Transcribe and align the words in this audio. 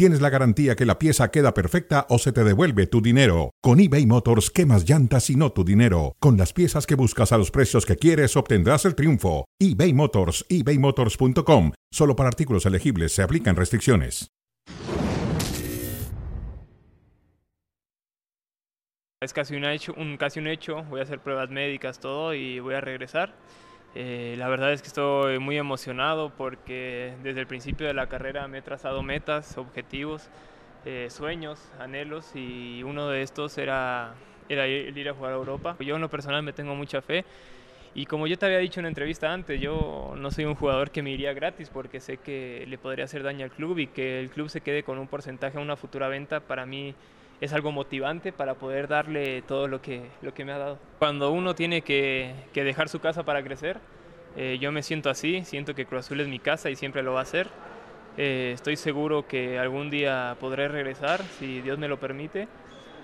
tienes 0.00 0.22
la 0.22 0.30
garantía 0.30 0.76
que 0.76 0.86
la 0.86 0.98
pieza 0.98 1.30
queda 1.30 1.52
perfecta 1.52 2.06
o 2.08 2.16
se 2.16 2.32
te 2.32 2.42
devuelve 2.42 2.86
tu 2.86 3.02
dinero. 3.02 3.50
Con 3.60 3.80
eBay 3.80 4.06
Motors, 4.06 4.50
quemas 4.50 4.88
llantas 4.88 5.28
y 5.28 5.36
no 5.36 5.52
tu 5.52 5.62
dinero. 5.62 6.16
Con 6.20 6.38
las 6.38 6.54
piezas 6.54 6.86
que 6.86 6.94
buscas 6.94 7.32
a 7.32 7.36
los 7.36 7.50
precios 7.50 7.84
que 7.84 7.96
quieres, 7.96 8.34
obtendrás 8.34 8.86
el 8.86 8.94
triunfo. 8.94 9.44
eBay 9.58 9.92
Motors, 9.92 10.46
ebaymotors.com. 10.48 11.72
Solo 11.92 12.16
para 12.16 12.30
artículos 12.30 12.64
elegibles 12.64 13.12
se 13.12 13.22
aplican 13.22 13.56
restricciones. 13.56 14.30
Es 19.20 19.34
casi 19.34 19.54
un 19.54 19.66
hecho, 19.66 19.92
un, 19.98 20.16
casi 20.16 20.40
un 20.40 20.46
hecho, 20.46 20.82
voy 20.84 21.00
a 21.00 21.02
hacer 21.02 21.20
pruebas 21.20 21.50
médicas, 21.50 22.00
todo 22.00 22.32
y 22.32 22.58
voy 22.58 22.72
a 22.72 22.80
regresar. 22.80 23.34
Eh, 23.94 24.36
la 24.38 24.48
verdad 24.48 24.72
es 24.72 24.82
que 24.82 24.88
estoy 24.88 25.38
muy 25.38 25.58
emocionado 25.58 26.30
porque 26.30 27.14
desde 27.22 27.40
el 27.40 27.46
principio 27.46 27.86
de 27.86 27.94
la 27.94 28.06
carrera 28.06 28.46
me 28.46 28.58
he 28.58 28.62
trazado 28.62 29.02
metas, 29.02 29.58
objetivos, 29.58 30.28
eh, 30.84 31.08
sueños, 31.10 31.60
anhelos 31.78 32.30
y 32.34 32.82
uno 32.84 33.08
de 33.08 33.22
estos 33.22 33.58
era, 33.58 34.14
era 34.48 34.68
ir, 34.68 34.96
ir 34.96 35.08
a 35.08 35.14
jugar 35.14 35.32
a 35.32 35.36
Europa. 35.36 35.76
Yo 35.80 35.96
en 35.96 36.00
lo 36.00 36.08
personal 36.08 36.42
me 36.42 36.52
tengo 36.52 36.74
mucha 36.74 37.02
fe 37.02 37.24
y 37.92 38.06
como 38.06 38.28
yo 38.28 38.38
te 38.38 38.46
había 38.46 38.58
dicho 38.58 38.78
en 38.78 38.84
una 38.84 38.90
entrevista 38.90 39.32
antes, 39.32 39.60
yo 39.60 40.14
no 40.16 40.30
soy 40.30 40.44
un 40.44 40.54
jugador 40.54 40.92
que 40.92 41.02
me 41.02 41.10
iría 41.10 41.32
gratis 41.32 41.68
porque 41.70 41.98
sé 41.98 42.18
que 42.18 42.64
le 42.68 42.78
podría 42.78 43.06
hacer 43.06 43.24
daño 43.24 43.44
al 43.44 43.50
club 43.50 43.78
y 43.78 43.88
que 43.88 44.20
el 44.20 44.30
club 44.30 44.48
se 44.48 44.60
quede 44.60 44.84
con 44.84 44.98
un 44.98 45.08
porcentaje 45.08 45.58
a 45.58 45.60
una 45.60 45.76
futura 45.76 46.06
venta 46.06 46.38
para 46.38 46.64
mí 46.64 46.94
es 47.40 47.52
algo 47.52 47.72
motivante 47.72 48.32
para 48.32 48.54
poder 48.54 48.88
darle 48.88 49.42
todo 49.42 49.68
lo 49.68 49.80
que, 49.80 50.02
lo 50.22 50.34
que 50.34 50.44
me 50.44 50.52
ha 50.52 50.58
dado. 50.58 50.78
Cuando 50.98 51.30
uno 51.30 51.54
tiene 51.54 51.82
que, 51.82 52.34
que 52.52 52.64
dejar 52.64 52.88
su 52.88 53.00
casa 53.00 53.24
para 53.24 53.42
crecer, 53.42 53.78
eh, 54.36 54.58
yo 54.60 54.72
me 54.72 54.82
siento 54.82 55.10
así, 55.10 55.44
siento 55.44 55.74
que 55.74 55.86
Cruz 55.86 56.06
Azul 56.06 56.20
es 56.20 56.28
mi 56.28 56.38
casa 56.38 56.70
y 56.70 56.76
siempre 56.76 57.02
lo 57.02 57.14
va 57.14 57.22
a 57.22 57.26
ser. 57.26 57.48
Eh, 58.16 58.52
estoy 58.54 58.76
seguro 58.76 59.26
que 59.26 59.58
algún 59.58 59.90
día 59.90 60.36
podré 60.40 60.68
regresar, 60.68 61.22
si 61.38 61.60
Dios 61.60 61.78
me 61.78 61.88
lo 61.88 61.98
permite. 61.98 62.48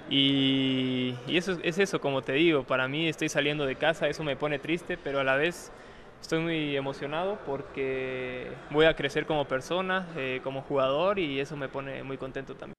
Y, 0.08 1.16
y, 1.26 1.36
eso 1.36 1.58
es 1.62 1.78
eso, 1.78 2.00
como 2.00 2.22
te 2.22 2.32
digo, 2.34 2.62
para 2.62 2.86
mí 2.86 3.08
estoy 3.08 3.28
saliendo 3.28 3.66
de 3.66 3.74
casa, 3.74 4.08
eso 4.08 4.22
me 4.22 4.36
pone 4.36 4.60
triste, 4.60 4.96
pero 4.96 5.18
a 5.18 5.24
la 5.24 5.34
vez 5.34 5.72
estoy 6.20 6.40
muy 6.40 6.76
emocionado 6.76 7.38
porque 7.44 8.48
voy 8.70 8.86
a 8.86 8.94
crecer 8.94 9.26
como 9.26 9.46
persona, 9.46 10.06
eh, 10.16 10.40
como 10.44 10.62
jugador 10.62 11.18
y 11.18 11.40
eso 11.40 11.56
me 11.56 11.68
pone 11.68 12.04
muy 12.04 12.18
contento 12.18 12.54
también. 12.54 12.75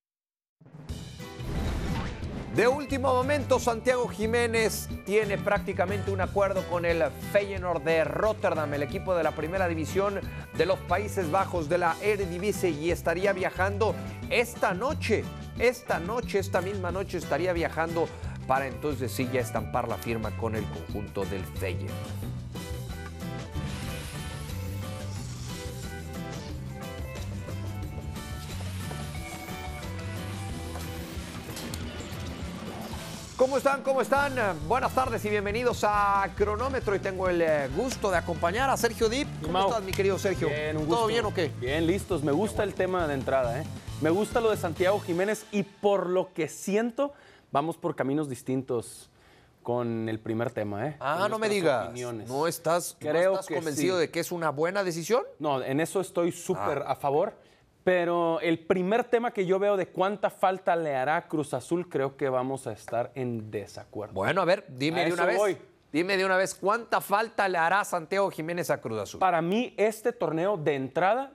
De 2.57 2.67
último 2.67 3.13
momento, 3.13 3.59
Santiago 3.59 4.07
Jiménez 4.07 4.89
tiene 5.05 5.37
prácticamente 5.37 6.09
un 6.09 6.21
acuerdo 6.21 6.63
con 6.71 6.85
el 6.85 7.03
Feyenoord 7.31 7.83
de 7.83 8.03
Rotterdam, 8.03 8.73
el 8.73 8.81
equipo 8.81 9.13
de 9.13 9.21
la 9.21 9.33
primera 9.33 9.67
división 9.67 10.19
de 10.57 10.65
los 10.65 10.79
Países 10.79 11.29
Bajos 11.29 11.69
de 11.69 11.77
la 11.77 11.95
Eredivisie 12.01 12.71
y 12.71 12.89
estaría 12.89 13.31
viajando 13.31 13.93
esta 14.31 14.73
noche, 14.73 15.23
esta 15.59 15.99
noche, 15.99 16.39
esta 16.39 16.61
misma 16.61 16.91
noche 16.91 17.19
estaría 17.19 17.53
viajando 17.53 18.09
para 18.47 18.65
entonces 18.65 19.11
sí 19.11 19.29
ya 19.31 19.41
estampar 19.41 19.87
la 19.87 19.97
firma 19.97 20.35
con 20.35 20.55
el 20.55 20.63
conjunto 20.63 21.25
del 21.25 21.45
Feyenoord. 21.59 22.36
¿Cómo 33.37 33.57
están? 33.57 33.83
¿Cómo 33.83 34.01
están? 34.01 34.33
Buenas 34.67 34.93
tardes 34.95 35.23
y 35.23 35.29
bienvenidos 35.29 35.83
a 35.83 36.27
Cronómetro 36.35 36.95
y 36.95 36.99
tengo 36.99 37.29
el 37.29 37.39
eh, 37.41 37.69
gusto 37.75 38.09
de 38.09 38.17
acompañar 38.17 38.67
a 38.71 38.77
Sergio 38.77 39.09
Dip. 39.09 39.27
¿Cómo 39.41 39.53
Mau. 39.53 39.67
estás, 39.69 39.83
mi 39.83 39.91
querido 39.91 40.17
Sergio? 40.17 40.47
Bien, 40.47 40.75
un 40.75 40.85
¿Todo 40.87 40.95
gusto. 41.01 41.07
bien 41.07 41.25
o 41.25 41.33
qué? 41.33 41.51
Bien, 41.59 41.85
listos. 41.85 42.23
Me 42.23 42.31
gusta 42.31 42.63
el 42.63 42.73
tema 42.73 43.07
de 43.07 43.13
entrada, 43.13 43.61
¿eh? 43.61 43.65
Me 44.01 44.09
gusta 44.09 44.41
lo 44.41 44.49
de 44.49 44.57
Santiago 44.57 44.99
Jiménez 44.99 45.45
y 45.51 45.61
por 45.63 46.07
lo 46.07 46.33
que 46.33 46.47
siento, 46.49 47.13
vamos 47.51 47.77
por 47.77 47.95
caminos 47.95 48.27
distintos 48.27 49.11
con 49.61 50.09
el 50.09 50.19
primer 50.19 50.49
tema, 50.49 50.87
¿eh? 50.87 50.97
Ah, 50.99 51.27
no 51.29 51.37
me 51.37 51.47
digas. 51.47 51.89
opiniones. 51.89 52.27
¿No 52.29 52.47
estás, 52.47 52.97
no 53.01 53.09
Creo 53.11 53.31
estás 53.33 53.47
que 53.47 53.55
convencido 53.55 53.95
sí. 53.97 54.01
de 54.01 54.09
que 54.09 54.19
es 54.19 54.31
una 54.31 54.49
buena 54.49 54.83
decisión? 54.83 55.21
No, 55.37 55.61
en 55.61 55.79
eso 55.79 56.01
estoy 56.01 56.31
súper 56.31 56.83
Ah. 56.87 56.93
a 56.93 56.95
favor. 56.95 57.33
Pero 57.87 58.41
el 58.41 58.59
primer 58.59 59.05
tema 59.05 59.31
que 59.31 59.45
yo 59.45 59.59
veo 59.59 59.77
de 59.77 59.87
cuánta 59.87 60.29
falta 60.29 60.75
le 60.75 60.93
hará 60.93 61.25
Cruz 61.29 61.53
Azul, 61.53 61.87
creo 61.87 62.17
que 62.17 62.27
vamos 62.27 62.67
a 62.67 62.73
estar 62.73 63.13
en 63.15 63.49
desacuerdo. 63.49 64.13
Bueno, 64.13 64.41
a 64.41 64.43
ver, 64.43 64.65
dime 64.67 65.03
A 65.03 65.05
de 65.05 65.13
una 65.13 65.23
vez. 65.25 65.37
voy. 65.37 65.57
Dime 65.93 66.17
de 66.17 66.25
una 66.25 66.35
vez, 66.35 66.53
¿cuánta 66.53 66.99
falta 66.99 67.47
le 67.47 67.57
hará 67.57 67.85
Santiago 67.85 68.29
Jiménez 68.29 68.69
a 68.71 68.81
Cruz 68.81 68.99
Azul? 68.99 69.21
Para 69.21 69.41
mí, 69.41 69.73
este 69.77 70.11
torneo 70.11 70.57
de 70.57 70.75
entrada, 70.75 71.31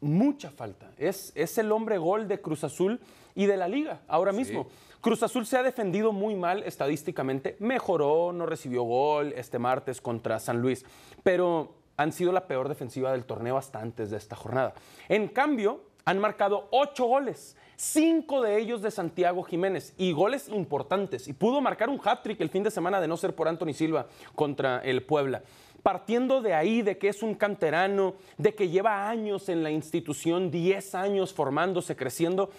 mucha 0.00 0.52
falta. 0.52 0.92
Es, 0.96 1.32
es 1.34 1.58
el 1.58 1.72
hombre 1.72 1.98
gol 1.98 2.28
de 2.28 2.40
Cruz 2.40 2.62
Azul 2.62 3.00
y 3.34 3.46
de 3.46 3.56
la 3.56 3.66
liga 3.66 4.02
ahora 4.06 4.30
mismo. 4.30 4.68
Cruz 5.00 5.24
Azul 5.24 5.44
se 5.44 5.56
ha 5.56 5.64
defendido 5.64 6.12
muy 6.12 6.36
mal 6.36 6.62
estadísticamente. 6.62 7.56
Mejoró, 7.58 8.32
no 8.32 8.46
recibió 8.46 8.84
gol 8.84 9.32
este 9.36 9.58
martes 9.58 10.00
contra 10.00 10.38
San 10.38 10.62
Luis, 10.62 10.86
pero 11.24 11.74
han 11.96 12.12
sido 12.12 12.30
la 12.30 12.46
peor 12.46 12.68
defensiva 12.68 13.10
del 13.10 13.24
torneo 13.24 13.56
hasta 13.56 13.80
antes 13.80 14.10
de 14.10 14.18
esta 14.18 14.36
jornada. 14.36 14.72
En 15.08 15.26
cambio, 15.26 15.80
han 16.06 16.18
marcado 16.18 16.68
ocho 16.70 17.04
goles. 17.04 17.56
Cinco 17.76 18.40
de 18.40 18.58
ellos 18.58 18.80
de 18.80 18.90
Santiago 18.90 19.42
Jiménez 19.42 19.92
y 19.98 20.12
goles 20.12 20.48
importantes. 20.48 21.28
Y 21.28 21.34
pudo 21.34 21.60
marcar 21.60 21.90
un 21.90 22.00
hat-trick 22.02 22.40
el 22.40 22.48
fin 22.48 22.62
de 22.62 22.70
semana 22.70 23.02
de 23.02 23.08
no 23.08 23.18
ser 23.18 23.34
por 23.34 23.48
Anthony 23.48 23.74
Silva 23.74 24.06
contra 24.34 24.78
el 24.78 25.02
Puebla 25.02 25.42
partiendo 25.82 26.42
de 26.42 26.52
ahí, 26.52 26.82
de 26.82 26.98
que 26.98 27.06
es 27.06 27.22
un 27.22 27.36
canterano, 27.36 28.16
de 28.38 28.56
que 28.56 28.68
lleva 28.68 29.08
años 29.08 29.48
en 29.48 29.62
la 29.62 29.70
institución, 29.70 30.50
10 30.50 30.96
años 30.96 31.32
formándose, 31.32 31.94
creciendo, 31.94 32.50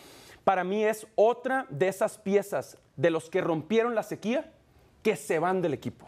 para 0.46 0.64
mí 0.64 0.86
es 0.86 1.06
otra 1.16 1.66
de 1.70 1.90
esas 1.90 2.18
piezas 2.18 2.78
de 2.96 3.10
los 3.10 3.30
que 3.30 3.42
rompieron 3.42 3.96
la 3.96 4.04
sequía 4.04 4.54
que 5.04 5.18
se 5.18 5.40
van 5.40 5.62
del 5.62 5.74
equipo. 5.74 6.08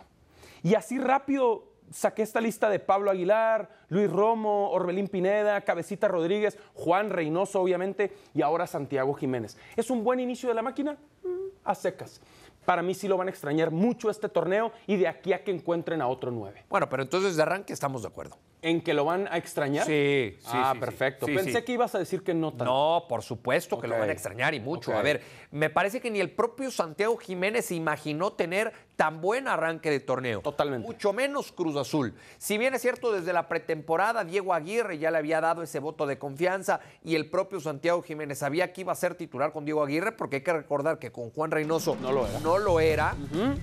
Y 0.64 0.76
así 0.76 0.98
rápido 0.98 1.69
saqué 1.92 2.22
esta 2.24 2.42
lista 2.42 2.70
de 2.70 2.80
Pablo 2.80 3.12
Aguilar, 3.12 3.70
Luis 3.90 4.10
Romo, 4.12 4.70
Orbelín 4.72 5.08
Pineda, 5.08 5.62
Cabecita 5.62 6.08
Rodríguez, 6.08 6.58
Juan 6.74 7.10
Reynoso, 7.10 7.62
obviamente, 7.62 8.12
y 8.34 8.42
ahora 8.42 8.68
Santiago 8.68 9.14
Jiménez. 9.14 9.58
¿Es 9.76 9.90
un 9.90 10.04
buen 10.04 10.20
inicio 10.20 10.50
de 10.50 10.56
la 10.56 10.62
máquina? 10.62 10.98
Mm, 11.24 11.30
A 11.64 11.76
secas. 11.76 12.22
Para 12.66 12.84
mí 12.84 12.94
sí 12.94 13.08
lo 13.08 13.18
van 13.18 13.28
a 13.28 13.32
extrañar 13.32 13.72
mucho 13.72 14.12
este 14.12 14.30
torneo 14.30 14.72
y 14.86 14.98
de 14.98 15.08
aquí 15.08 15.34
a 15.34 15.44
que 15.44 15.50
encuentren 15.50 16.02
a 16.02 16.08
otro 16.08 16.30
nueve. 16.30 16.66
Bueno, 16.70 16.88
pero 16.88 17.02
entonces 17.02 17.36
de 17.36 17.42
arranque 17.42 17.74
estamos 17.74 18.04
de 18.04 18.10
acuerdo. 18.10 18.38
¿En 18.62 18.82
que 18.82 18.94
lo 18.94 19.06
van 19.06 19.28
a 19.32 19.38
extrañar? 19.38 19.86
Sí, 19.88 20.36
sí, 20.40 20.48
Ah, 20.52 20.72
sí, 20.74 20.80
perfecto. 20.80 21.26
Sí, 21.26 21.34
Pensé 21.34 21.60
sí. 21.60 21.64
que 21.64 21.72
ibas 21.72 21.96
a 21.96 22.00
decir 22.00 22.22
que 22.22 22.34
no 22.36 22.50
tanto. 22.52 22.66
No, 22.66 23.06
por 23.08 23.24
supuesto 23.24 23.80
que 23.80 23.88
lo 23.88 23.98
van 23.98 24.10
a 24.10 24.12
extrañar 24.12 24.54
y 24.54 24.60
mucho. 24.60 24.94
A 24.96 25.02
ver, 25.02 25.22
me 25.50 25.70
parece 25.72 26.00
que 26.02 26.12
ni 26.12 26.20
el 26.20 26.30
propio 26.32 26.70
Santiago 26.70 27.16
Jiménez 27.18 27.66
se 27.66 27.76
imaginó 27.76 28.34
tener 28.34 28.72
tan 29.00 29.22
buen 29.22 29.48
arranque 29.48 29.90
de 29.90 30.02
torneo. 30.02 30.42
Totalmente. 30.42 30.86
Mucho 30.86 31.14
menos 31.14 31.54
Cruz 31.54 31.78
Azul. 31.78 32.14
Si 32.38 32.58
bien 32.58 32.74
es 32.74 32.82
cierto, 32.82 33.14
desde 33.14 33.32
la 33.32 33.48
pretemporada 33.48 34.26
Diego 34.26 34.54
Aguirre 34.54 34.98
ya 34.98 35.10
le 35.10 35.18
había 35.18 35.40
dado 35.40 35.64
ese 35.64 35.80
voto 35.80 36.06
de 36.06 36.18
confianza 36.18 36.82
y 37.02 37.16
el 37.16 37.30
propio 37.30 37.62
Santiago 37.62 38.02
Jiménez 38.02 38.40
sabía 38.40 38.74
que 38.74 38.82
iba 38.82 38.92
a 38.92 38.96
ser 38.96 39.16
titular 39.16 39.54
con 39.54 39.64
Diego 39.64 39.82
Aguirre, 39.84 40.12
porque 40.12 40.36
hay 40.36 40.42
que 40.42 40.52
recordar 40.52 41.00
que 41.00 41.14
con 41.14 41.30
Juan 41.30 41.50
Reynoso 41.50 41.96
No 42.02 42.12
lo 42.12 42.28
era. 42.28 42.40
no 42.42 42.58
lo 42.58 42.82
era. 42.82 43.16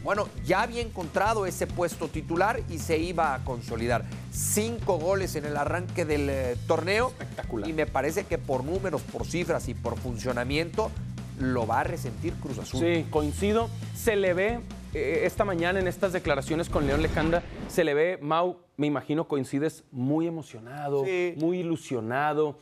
Bueno, 0.02 0.26
ya 0.46 0.62
había 0.62 0.80
encontrado 0.80 1.44
ese 1.44 1.66
puesto 1.66 2.08
titular 2.08 2.62
y 2.70 2.78
se 2.78 2.96
iba 2.96 3.34
a 3.34 3.44
consolidar. 3.44 4.06
Cinco 4.32 4.98
goles 4.98 5.36
en 5.36 5.44
el 5.44 5.58
arranque 5.58 6.06
del 6.06 6.30
eh, 6.30 6.56
torneo. 6.66 7.08
Espectacular. 7.08 7.68
Y 7.68 7.74
me 7.74 7.84
parece 7.84 8.24
que 8.24 8.38
por 8.38 8.64
números, 8.64 9.02
por 9.02 9.26
cifras 9.26 9.68
y 9.68 9.74
por 9.74 9.98
funcionamiento 9.98 10.90
lo 11.38 11.66
va 11.66 11.80
a 11.80 11.84
resentir 11.84 12.32
Cruz 12.36 12.58
Azul. 12.58 12.80
Sí, 12.80 13.06
coincido. 13.10 13.68
Se 13.94 14.16
le 14.16 14.32
ve 14.32 14.60
esta 14.96 15.44
mañana 15.44 15.78
en 15.78 15.88
estas 15.88 16.12
declaraciones 16.12 16.68
con 16.68 16.86
León 16.86 17.02
Lecanda, 17.02 17.42
se 17.68 17.84
le 17.84 17.94
ve, 17.94 18.18
Mau, 18.20 18.58
me 18.76 18.86
imagino 18.86 19.28
coincides, 19.28 19.84
muy 19.90 20.26
emocionado, 20.26 21.04
Sí. 21.04 21.34
muy 21.36 21.58
ilusionado. 21.60 22.56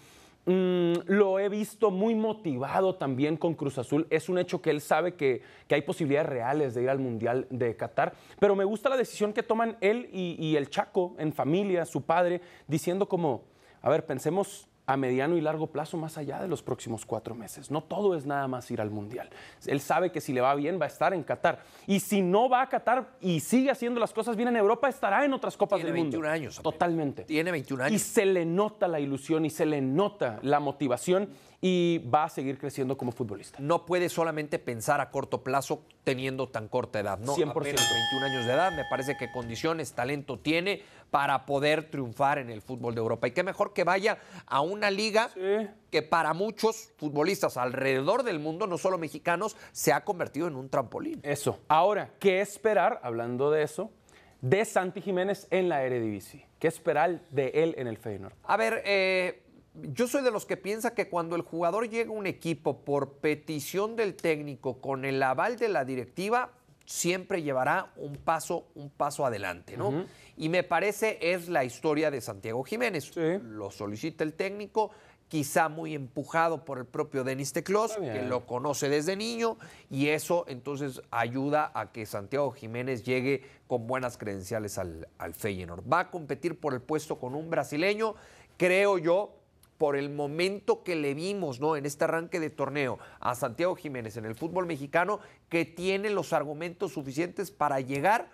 Mm, 0.47 0.95
lo 1.07 1.39
he 1.39 1.49
visto 1.49 1.91
muy 1.91 2.15
motivado 2.15 2.97
también 2.97 3.37
con 3.39 3.55
Cruz 3.55 3.79
Azul. 3.79 4.07
Es 4.11 4.29
un 4.29 4.37
hecho 4.39 4.61
que 4.61 4.71
él 4.71 4.81
sabe 4.83 5.15
que, 5.15 5.41
que 5.67 5.75
hay 5.75 5.83
posibilidades 5.83 6.29
reales 6.29 6.75
de 6.75 6.83
ir 6.83 6.91
al 6.91 6.99
Mundial 6.99 7.47
de 7.51 7.77
Qatar. 7.77 8.15
Pero 8.41 8.55
me 8.55 8.65
gusta 8.65 8.91
la 8.91 8.97
decisión 8.99 9.33
que 9.33 9.43
toman 9.43 9.79
él 9.81 10.11
y, 10.13 10.37
y 10.39 10.57
el 10.57 10.69
Chaco 10.69 11.15
en 11.19 11.33
familia, 11.33 11.87
su 11.87 12.03
padre, 12.03 12.43
diciendo 12.67 13.09
como, 13.09 13.45
a 13.81 13.89
ver, 13.89 14.05
pensemos 14.05 14.69
a 14.87 14.97
mediano 14.97 15.37
y 15.37 15.41
largo 15.41 15.69
plazo 15.69 15.97
más 15.97 16.19
allá 16.19 16.41
de 16.41 16.49
los 16.49 16.63
próximos 16.63 17.07
cuatro 17.07 17.35
meses. 17.35 17.71
No 17.71 17.83
todo 17.83 18.15
es 18.15 18.27
nada 18.27 18.47
más 18.49 18.71
ir 18.71 18.81
al 18.81 18.91
Mundial. 18.91 19.31
Él 19.67 19.81
sabe 19.81 20.13
que 20.13 20.21
si 20.21 20.33
le 20.33 20.41
va 20.41 20.55
bien 20.55 20.79
va 20.81 20.85
a 20.85 20.89
estar 20.89 21.15
en 21.15 21.23
Qatar. 21.23 21.61
Y 21.87 22.01
si 22.01 22.21
no 22.21 22.49
va 22.49 22.63
a 22.63 22.69
Qatar 22.69 23.17
y 23.21 23.41
sigue 23.41 23.71
haciendo 23.71 23.99
las 23.99 24.13
cosas 24.13 24.37
bien 24.37 24.49
en 24.49 24.57
Europa, 24.57 24.89
estará 24.89 25.25
en 25.25 25.33
otras 25.33 25.57
Copas 25.57 25.79
Tiene 25.79 25.93
del 25.93 26.01
Mundo. 26.03 26.19
21 26.19 26.29
años, 26.35 26.59
Abel. 26.59 26.65
Totalmente. 26.65 27.25
Tiene 27.25 27.51
21 27.51 27.83
Y 27.85 27.87
años. 27.87 28.03
se 28.03 28.27
le 28.27 28.45
nota 28.45 28.87
la 28.87 29.01
ilusión 29.01 29.45
y 29.47 29.51
se 29.51 29.65
le 29.65 29.81
nota 29.81 30.39
la 30.43 30.61
motivación 30.61 31.31
y 31.63 32.03
va 32.15 32.25
a 32.25 32.29
seguir 32.29 32.59
creciendo 32.59 32.99
como 32.99 33.11
futbolista. 33.11 33.59
no 33.59 33.87
puede 33.87 34.11
solamente 34.11 34.59
pensar 34.59 35.01
a 35.01 35.11
corto 35.11 35.43
plazo 35.43 35.83
teniendo 36.05 36.47
tan 36.51 36.69
corta 36.69 37.01
edad. 37.01 37.19
No, 37.19 37.35
100%. 37.35 37.51
apenas 37.51 37.91
21 37.91 38.27
años 38.27 38.45
de 38.45 38.53
edad, 38.53 38.71
me 38.73 38.85
parece 38.91 39.17
que 39.17 39.33
condiciones, 39.33 39.95
talento 39.95 40.39
tiene 40.39 40.83
para 41.15 41.47
poder 41.47 41.91
triunfar 41.93 42.39
en 42.39 42.51
el 42.51 42.61
fútbol 42.61 42.93
de 42.97 43.01
Europa. 43.01 43.29
Y 43.29 43.31
qué 43.31 43.45
mejor 43.45 43.73
que 43.73 43.85
vaya 43.85 44.19
a 44.47 44.63
una 44.63 44.91
liga 44.91 45.29
Sí. 45.29 45.69
que 45.93 46.03
para 46.03 46.35
muchos 46.35 46.93
futbolistas 46.97 47.57
alrededor 47.57 48.25
del 48.25 48.41
mundo, 48.41 48.67
no 48.67 48.79
solo 48.79 48.99
mexicanos, 48.99 49.57
se 49.71 49.93
ha 49.93 50.03
convertido 50.05 50.49
en 50.49 50.57
un 50.57 50.69
trampolín. 50.69 51.21
Eso. 51.23 51.61
Ahora, 51.69 52.11
¿qué 52.19 52.41
esperar, 52.41 52.99
hablando 53.05 53.53
de 53.53 53.63
eso, 53.63 53.93
de 54.41 54.65
Santi 54.65 55.01
Jiménez 55.03 55.47
en 55.53 55.69
la 55.69 55.85
Eredivisie? 55.85 56.49
¿Qué 56.59 56.67
esperar 56.67 57.21
de 57.31 57.51
él 57.55 57.77
en 57.79 57.87
el 57.87 57.97
Feyenoord? 57.97 58.35
A 58.43 58.57
ver, 58.57 58.83
eh, 58.85 59.45
yo 59.93 60.09
soy 60.09 60.25
de 60.25 60.33
los 60.33 60.45
que 60.47 60.57
piensa 60.57 60.95
que 60.95 61.09
cuando 61.09 61.37
el 61.37 61.43
jugador 61.43 61.89
llega 61.89 62.11
a 62.11 62.13
un 62.13 62.27
equipo 62.27 62.85
por 62.85 63.19
petición 63.19 63.95
del 63.95 64.17
técnico 64.17 64.81
con 64.81 65.05
el 65.05 65.23
aval 65.23 65.59
de 65.59 65.69
la 65.69 65.85
directiva, 65.85 66.51
siempre 66.85 67.43
llevará 67.43 67.93
un 67.97 68.17
paso, 68.17 68.69
un 68.75 68.91
paso 68.91 69.25
adelante, 69.25 69.77
¿no? 69.77 70.05
Y 70.37 70.49
me 70.49 70.63
parece 70.63 71.19
es 71.21 71.49
la 71.49 71.65
historia 71.65 72.11
de 72.11 72.21
Santiago 72.21 72.63
Jiménez. 72.65 73.11
Sí. 73.15 73.39
Lo 73.43 73.71
solicita 73.71 74.25
el 74.25 74.35
técnico, 74.35 74.91
quizá 75.29 75.69
muy 75.69 75.95
empujado 75.95 76.65
por 76.65 76.79
el 76.79 76.87
propio 76.87 77.25
Denis 77.25 77.53
Teclos, 77.53 77.97
que 77.97 78.23
lo 78.23 78.47
conoce 78.47 78.89
desde 78.89 79.17
niño, 79.17 79.57
y 79.91 80.09
eso 80.09 80.45
entonces 80.49 81.01
ayuda 81.11 81.73
a 81.75 81.93
que 81.93 82.07
Santiago 82.07 82.53
Jiménez 82.53 83.05
llegue 83.05 83.43
con 83.67 83.87
buenas 83.87 84.19
credenciales 84.19 84.79
al, 84.79 85.09
al 85.19 85.35
Feyenoord. 85.35 85.91
Va 85.91 86.01
a 86.01 86.11
competir 86.11 86.59
por 86.61 86.75
el 86.75 86.81
puesto 86.81 87.19
con 87.19 87.35
un 87.35 87.51
brasileño, 87.51 88.15
creo 88.57 88.99
yo, 88.99 89.33
por 89.79 89.97
el 89.97 90.11
momento 90.11 90.83
que 90.83 90.97
le 90.97 91.15
vimos 91.15 91.61
¿no? 91.61 91.77
en 91.77 91.87
este 91.87 92.05
arranque 92.05 92.41
de 92.41 92.51
torneo 92.51 92.99
a 93.21 93.35
Santiago 93.35 93.75
Jiménez 93.75 94.17
en 94.17 94.25
el 94.25 94.35
fútbol 94.35 94.67
mexicano, 94.67 95.21
que 95.49 95.65
tiene 95.65 96.11
los 96.11 96.33
argumentos 96.33 96.93
suficientes 96.93 97.51
para 97.51 97.81
llegar 97.81 98.29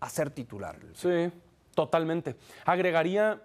a 0.00 0.08
ser 0.08 0.30
titular. 0.30 0.78
Sí, 0.94 1.30
totalmente. 1.74 2.36
Agregaría, 2.64 3.42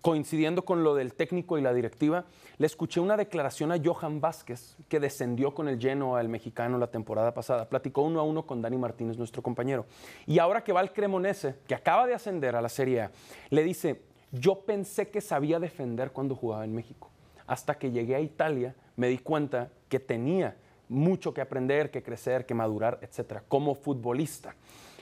coincidiendo 0.00 0.64
con 0.64 0.84
lo 0.84 0.94
del 0.94 1.14
técnico 1.14 1.58
y 1.58 1.62
la 1.62 1.72
directiva, 1.72 2.24
le 2.58 2.66
escuché 2.66 3.00
una 3.00 3.16
declaración 3.16 3.72
a 3.72 3.78
Johan 3.82 4.20
Vázquez, 4.20 4.76
que 4.88 5.00
descendió 5.00 5.54
con 5.54 5.68
el 5.68 5.78
lleno 5.78 6.16
al 6.16 6.28
mexicano 6.28 6.78
la 6.78 6.88
temporada 6.90 7.32
pasada. 7.34 7.68
Platicó 7.68 8.02
uno 8.02 8.20
a 8.20 8.22
uno 8.22 8.46
con 8.46 8.60
Dani 8.60 8.76
Martínez, 8.76 9.16
nuestro 9.16 9.42
compañero. 9.42 9.86
Y 10.26 10.38
ahora 10.38 10.62
que 10.62 10.72
va 10.72 10.80
al 10.80 10.92
Cremonese, 10.92 11.56
que 11.66 11.74
acaba 11.74 12.06
de 12.06 12.14
ascender 12.14 12.54
a 12.54 12.62
la 12.62 12.68
Serie 12.68 13.02
A, 13.02 13.10
le 13.50 13.62
dice, 13.62 14.02
yo 14.34 14.60
pensé 14.60 15.08
que 15.08 15.20
sabía 15.20 15.58
defender 15.58 16.10
cuando 16.10 16.34
jugaba 16.34 16.64
en 16.64 16.74
México. 16.74 17.10
Hasta 17.46 17.78
que 17.78 17.90
llegué 17.90 18.14
a 18.14 18.20
Italia, 18.20 18.74
me 18.96 19.08
di 19.08 19.18
cuenta 19.18 19.70
que 19.88 20.00
tenía 20.00 20.56
mucho 20.88 21.32
que 21.32 21.40
aprender, 21.40 21.90
que 21.90 22.02
crecer, 22.02 22.46
que 22.46 22.54
madurar, 22.54 22.98
etcétera, 23.02 23.42
como 23.48 23.74
futbolista. 23.74 24.54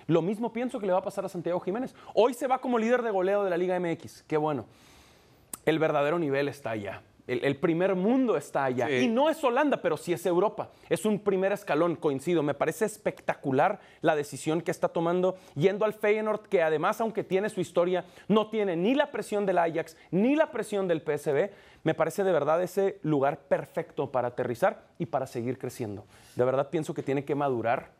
Lo 0.06 0.22
mismo 0.22 0.52
pienso 0.52 0.80
que 0.80 0.86
le 0.86 0.92
va 0.92 0.98
a 0.98 1.04
pasar 1.04 1.24
a 1.24 1.28
Santiago 1.28 1.60
Jiménez. 1.60 1.94
Hoy 2.14 2.34
se 2.34 2.46
va 2.46 2.60
como 2.60 2.78
líder 2.78 3.02
de 3.02 3.10
goleo 3.10 3.44
de 3.44 3.50
la 3.50 3.56
Liga 3.56 3.78
MX. 3.78 4.24
Qué 4.24 4.36
bueno. 4.36 4.66
El 5.64 5.78
verdadero 5.78 6.18
nivel 6.18 6.48
está 6.48 6.70
allá. 6.70 7.02
El, 7.26 7.44
el 7.44 7.56
primer 7.56 7.94
mundo 7.94 8.36
está 8.36 8.64
allá. 8.64 8.86
Sí. 8.88 8.94
Y 8.94 9.08
no 9.08 9.30
es 9.30 9.42
Holanda, 9.44 9.80
pero 9.80 9.96
sí 9.96 10.12
es 10.12 10.26
Europa. 10.26 10.70
Es 10.88 11.04
un 11.04 11.20
primer 11.20 11.52
escalón, 11.52 11.96
coincido. 11.96 12.42
Me 12.42 12.54
parece 12.54 12.84
espectacular 12.84 13.80
la 14.00 14.16
decisión 14.16 14.60
que 14.60 14.70
está 14.70 14.88
tomando 14.88 15.36
yendo 15.54 15.84
al 15.84 15.92
Feyenoord, 15.92 16.48
que 16.48 16.62
además, 16.62 17.00
aunque 17.00 17.24
tiene 17.24 17.48
su 17.48 17.60
historia, 17.60 18.04
no 18.28 18.48
tiene 18.48 18.76
ni 18.76 18.94
la 18.94 19.10
presión 19.10 19.46
del 19.46 19.58
Ajax, 19.58 19.96
ni 20.10 20.34
la 20.34 20.50
presión 20.50 20.88
del 20.88 21.00
PSV. 21.00 21.50
Me 21.84 21.94
parece 21.94 22.24
de 22.24 22.32
verdad 22.32 22.62
ese 22.62 22.98
lugar 23.02 23.40
perfecto 23.40 24.10
para 24.10 24.28
aterrizar 24.28 24.86
y 24.98 25.06
para 25.06 25.26
seguir 25.26 25.58
creciendo. 25.58 26.04
De 26.36 26.44
verdad 26.44 26.70
pienso 26.70 26.94
que 26.94 27.02
tiene 27.02 27.24
que 27.24 27.34
madurar 27.34 27.90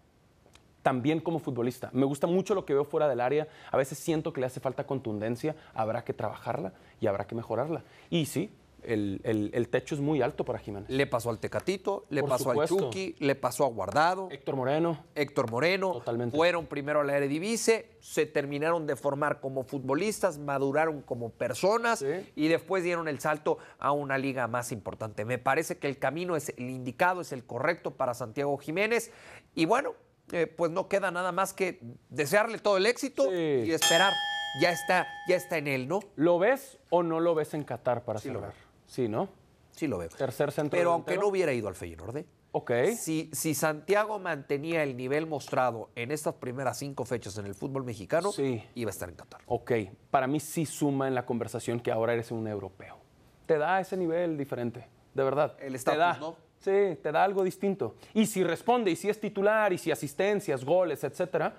también 0.83 1.21
como 1.21 1.39
futbolista. 1.39 1.91
Me 1.93 2.05
gusta 2.05 2.27
mucho 2.27 2.55
lo 2.55 2.65
que 2.65 2.75
veo 2.75 2.85
fuera 2.85 3.09
del 3.09 3.21
área. 3.21 3.49
A 3.71 3.77
veces 3.77 3.99
siento 3.99 4.33
que 4.33 4.41
le 4.41 4.47
hace 4.47 4.61
falta 4.61 4.85
contundencia. 4.85 5.55
Habrá 5.75 6.05
que 6.05 6.13
trabajarla 6.13 6.73
y 7.01 7.07
habrá 7.07 7.27
que 7.27 7.35
mejorarla. 7.35 7.83
Y 8.11 8.27
sí, 8.27 8.51
el, 8.85 9.21
el- 9.25 9.51
el 9.55 9.69
techo 9.69 9.95
es 9.95 10.01
muy 10.01 10.23
alto 10.23 10.45
para 10.45 10.59
Jiménez. 10.59 10.89
Le 10.91 11.07
pasó 11.07 11.31
al 11.31 11.39
Tecatito, 11.39 12.07
le 12.11 12.21
Por 12.21 12.31
pasó 12.31 12.45
supuesto. 12.51 12.75
al 12.77 12.81
Chucky, 12.85 13.17
le 13.21 13.35
pasó 13.35 13.65
a 13.65 13.69
Guardado. 13.69 14.29
Héctor 14.31 14.57
Moreno. 14.57 15.05
Héctor 15.15 15.51
Moreno, 15.51 15.93
Totalmente. 15.93 16.37
fueron 16.37 16.67
primero 16.67 17.01
a 17.01 17.05
la 17.05 17.17
Eredivisie, 17.17 17.91
se 18.01 18.27
terminaron 18.27 18.87
de 18.87 18.97
formar 18.97 19.41
como 19.41 19.63
futbolistas, 19.65 20.39
maduraron 20.39 21.03
como 21.03 21.31
personas 21.31 22.01
Sí. 22.01 22.07
y 22.37 22.49
después 22.49 22.83
dieron 22.85 23.09
el 23.09 23.21
salto 23.21 23.59
a 23.79 23.93
una 23.93 24.19
liga 24.19 24.47
más 24.49 24.73
importante. 24.73 25.25
Me 25.25 25.39
parece 25.39 25.79
que 25.79 25.89
el 25.89 25.99
camino 25.99 26.37
es 26.37 26.51
el 26.57 26.71
indicado, 26.71 27.21
es 27.21 27.33
el 27.33 27.45
correcto 27.45 27.93
para 27.93 28.15
Santiago 28.15 28.57
Jiménez 28.59 29.11
y 29.55 29.65
bueno, 29.67 29.95
eh, 30.33 30.47
pues 30.47 30.71
no 30.71 30.89
queda 30.89 31.11
nada 31.11 31.33
más 31.33 31.53
que 31.53 31.81
desearle 32.09 32.59
todo 32.59 32.77
el 32.77 32.87
éxito 32.87 33.25
Sí. 33.31 33.37
y 33.67 33.73
esperar. 33.73 34.13
Ya 34.61 34.71
está, 34.71 35.07
ya 35.29 35.37
está 35.37 35.57
en 35.57 35.67
él, 35.67 35.89
¿no? 35.89 36.01
¿Lo 36.15 36.39
ves 36.39 36.79
o 36.91 37.03
no 37.03 37.21
lo 37.21 37.35
ves 37.35 37.55
en 37.55 37.65
Qatar 37.65 38.05
para 38.05 38.19
Sí 38.19 38.29
lo 38.29 38.41
cerrar? 38.41 38.55
Sí, 38.93 39.09
¿no? 39.09 39.31
Sí 39.71 39.87
lo 39.87 39.97
veo. 39.97 40.11
Tercer 40.11 40.53
centro 40.53 40.79
Pero 40.79 40.93
aunque 40.93 41.17
no 41.17 41.29
hubiera 41.29 41.51
ido 41.51 41.67
al 41.67 41.75
Feyenoord, 41.75 42.19
¿eh? 42.19 42.27
Ok. 42.53 42.71
Si, 42.95 43.31
si 43.33 43.55
Santiago 43.55 44.19
mantenía 44.19 44.83
el 44.83 44.99
nivel 44.99 45.27
mostrado 45.27 45.89
en 45.95 46.11
estas 46.11 46.35
primeras 46.35 46.79
cinco 46.79 47.07
fechas 47.07 47.39
en 47.39 47.47
el 47.47 47.55
fútbol 47.55 47.85
mexicano, 47.85 48.33
Sí. 48.33 48.63
iba 48.75 48.91
a 48.91 48.93
estar 48.93 49.09
en 49.09 49.15
Qatar. 49.15 49.41
Ok. 49.47 49.73
Para 50.11 50.27
mí 50.27 50.41
sí 50.41 50.67
suma 50.67 51.09
en 51.09 51.15
la 51.15 51.25
conversación 51.25 51.81
que 51.81 51.91
ahora 51.91 52.13
eres 52.13 52.31
un 52.31 52.47
europeo. 52.47 52.99
Te 53.47 53.57
da 53.57 53.81
ese 53.81 53.97
nivel 53.97 54.37
diferente, 54.37 54.87
de 55.15 55.25
verdad. 55.25 55.57
El 55.59 55.71
te 55.71 55.77
estatus, 55.79 55.99
da, 55.99 56.19
¿no? 56.19 56.37
Sí, 56.59 56.99
te 57.03 57.11
da 57.11 57.25
algo 57.25 57.43
distinto. 57.43 57.95
Y 58.13 58.27
si 58.27 58.45
responde, 58.45 58.91
y 58.91 58.97
si 58.97 59.09
es 59.09 59.19
titular, 59.19 59.73
y 59.73 59.79
si 59.79 59.91
asistencias, 59.91 60.67
goles, 60.67 61.03
etcétera, 61.03 61.57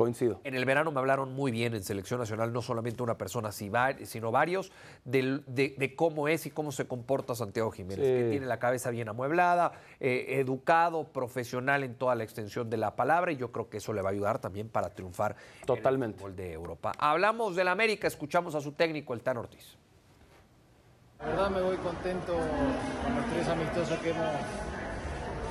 coincido. 0.00 0.40
En 0.44 0.54
el 0.54 0.64
verano 0.64 0.90
me 0.92 0.98
hablaron 0.98 1.34
muy 1.34 1.50
bien 1.50 1.74
en 1.74 1.82
selección 1.82 2.20
nacional, 2.20 2.52
no 2.54 2.62
solamente 2.62 3.02
una 3.02 3.18
persona, 3.18 3.52
sino 3.52 4.30
varios, 4.32 4.72
de, 5.04 5.42
de 5.46 5.94
cómo 5.94 6.26
es 6.26 6.46
y 6.46 6.50
cómo 6.50 6.72
se 6.72 6.86
comporta 6.88 7.34
Santiago 7.34 7.70
Jiménez, 7.70 8.06
Sí. 8.06 8.12
que 8.12 8.28
tiene 8.30 8.46
la 8.46 8.58
cabeza 8.58 8.88
bien 8.90 9.10
amueblada, 9.10 9.72
eh, 10.00 10.38
educado, 10.40 11.04
profesional 11.04 11.84
en 11.84 11.94
toda 11.96 12.14
la 12.14 12.24
extensión 12.24 12.70
de 12.70 12.78
la 12.78 12.96
palabra, 12.96 13.30
y 13.32 13.36
yo 13.36 13.52
creo 13.52 13.68
que 13.68 13.76
eso 13.76 13.92
le 13.92 14.00
va 14.00 14.08
a 14.08 14.12
ayudar 14.12 14.38
también 14.38 14.70
para 14.70 14.88
triunfar 14.88 15.36
en 15.60 15.66
Totalmente. 15.66 16.16
el 16.16 16.20
fútbol 16.22 16.36
de 16.36 16.52
Europa. 16.54 16.92
Hablamos 16.98 17.54
del 17.54 17.68
América, 17.68 18.06
escuchamos 18.06 18.54
a 18.54 18.60
su 18.62 18.72
técnico, 18.72 19.12
el 19.12 19.20
Tan 19.20 19.36
Ortiz. 19.36 19.76
La 21.18 21.26
verdad 21.26 21.50
me 21.50 21.60
voy 21.60 21.76
contento 21.76 22.32
con 22.34 23.16
los 23.16 23.26
tres 23.34 23.46
amistosos 23.48 23.98
que 23.98 24.10
hemos 24.10 24.24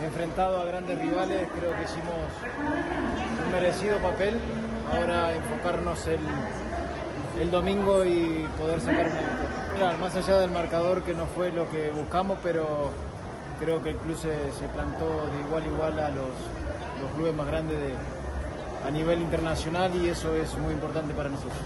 enfrentado 0.03 0.61
a 0.61 0.65
grandes 0.65 0.97
rivales. 0.97 1.47
Creo 1.59 1.75
que 1.75 1.83
hicimos 1.83 2.15
merecido 3.49 3.97
papel. 3.97 4.39
Ahora 4.91 5.33
enfocarnos 5.35 6.07
el, 6.07 6.19
el 7.41 7.51
domingo 7.51 8.03
y 8.05 8.47
poder 8.57 8.79
sacar 8.81 9.05
una. 9.07 9.73
Mira, 9.73 9.97
más 9.97 10.15
allá 10.15 10.37
del 10.39 10.51
marcador 10.51 11.03
que 11.03 11.13
no 11.13 11.25
fue 11.27 11.51
lo 11.51 11.69
que 11.69 11.91
buscamos, 11.91 12.37
pero 12.43 12.91
creo 13.59 13.83
que 13.83 13.91
el 13.91 13.97
club 13.97 14.17
se, 14.17 14.29
se 14.59 14.67
plantó 14.73 15.05
de 15.05 15.39
igual 15.47 15.63
a 15.63 15.67
igual 15.67 15.99
a 15.99 16.09
los, 16.09 16.29
los 17.01 17.11
clubes 17.15 17.35
más 17.35 17.47
grandes 17.47 17.77
de- 17.79 17.93
a 18.87 18.91
nivel 18.91 19.19
internacional 19.21 19.93
y 19.95 20.09
eso 20.09 20.33
es 20.35 20.57
muy 20.57 20.73
importante 20.73 21.13
para 21.13 21.29
nosotros. 21.29 21.59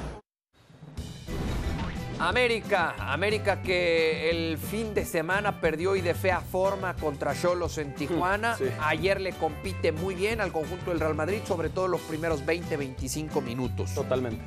América, 2.28 2.96
América 3.00 3.62
que 3.62 4.30
el 4.30 4.58
fin 4.58 4.94
de 4.94 5.04
semana 5.04 5.60
perdió 5.60 5.98
y 5.98 6.02
de 6.02 6.14
fea 6.14 6.40
forma 6.40 6.94
contra 6.96 7.36
Cholos 7.36 7.78
en 7.78 7.94
Tijuana. 7.94 8.58
Sí. 8.64 8.66
Ayer 8.82 9.20
le 9.20 9.32
compite 9.32 9.92
muy 9.92 10.14
bien 10.14 10.40
al 10.40 10.52
conjunto 10.52 10.92
del 10.92 11.00
Real 11.00 11.16
Madrid, 11.16 11.40
sobre 11.46 11.70
todo 11.70 11.88
los 11.88 12.02
primeros 12.02 12.46
20-25 12.46 13.42
minutos. 13.42 13.94
Totalmente. 13.96 14.44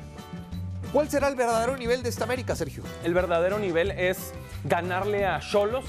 ¿Cuál 0.93 1.09
será 1.09 1.27
el 1.27 1.35
verdadero 1.35 1.75
nivel 1.75 2.03
de 2.03 2.09
esta 2.09 2.23
América, 2.23 2.55
Sergio? 2.55 2.83
El 3.03 3.13
verdadero 3.13 3.59
nivel 3.59 3.91
es 3.91 4.33
ganarle 4.63 5.25
a 5.25 5.39
Cholos, 5.39 5.83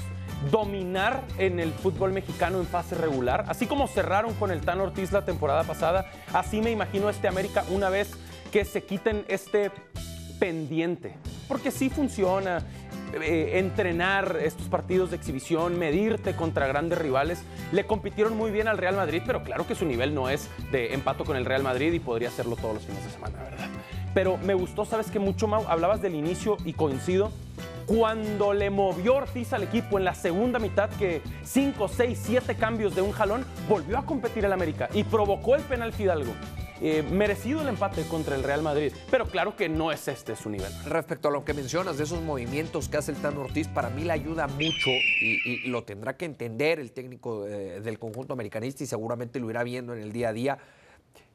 dominar 0.51 1.23
en 1.39 1.61
el 1.61 1.73
fútbol 1.73 2.13
mexicano 2.13 2.59
en 2.59 2.67
fase 2.67 2.97
regular. 2.97 3.45
Así 3.49 3.67
como 3.67 3.87
cerraron 3.87 4.35
con 4.35 4.51
el 4.51 4.61
Tan 4.63 4.81
Ortiz 4.81 5.13
la 5.13 5.25
temporada 5.25 5.63
pasada, 5.63 6.11
así 6.33 6.61
me 6.61 6.71
imagino 6.71 7.09
este 7.09 7.29
América 7.29 7.65
una 7.71 7.89
vez 7.89 8.11
que 8.51 8.65
se 8.65 8.83
quiten 8.83 9.25
este 9.29 9.71
pendiente. 10.39 11.15
Porque 11.49 11.71
sí 11.71 11.91
funciona. 11.91 12.63
eh, 13.15 13.59
entrenar 13.59 14.39
estos 14.43 14.69
partidos 14.69 15.11
de 15.11 15.17
exhibición, 15.17 15.79
medirte 15.79 16.35
contra 16.37 16.67
grandes 16.67 16.99
rivales. 16.99 17.43
Le 17.73 17.87
compitieron 17.87 18.37
muy 18.37 18.51
bien 18.51 18.69
al 18.69 18.77
Real 18.79 18.97
Madrid, 18.97 19.23
pero 19.27 19.43
claro 19.43 19.67
que 19.67 19.75
su 19.75 19.87
nivel 19.87 20.15
no 20.15 20.29
es 20.29 20.49
de 20.71 20.93
empato 20.93 21.25
con 21.25 21.37
el 21.37 21.45
Real 21.45 21.63
Madrid 21.63 21.93
y 21.93 22.01
podría 22.01 22.29
hacerlo 22.29 22.57
todos 22.57 22.75
los 22.75 22.85
fines 22.85 23.03
de 23.05 23.11
semana, 23.11 23.39
¿verdad? 23.43 23.69
Pero 24.15 24.37
me 24.39 24.55
gustó, 24.55 24.85
sabes 24.85 25.11
que 25.11 25.19
mucho, 25.19 25.49
Mau, 25.49 25.65
hablabas 25.69 26.03
del 26.03 26.15
inicio 26.15 26.57
y 26.65 26.73
coincido. 26.73 27.31
Cuando 27.87 28.53
le 28.53 28.69
movió 28.69 29.15
Ortiz 29.15 29.55
al 29.55 29.63
equipo 29.63 29.99
en 29.99 30.05
la 30.05 30.15
segunda 30.15 30.59
mitad, 30.59 30.91
que 30.91 31.23
5, 31.45 31.89
6, 31.89 32.21
7 32.23 32.55
cambios 32.57 32.95
de 32.95 33.01
un 33.01 33.13
jalón, 33.13 33.47
volvió 33.69 33.97
a 33.97 34.05
competir 34.05 34.45
el 34.45 34.53
América 34.53 34.91
y 34.93 35.05
provocó 35.05 35.57
el 35.57 35.63
penal 35.63 35.95
Fidalgo. 35.95 36.33
Eh, 36.81 37.03
merecido 37.03 37.61
el 37.61 37.69
empate 37.69 38.05
contra 38.05 38.37
el 38.37 38.45
Real 38.45 38.63
Madrid, 38.63 38.93
pero 39.11 39.27
claro 39.27 39.57
que 39.57 39.69
no 39.69 39.91
es 39.91 40.07
este 40.07 40.37
su 40.37 40.49
nivel. 40.49 40.71
Respecto 40.85 41.29
a 41.29 41.31
lo 41.33 41.45
que 41.45 41.53
mencionas 41.53 41.99
de 41.99 42.05
esos 42.05 42.23
movimientos 42.23 42.89
que 42.89 42.99
hace 42.99 43.11
el 43.11 43.17
Tano 43.17 43.41
Ortiz, 43.41 43.67
para 43.67 43.91
mí 43.91 44.05
le 44.05 44.13
ayuda 44.13 44.47
mucho 44.47 44.91
y, 45.21 45.41
y 45.45 45.69
lo 45.69 45.83
tendrá 45.83 46.17
que 46.17 46.25
entender 46.25 46.79
el 46.79 46.93
técnico 46.93 47.49
eh, 47.49 47.81
del 47.81 47.99
conjunto 47.99 48.33
americanista 48.33 48.85
y 48.85 48.87
seguramente 48.87 49.41
lo 49.41 49.51
irá 49.51 49.65
viendo 49.65 49.93
en 49.93 50.03
el 50.03 50.13
día 50.13 50.29
a 50.29 50.33
día, 50.33 50.59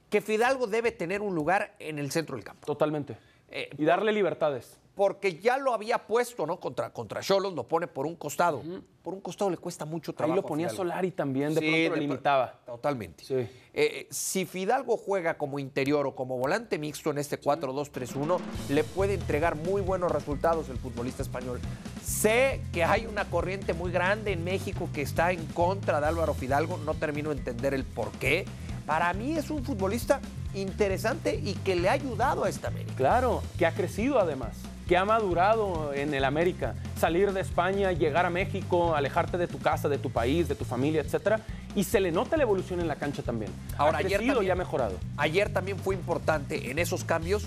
que 0.10 0.22
Fidalgo 0.22 0.68
debe 0.68 0.92
tener 0.92 1.22
un 1.22 1.36
lugar 1.36 1.76
en 1.80 2.00
el 2.00 2.10
centro 2.12 2.38
del 2.38 2.46
campo. 2.46 2.66
Totalmente. 2.66 3.18
Eh, 3.50 3.70
y 3.78 3.84
darle 3.84 4.14
libertades. 4.14 4.80
Porque 4.96 5.40
ya 5.40 5.58
lo 5.58 5.74
había 5.74 6.06
puesto, 6.06 6.46
¿no? 6.46 6.60
Contra 6.60 6.92
contra 6.92 7.22
Cholos, 7.22 7.54
lo 7.54 7.68
pone 7.68 7.88
por 7.88 8.06
un 8.06 8.16
costado. 8.16 8.62
Por 9.02 9.14
un 9.14 9.22
costado 9.22 9.50
le 9.50 9.58
cuesta 9.58 9.86
mucho 9.86 10.14
trabajo. 10.14 10.34
Ahí 10.34 10.42
lo 10.42 10.48
ponía 10.48 10.68
a. 10.68 10.70
Solari 10.70 11.12
también, 11.12 11.56
de 11.56 11.62
Sí, 11.62 11.68
pronto 11.72 11.96
lo 11.96 12.02
limitaba. 12.02 12.60
Totalmente. 12.66 13.24
Sí. 13.24 13.48
Eh, 13.74 14.08
si 14.12 14.46
Fidalgo 14.46 14.96
juega 14.98 15.36
como 15.36 15.58
interior 15.58 16.06
o 16.06 16.14
como 16.14 16.38
volante 16.38 16.78
mixto 16.78 17.10
en 17.10 17.18
este 17.18 17.42
4-2-3-1, 17.42 18.40
le 18.70 18.84
puede 18.84 19.16
entregar 19.16 19.56
muy 19.56 19.82
buenos 19.82 20.12
resultados 20.12 20.70
el 20.70 20.78
futbolista 20.78 21.24
español. 21.24 21.60
Sé 22.04 22.62
que 22.72 22.84
hay 22.84 23.08
una 23.08 23.26
corriente 23.26 23.74
muy 23.74 23.92
grande 23.92 24.32
en 24.32 24.44
México 24.44 24.90
que 24.94 25.02
está 25.02 25.32
en 25.32 25.44
contra 25.48 26.00
de 26.00 26.08
Álvaro 26.08 26.36
Fidalgo, 26.36 26.78
no 26.78 26.94
termino 26.94 27.32
de 27.32 27.38
entender 27.38 27.74
el 27.74 27.84
por 27.84 28.12
qué. 28.12 28.46
Para 28.86 29.12
mí 29.14 29.36
es 29.38 29.50
un 29.50 29.64
futbolista 29.64 30.22
interesante 30.54 31.36
y 31.44 31.54
que 31.56 31.76
le 31.76 31.90
ha 31.90 31.94
ayudado 31.94 32.44
a 32.44 32.50
esta 32.50 32.68
América. 32.68 32.94
Claro, 32.96 33.42
que 33.58 33.66
ha 33.66 33.74
crecido 33.74 34.20
además, 34.20 34.56
que 34.88 34.98
ha 34.98 35.06
madurado 35.06 35.94
en 35.94 36.14
el 36.14 36.26
América. 36.26 36.76
Salir 36.98 37.32
de 37.34 37.42
España, 37.42 37.92
llegar 37.92 38.26
a 38.26 38.30
México, 38.30 38.96
alejarte 38.96 39.38
de 39.38 39.48
tu 39.48 39.60
casa, 39.60 39.88
de 39.90 39.98
tu 39.98 40.10
país, 40.10 40.48
de 40.48 40.56
tu 40.56 40.66
familia, 40.66 41.02
etcétera. 41.02 41.40
Y 41.76 41.84
se 41.86 42.00
le 42.00 42.12
nota 42.12 42.38
la 42.38 42.44
evolución 42.44 42.80
en 42.80 42.88
la 42.88 42.96
cancha 42.96 43.24
también. 43.24 43.52
Ahora, 43.78 43.98
ha 43.98 44.00
ayer 44.02 44.20
también- 44.20 44.44
y 44.44 44.50
ha 44.50 44.56
mejorado. 44.56 44.98
Ayer 45.18 45.52
también 45.52 45.78
fue 45.80 45.96
importante 45.96 46.70
en 46.70 46.80
esos 46.80 47.04
cambios 47.04 47.46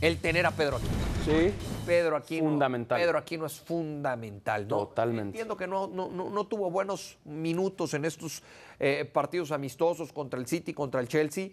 el 0.00 0.18
tener 0.18 0.46
a 0.46 0.50
Pedro 0.50 0.76
Aquino. 0.76 0.92
Sí. 1.24 1.52
Pedro 1.86 2.16
Aquino. 2.16 2.44
Fundamental. 2.50 3.00
Pedro 3.00 3.18
Aquino 3.18 3.46
es 3.46 3.60
fundamental, 3.60 4.66
¿no? 4.68 4.78
Totalmente. 4.78 5.28
Entiendo 5.28 5.56
que 5.56 5.66
no, 5.66 5.86
no, 5.86 6.08
no- 6.08 6.28
no 6.30 6.44
tuvo 6.44 6.70
buenos 6.70 7.18
minutos 7.24 7.94
en 7.94 8.04
estos 8.04 8.42
eh, 8.80 9.08
partidos 9.12 9.52
amistosos 9.52 10.12
contra 10.12 10.40
el 10.40 10.46
City, 10.48 10.74
contra 10.74 11.00
el 11.00 11.06
Chelsea, 11.06 11.50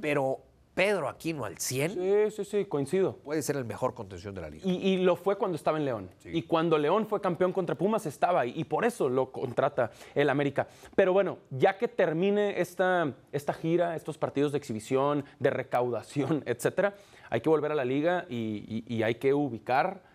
pero 0.00 0.38
Pedro 0.78 1.08
Aquino 1.08 1.44
al 1.44 1.58
100 1.58 1.90
Sí, 1.90 2.30
sí, 2.30 2.44
sí, 2.44 2.64
coincido. 2.66 3.16
puede 3.16 3.42
ser 3.42 3.56
el 3.56 3.64
mejor 3.64 3.94
contención 3.94 4.32
de 4.32 4.40
la 4.42 4.48
liga. 4.48 4.64
Y, 4.64 4.74
y 4.90 4.96
lo 4.98 5.16
fue 5.16 5.36
cuando 5.36 5.56
estaba 5.56 5.76
en 5.76 5.84
León. 5.84 6.08
Y 6.24 6.42
cuando 6.42 6.78
León 6.78 7.04
fue 7.08 7.20
campeón 7.20 7.52
contra 7.52 7.74
Pumas 7.74 8.06
estaba 8.06 8.42
ahí. 8.42 8.52
Y 8.54 8.62
por 8.62 8.84
eso 8.84 9.08
lo 9.08 9.32
contrata 9.32 9.90
el 10.14 10.30
América. 10.30 10.68
Pero 10.94 11.12
bueno, 11.12 11.38
ya 11.50 11.76
que 11.76 11.88
termine 11.88 12.60
esta, 12.60 13.12
esta 13.32 13.52
gira, 13.54 13.96
estos 13.96 14.18
partidos 14.18 14.52
de 14.52 14.58
exhibición, 14.58 15.24
de 15.40 15.50
recaudación, 15.50 16.44
etcétera, 16.46 16.94
hay 17.28 17.40
que 17.40 17.48
volver 17.48 17.72
a 17.72 17.74
la 17.74 17.84
liga 17.84 18.24
y, 18.28 18.84
y- 18.86 18.94
y 18.96 19.02
hay 19.02 19.16
que 19.16 19.34
ubicar 19.34 20.06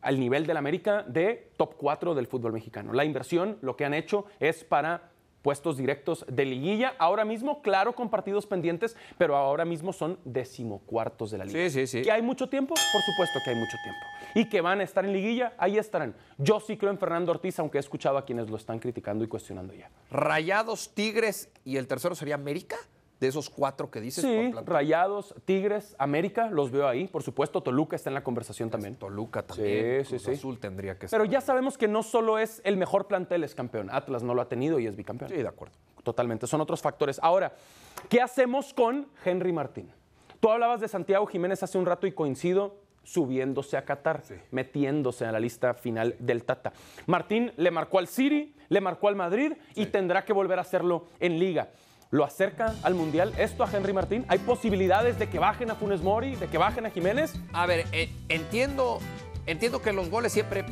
al 0.00 0.18
nivel 0.18 0.46
del 0.46 0.56
América 0.56 1.04
de 1.06 1.52
top 1.56 1.74
4 1.76 2.14
del 2.14 2.26
fútbol 2.26 2.52
mexicano. 2.54 2.92
La 2.94 3.04
inversión, 3.04 3.58
lo 3.60 3.76
que 3.76 3.84
han 3.84 3.94
hecho 3.94 4.24
es 4.40 4.64
para 4.64 5.11
puestos 5.42 5.76
directos 5.76 6.24
de 6.28 6.44
liguilla. 6.44 6.94
Ahora 6.98 7.24
mismo, 7.24 7.60
claro, 7.62 7.94
con 7.94 8.08
partidos 8.08 8.46
pendientes, 8.46 8.96
pero 9.18 9.36
ahora 9.36 9.64
mismo 9.64 9.92
son 9.92 10.18
decimocuartos 10.24 11.30
de 11.30 11.38
la 11.38 11.44
liga. 11.44 11.58
Sí, 11.64 11.70
sí, 11.70 11.86
sí. 11.86 12.02
¿Que 12.02 12.12
hay 12.12 12.22
mucho 12.22 12.48
tiempo? 12.48 12.74
Por 12.74 13.02
supuesto 13.02 13.40
que 13.44 13.50
hay 13.50 13.56
mucho 13.56 13.76
tiempo. 13.82 14.00
¿Y 14.34 14.48
que 14.48 14.60
van 14.60 14.80
a 14.80 14.84
estar 14.84 15.04
en 15.04 15.12
liguilla? 15.12 15.52
Ahí 15.58 15.76
estarán. 15.78 16.14
Yo 16.38 16.60
sí 16.60 16.76
creo 16.76 16.90
en 16.90 16.98
Fernando 16.98 17.32
Ortiz, 17.32 17.58
aunque 17.58 17.78
he 17.78 17.80
escuchado 17.80 18.16
a 18.16 18.24
quienes 18.24 18.48
lo 18.48 18.56
están 18.56 18.78
criticando 18.78 19.24
y 19.24 19.28
cuestionando 19.28 19.74
ya. 19.74 19.90
Rayados, 20.10 20.94
Tigres 20.94 21.50
y 21.64 21.76
el 21.76 21.86
tercero 21.86 22.14
sería 22.14 22.36
América, 22.36 22.76
de 23.22 23.28
esos 23.28 23.48
cuatro 23.48 23.88
que 23.88 24.00
dices. 24.00 24.24
Sí. 24.24 24.50
Rayados, 24.66 25.32
Tigres, 25.44 25.94
América, 25.96 26.50
los 26.50 26.72
veo 26.72 26.88
ahí. 26.88 27.06
Por 27.06 27.22
supuesto, 27.22 27.62
Toluca 27.62 27.94
está 27.94 28.10
en 28.10 28.14
la 28.14 28.24
conversación 28.24 28.68
también. 28.68 28.96
Toluca 28.96 29.42
también. 29.42 30.04
Sí, 30.04 30.10
Cruz 30.10 30.22
sí. 30.22 30.30
Azul 30.32 30.58
tendría 30.58 30.94
que 30.98 31.06
Pero 31.06 31.22
estar. 31.22 31.32
ya 31.32 31.40
sabemos 31.40 31.78
que 31.78 31.86
no 31.86 32.02
solo 32.02 32.40
es 32.40 32.60
el 32.64 32.76
mejor 32.76 33.06
plantel 33.06 33.44
es 33.44 33.54
campeón. 33.54 33.90
Atlas 33.92 34.24
no 34.24 34.34
lo 34.34 34.42
ha 34.42 34.48
tenido 34.48 34.80
y 34.80 34.88
es 34.88 34.96
bicampeón. 34.96 35.30
Sí, 35.30 35.36
de 35.36 35.46
acuerdo. 35.46 35.76
Totalmente, 36.02 36.48
son 36.48 36.60
otros 36.60 36.82
factores. 36.82 37.20
Ahora, 37.22 37.52
¿qué 38.08 38.20
hacemos 38.20 38.74
con 38.74 39.06
Henry 39.24 39.52
Martín? 39.52 39.88
Tú 40.40 40.50
hablabas 40.50 40.80
de 40.80 40.88
Santiago 40.88 41.24
Jiménez 41.26 41.62
hace 41.62 41.78
un 41.78 41.86
rato 41.86 42.08
y 42.08 42.12
coincido 42.12 42.80
subiéndose 43.04 43.76
a 43.76 43.84
Qatar, 43.84 44.22
metiéndose 44.50 45.26
a 45.26 45.30
la 45.32 45.38
lista 45.38 45.74
final 45.74 46.16
del 46.18 46.42
Tata. 46.42 46.72
Martín 47.06 47.52
le 47.56 47.70
marcó 47.70 48.00
al 48.00 48.08
City, 48.08 48.52
le 48.68 48.80
marcó 48.80 49.06
al 49.06 49.14
Madrid 49.14 49.52
y 49.76 49.86
tendrá 49.86 50.24
que 50.24 50.32
volver 50.32 50.58
a 50.58 50.62
hacerlo 50.62 51.06
en 51.20 51.38
Liga. 51.38 51.68
¿Lo 52.12 52.26
acerca 52.26 52.74
al 52.82 52.94
Mundial 52.94 53.32
esto 53.38 53.64
a 53.64 53.70
Henry 53.72 53.94
Martín? 53.94 54.26
¿Hay 54.28 54.38
posibilidades 54.38 55.18
de 55.18 55.30
que 55.30 55.38
bajen 55.38 55.70
a 55.70 55.76
Funes 55.76 56.02
Mori, 56.02 56.36
de 56.36 56.46
que 56.46 56.58
bajen 56.58 56.84
a 56.84 56.90
Jiménez? 56.90 57.32
A 57.54 57.64
ver, 57.64 57.86
eh, 57.92 58.10
entiendo, 58.28 58.98
entiendo 59.46 59.80
que 59.80 59.94
los 59.94 60.10
goles 60.10 60.30
siempre 60.30 60.62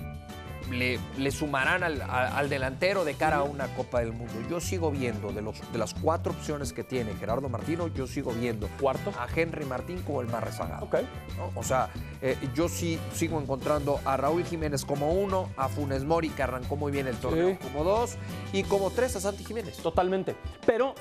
le, 0.70 0.98
le 1.18 1.30
sumarán 1.30 1.82
al, 1.82 2.00
a- 2.02 2.36
al 2.38 2.48
delantero 2.48 3.04
de 3.04 3.14
cara 3.14 3.38
a 3.38 3.42
una 3.42 3.66
Copa 3.74 4.00
del 4.00 4.12
Mundo. 4.12 4.32
Yo 4.48 4.60
sigo 4.60 4.90
viendo, 4.90 5.32
de, 5.32 5.42
los, 5.42 5.60
de 5.72 5.78
las 5.78 5.94
cuatro 5.94 6.32
opciones 6.32 6.72
que 6.72 6.84
tiene 6.84 7.14
Gerardo 7.14 7.48
Martino, 7.48 7.88
yo 7.88 8.06
sigo 8.06 8.32
viendo 8.32 8.68
Cuarto. 8.80 9.12
a 9.18 9.26
Henry 9.34 9.64
Martín 9.64 10.02
como 10.02 10.20
el 10.20 10.28
más 10.28 10.42
rezagado. 10.44 10.84
Ok. 10.86 10.96
¿no? 11.36 11.50
O 11.54 11.62
sea, 11.62 11.90
eh, 12.22 12.36
yo 12.54 12.68
sí 12.68 12.98
sigo 13.12 13.40
encontrando 13.40 14.00
a 14.04 14.16
Raúl 14.16 14.44
Jiménez 14.44 14.84
como 14.84 15.12
uno, 15.12 15.48
a 15.56 15.68
Funes 15.68 16.04
Mori, 16.04 16.30
que 16.30 16.42
arrancó 16.42 16.76
muy 16.76 16.92
bien 16.92 17.06
el 17.06 17.16
torneo, 17.16 17.50
Sí. 17.50 17.56
como 17.62 17.84
dos, 17.84 18.16
y 18.52 18.62
como 18.64 18.90
tres 18.90 19.16
a 19.16 19.20
Santi 19.20 19.44
Jiménez. 19.44 19.76
Totalmente. 19.78 20.36
Pero 20.66 20.94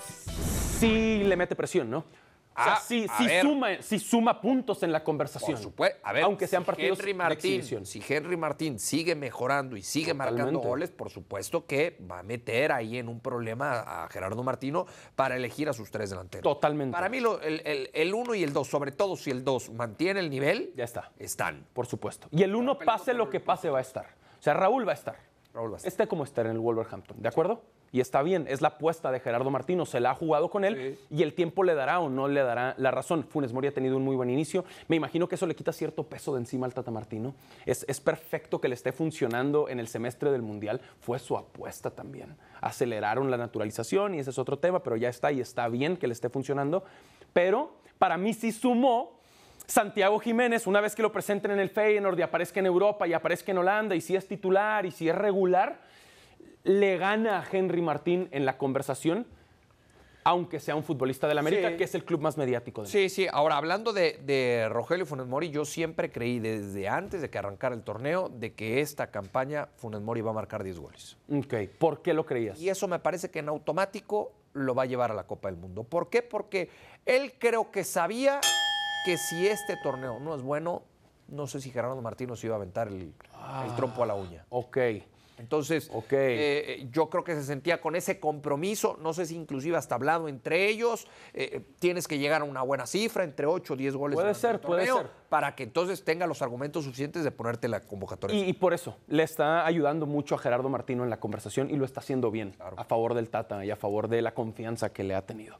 sí 0.79 1.23
le 1.23 1.35
mete 1.35 1.55
presión, 1.55 1.89
¿no? 1.89 2.05
O 2.59 2.63
sea, 2.63 2.73
Ah, 2.73 2.81
sí 2.85 3.07
ver. 3.25 3.41
suma, 3.43 3.67
sí 3.81 3.99
suma 3.99 4.41
puntos 4.41 4.83
en 4.83 4.91
la 4.91 5.03
conversación. 5.03 5.53
Por 5.53 5.61
supuesto. 5.63 5.99
A 6.03 6.13
ver, 6.13 6.23
aunque 6.23 6.47
sean 6.47 6.63
si 6.63 6.65
partidos 6.67 6.99
Henry 6.99 7.11
de 7.11 7.17
Martín, 7.17 7.35
exhibición. 7.53 7.85
si 7.85 8.03
Henry 8.07 8.37
Martín 8.37 8.79
sigue 8.79 9.15
mejorando 9.15 9.77
y 9.77 9.81
sigue 9.83 10.13
marcando 10.13 10.59
goles, 10.59 10.91
por 10.91 11.09
supuesto 11.09 11.65
que 11.65 11.97
va 12.09 12.19
a 12.19 12.23
meter 12.23 12.71
ahí 12.71 12.97
en 12.97 13.07
un 13.07 13.19
problema 13.19 13.79
a 14.03 14.09
Gerardo 14.09 14.43
Martino 14.43 14.85
para 15.15 15.35
elegir 15.35 15.69
a 15.69 15.73
sus 15.73 15.89
tres 15.91 16.09
delanteros. 16.09 16.43
Totalmente. 16.43 16.91
Para 16.91 17.09
mí 17.09 17.19
lo- 17.19 17.41
el, 17.41 17.61
el, 17.65 17.89
el 17.93 18.13
uno 18.13 18.35
y 18.35 18.43
el 18.43 18.51
dos, 18.53 18.67
sobre 18.67 18.91
todo 18.91 19.15
si 19.15 19.31
el 19.31 19.43
dos 19.43 19.69
mantiene 19.71 20.19
el 20.19 20.29
nivel, 20.29 20.73
Ya 20.75 20.83
está. 20.83 21.11
están. 21.17 21.65
Por 21.73 21.85
supuesto. 21.85 22.27
Y 22.31 22.43
el 22.43 22.55
uno, 22.55 22.77
pase 22.77 23.13
lo 23.13 23.29
que 23.29 23.39
pase, 23.39 23.69
va 23.69 23.77
a 23.79 23.81
estar. 23.81 24.07
O 24.39 24.41
sea, 24.41 24.53
Raúl 24.53 24.87
va 24.87 24.91
a 24.91 24.95
estar. 24.95 25.15
Raúl 25.53 25.71
va 25.71 25.75
a 25.75 25.77
estar. 25.77 25.87
Esté 25.91 26.07
como 26.07 26.23
estar 26.23 26.45
en 26.45 26.51
el 26.53 26.59
Wolverhampton, 26.59 27.21
¿de 27.21 27.27
acuerdo? 27.29 27.61
Y 27.91 27.99
está 28.01 28.21
bien, 28.21 28.45
es 28.47 28.61
la 28.61 28.69
apuesta 28.69 29.11
de 29.11 29.19
Gerardo 29.19 29.49
Martino, 29.49 29.85
se 29.85 29.99
la 29.99 30.11
ha 30.11 30.15
jugado 30.15 30.49
con 30.49 30.63
él 30.63 30.97
y 31.09 31.23
el 31.23 31.33
tiempo 31.33 31.63
le 31.63 31.75
dará 31.75 31.99
o 31.99 32.09
no 32.09 32.27
le 32.27 32.41
dará 32.41 32.75
la 32.77 32.91
razón. 32.91 33.23
Funes 33.23 33.53
Mori 33.53 33.67
ha 33.67 33.73
tenido 33.73 33.97
un 33.97 34.03
muy 34.03 34.15
buen 34.15 34.29
inicio. 34.29 34.65
Me 34.87 34.95
imagino 34.95 35.27
que 35.27 35.35
eso 35.35 35.47
le 35.47 35.55
quita 35.55 35.73
cierto 35.73 36.03
peso 36.03 36.33
de 36.33 36.39
encima 36.39 36.65
al 36.65 36.73
Tata 36.73 36.91
Martino. 36.91 37.33
Es, 37.65 37.85
es 37.87 37.99
perfecto 37.99 38.61
que 38.61 38.67
le 38.67 38.75
esté 38.75 38.91
funcionando 38.91 39.69
en 39.69 39.79
el 39.79 39.87
semestre 39.87 40.31
del 40.31 40.41
Mundial. 40.41 40.81
Fue 40.99 41.19
su 41.19 41.37
apuesta 41.37 41.89
también. 41.89 42.35
Aceleraron 42.61 43.31
la 43.31 43.37
naturalización 43.37 44.15
y 44.15 44.19
ese 44.19 44.29
es 44.29 44.37
otro 44.37 44.59
tema, 44.59 44.83
pero 44.83 44.95
ya 44.95 45.09
está 45.09 45.31
y 45.31 45.41
está 45.41 45.67
bien 45.67 45.97
que 45.97 46.07
le 46.07 46.13
esté 46.13 46.29
funcionando. 46.29 46.83
Pero 47.33 47.71
para 47.97 48.17
mí 48.17 48.33
sí 48.33 48.51
sumó 48.51 49.19
Santiago 49.69 50.19
Jiménez, 50.19 50.65
una 50.65 50.81
vez 50.81 50.95
que 50.95 51.03
lo 51.03 51.11
presenten 51.11 51.51
en 51.51 51.59
el 51.59 51.69
Feyenoord 51.69 52.17
y 52.17 52.23
aparezca 52.23 52.59
en 52.59 52.65
Europa 52.65 53.07
y 53.07 53.13
aparezca 53.13 53.51
en 53.51 53.59
Holanda 53.59 53.95
y 53.95 54.01
si 54.01 54.15
es 54.15 54.27
titular 54.27 54.85
y 54.87 54.91
si 54.91 55.07
es 55.07 55.15
regular, 55.15 55.79
le 56.63 56.97
gana 56.97 57.39
a 57.39 57.45
Henry 57.51 57.81
Martín 57.81 58.27
en 58.31 58.45
la 58.45 58.57
conversación, 58.57 59.25
aunque 60.23 60.59
sea 60.59 60.75
un 60.75 60.83
futbolista 60.83 61.27
del 61.27 61.37
América, 61.37 61.69
Sí. 61.69 61.77
que 61.77 61.83
es 61.85 61.95
el 61.95 62.03
club 62.03 62.19
más 62.21 62.37
mediático 62.37 62.81
del 62.81 62.91
Sí, 62.91 63.09
sí. 63.09 63.27
Ahora, 63.31 63.57
hablando 63.57 63.93
de, 63.93 64.19
de 64.25 64.67
Rogelio 64.69 65.05
Funes 65.05 65.25
Mori, 65.25 65.49
yo 65.49 65.63
siempre 65.65 66.11
creí 66.11 66.39
desde 66.39 66.87
antes 66.89 67.21
de 67.21 67.29
que 67.29 67.37
arrancara 67.37 67.73
el 67.73 67.81
torneo 67.83 68.29
de 68.29 68.53
que 68.53 68.81
esta 68.81 69.07
campaña 69.07 69.69
Funes 69.77 70.01
Mori 70.01 70.21
va 70.21 70.31
a 70.31 70.33
marcar 70.33 70.63
10 70.63 70.79
goles. 70.79 71.17
Ok, 71.33 71.55
¿por 71.79 72.01
qué 72.01 72.13
lo 72.13 72.25
creías? 72.25 72.59
Y 72.59 72.69
eso 72.69 72.87
me 72.87 72.99
parece 72.99 73.31
que 73.31 73.39
en 73.39 73.49
automático 73.49 74.33
lo 74.53 74.75
va 74.75 74.83
a 74.83 74.85
llevar 74.85 75.11
a 75.11 75.13
la 75.13 75.23
Copa 75.23 75.47
del 75.49 75.57
Mundo. 75.57 75.83
¿Por 75.83 76.09
qué? 76.09 76.21
Porque 76.21 76.69
él 77.05 77.33
creo 77.39 77.71
que 77.71 77.83
sabía 77.83 78.41
que 79.05 79.17
si 79.17 79.47
este 79.47 79.77
torneo 79.81 80.19
no 80.19 80.35
es 80.35 80.41
bueno, 80.41 80.83
no 81.29 81.47
sé 81.47 81.61
si 81.61 81.71
Gerardo 81.71 81.99
Martino 82.01 82.35
se 82.35 82.47
iba 82.47 82.55
a 82.55 82.57
aventar 82.57 82.89
el, 82.89 83.13
el 83.65 83.75
trompo 83.77 84.03
a 84.03 84.05
la 84.05 84.15
uña. 84.15 84.45
Ok, 84.49 84.77
Entonces, 85.39 85.89
eh, 86.11 86.87
yo 86.91 87.09
creo 87.09 87.23
que 87.23 87.33
se 87.33 87.43
sentía 87.43 87.79
con 87.79 87.95
ese 87.95 88.19
compromiso, 88.19 88.97
no 89.01 89.13
sé 89.13 89.25
si 89.25 89.35
inclusive 89.35 89.77
hasta 89.77 89.95
hablado 89.95 90.27
entre 90.27 90.67
ellos, 90.67 91.07
eh, 91.33 91.61
tienes 91.79 92.07
que 92.07 92.19
llegar 92.19 92.41
a 92.41 92.43
una 92.43 92.61
buena 92.61 92.85
cifra, 92.85 93.23
entre 93.23 93.45
8 93.45 93.73
o 93.73 93.77
10 93.77 93.95
goles. 93.95 94.15
Puede 94.15 94.33
ser, 94.35 94.59
puede 94.59 94.85
ser. 94.85 95.09
Para 95.29 95.55
que 95.55 95.63
entonces 95.63 96.03
tenga 96.03 96.27
los 96.27 96.41
argumentos 96.41 96.83
suficientes 96.83 97.23
de 97.23 97.31
ponerte 97.31 97.67
la 97.67 97.81
convocatoria. 97.81 98.37
y, 98.37 98.49
y 98.49 98.53
por 98.53 98.73
eso 98.73 98.97
le 99.07 99.23
está 99.23 99.65
ayudando 99.65 100.05
mucho 100.05 100.35
a 100.35 100.37
Gerardo 100.37 100.69
Martino 100.69 101.03
en 101.03 101.09
la 101.09 101.19
conversación 101.19 101.69
y 101.69 101.75
lo 101.75 101.85
está 101.85 102.01
haciendo 102.01 102.31
bien 102.31 102.55
a 102.59 102.83
favor 102.83 103.13
del 103.13 103.29
Tata 103.29 103.63
y 103.63 103.71
a 103.71 103.75
favor 103.75 104.09
de 104.09 104.21
la 104.21 104.33
confianza 104.33 104.91
que 104.91 105.03
le 105.03 105.15
ha 105.15 105.25
tenido. 105.25 105.55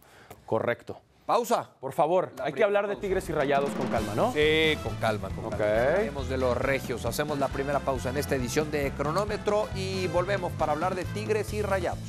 Correcto. 0.46 1.00
Pausa. 1.30 1.70
Por 1.80 1.94
favor, 1.94 2.32
La 2.38 2.46
hay 2.46 2.54
que 2.54 2.64
hablar 2.64 2.88
de. 2.88 2.96
Tigres 2.96 3.30
y 3.30 3.34
Rayados 3.34 3.70
con 3.78 3.86
calma, 3.90 4.16
¿no? 4.16 4.34
Sí, 4.34 4.76
con 4.82 4.96
calma, 4.96 5.30
con 5.30 5.46
Ok. 5.46 5.52
calma. 5.60 5.66
Hablaremos 5.66 6.28
de 6.28 6.38
los 6.40 6.58
regios. 6.58 7.06
Hacemos 7.06 7.38
la 7.38 7.50
primera 7.50 7.82
pausa 7.82 8.10
en 8.10 8.18
esta 8.18 8.34
edición 8.34 8.72
de 8.72 8.92
Cronómetro 8.94 9.70
y 9.76 10.08
volvemos 10.08 10.52
para 10.54 10.72
hablar 10.72 10.96
de 10.96 11.06
Tigres 11.06 11.54
y 11.54 11.62
Rayados. 11.62 12.00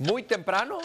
Muy 0.00 0.24
temprano. 0.24 0.78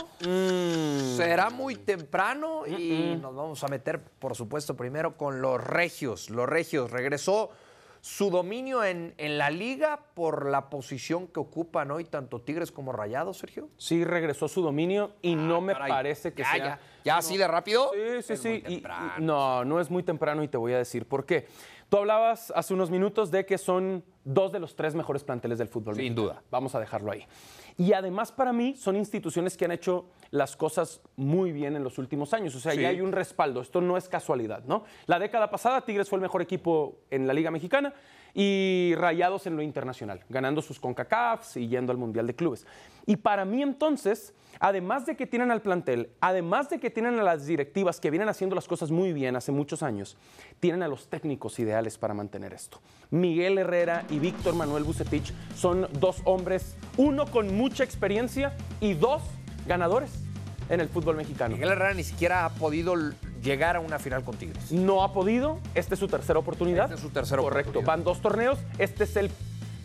Será 1.18 1.50
muy 1.50 1.76
temprano 1.76 2.66
y 2.66 3.18
nos 3.20 3.36
vamos 3.36 3.64
a 3.64 3.68
meter, 3.68 4.02
por 4.02 4.36
supuesto, 4.36 4.78
primero 4.78 5.18
con 5.18 5.42
los 5.42 5.62
regios. 5.62 6.30
Los 6.30 6.48
regios 6.48 6.92
regresó 6.92 7.50
su 8.02 8.30
dominio 8.30 8.84
en, 8.84 9.14
en 9.18 9.38
la 9.38 9.50
liga 9.50 10.00
por 10.14 10.50
la 10.50 10.70
posición 10.70 11.28
que 11.28 11.40
ocupan 11.40 11.92
hoy 11.92 12.06
tanto 12.06 12.42
Tigres 12.42 12.72
como 12.72 12.92
Rayados, 12.92 13.38
Sergio. 13.38 13.70
Sí 13.78 14.04
regresó 14.06 14.48
su 14.48 14.62
dominio 14.62 15.12
y 15.22 15.36
no 15.36 15.60
me 15.62 15.74
Ah, 15.74 15.76
Caray. 15.76 15.92
parece 15.92 16.34
que 16.34 16.44
ya, 16.44 16.52
sea... 16.52 16.58
Ya, 16.66 16.80
ya 17.04 17.18
así 17.18 17.38
de 17.38 17.48
rápido. 17.48 17.92
Sí, 17.94 18.22
sí, 18.24 18.34
Es 18.34 18.42
sí. 18.42 18.64
muy 18.66 18.74
y- 18.76 18.84
no, 19.22 19.66
no 19.66 19.80
es 19.80 19.90
muy 19.90 20.04
temprano 20.04 20.44
y 20.44 20.48
te 20.48 20.58
voy 20.58 20.74
a 20.74 20.78
decir 20.78 21.06
por 21.08 21.26
qué. 21.26 21.48
Tú 21.90 21.98
hablabas 21.98 22.54
hace 22.56 22.74
unos 22.74 22.92
minutos 22.92 23.32
de 23.32 23.46
que 23.46 23.58
son 23.58 24.04
dos 24.24 24.52
de 24.52 24.60
los 24.60 24.76
tres 24.76 24.94
mejores 24.96 25.24
planteles 25.24 25.58
del 25.58 25.68
fútbol. 25.68 25.96
Sin 25.96 26.04
mexicano. 26.06 26.28
duda. 26.28 26.44
Vamos 26.52 26.76
a 26.76 26.80
dejarlo 26.80 27.12
ahí. 27.12 27.26
Y 27.80 27.94
además 27.94 28.34
para 28.34 28.52
mí 28.52 28.76
son 28.76 28.98
instituciones 28.98 29.56
que 29.56 29.64
han 29.64 29.72
hecho 29.72 30.06
las 30.32 30.58
cosas 30.58 31.00
muy 31.16 31.54
bien 31.54 31.78
en 31.78 31.84
los 31.84 31.98
últimos 31.98 32.34
años. 32.34 32.54
O 32.54 32.60
sea, 32.60 32.74
Sí. 32.74 32.82
ya 32.82 32.90
hay 32.90 33.00
un 33.00 33.14
respaldo. 33.14 33.62
Esto 33.62 33.80
no 33.80 33.96
es 33.96 34.10
casualidad, 34.10 34.66
¿no? 34.66 34.84
La 35.08 35.18
década 35.18 35.50
pasada 35.50 35.80
Tigres 35.86 36.10
fue 36.10 36.18
el 36.18 36.22
mejor 36.22 36.42
equipo 36.42 36.98
en 37.10 37.26
la 37.26 37.34
Liga 37.34 37.52
Mexicana 37.52 37.94
y 38.34 38.94
Rayados 38.96 39.48
en 39.48 39.56
lo 39.56 39.62
internacional, 39.62 40.24
ganando 40.30 40.62
sus 40.62 40.80
CONCACAFs 40.80 41.58
y 41.58 41.68
yendo 41.68 41.92
al 41.92 41.98
Mundial 41.98 42.28
de 42.28 42.36
Clubes. 42.36 42.66
Y 43.06 43.16
para 43.16 43.44
mí 43.46 43.62
entonces, 43.62 44.34
además 44.60 45.06
de 45.06 45.16
que 45.16 45.26
tienen 45.26 45.52
al 45.52 45.62
plantel, 45.62 46.12
además 46.22 46.70
de 46.70 46.80
que 46.80 46.90
tienen 46.90 47.20
a 47.20 47.24
las 47.24 47.46
directivas 47.46 48.00
que 48.00 48.12
vienen 48.12 48.30
haciendo 48.30 48.56
las 48.56 48.68
cosas 48.68 48.92
muy 48.92 49.14
bien 49.14 49.36
hace 49.36 49.52
muchos 49.52 49.82
años, 49.82 50.18
tienen 50.60 50.84
a 50.84 50.88
los 50.88 51.08
técnicos 51.08 51.58
ideales 51.60 51.98
para 51.98 52.14
mantener 52.14 52.54
esto. 52.54 52.80
Miguel 53.10 53.58
Herrera 53.58 54.06
y 54.10 54.20
Víctor 54.20 54.54
Manuel 54.54 54.84
Bucetich 54.84 55.34
son 55.56 55.88
dos 56.00 56.22
hombres, 56.26 56.76
uno 56.98 57.26
con 57.26 57.56
mucha 57.56 57.84
experiencia 57.84 58.56
y 58.80 58.94
dos 58.94 59.24
ganadores 59.68 60.12
en 60.70 60.80
el 60.80 60.90
fútbol 60.90 61.16
mexicano. 61.16 61.56
Miguel 61.56 61.72
Herrera 61.72 61.94
ni 61.94 62.04
siquiera 62.04 62.46
ha 62.46 62.50
podido 62.50 62.96
llegar 63.42 63.76
a 63.76 63.80
una 63.80 64.00
final 64.00 64.24
con 64.24 64.36
Tigres. 64.36 64.72
No 64.72 65.04
ha 65.04 65.14
podido, 65.14 65.60
esta 65.76 65.94
es 65.94 66.00
su 66.00 66.08
tercera 66.08 66.40
oportunidad. 66.40 66.86
Esta 66.86 66.96
es 66.96 67.02
su 67.02 67.10
tercera 67.10 67.42
Correcto, 67.42 67.70
oportunidad. 67.70 67.88
van 67.94 68.04
dos 68.04 68.22
torneos, 68.22 68.60
este 68.78 69.04
es 69.04 69.16
el 69.16 69.32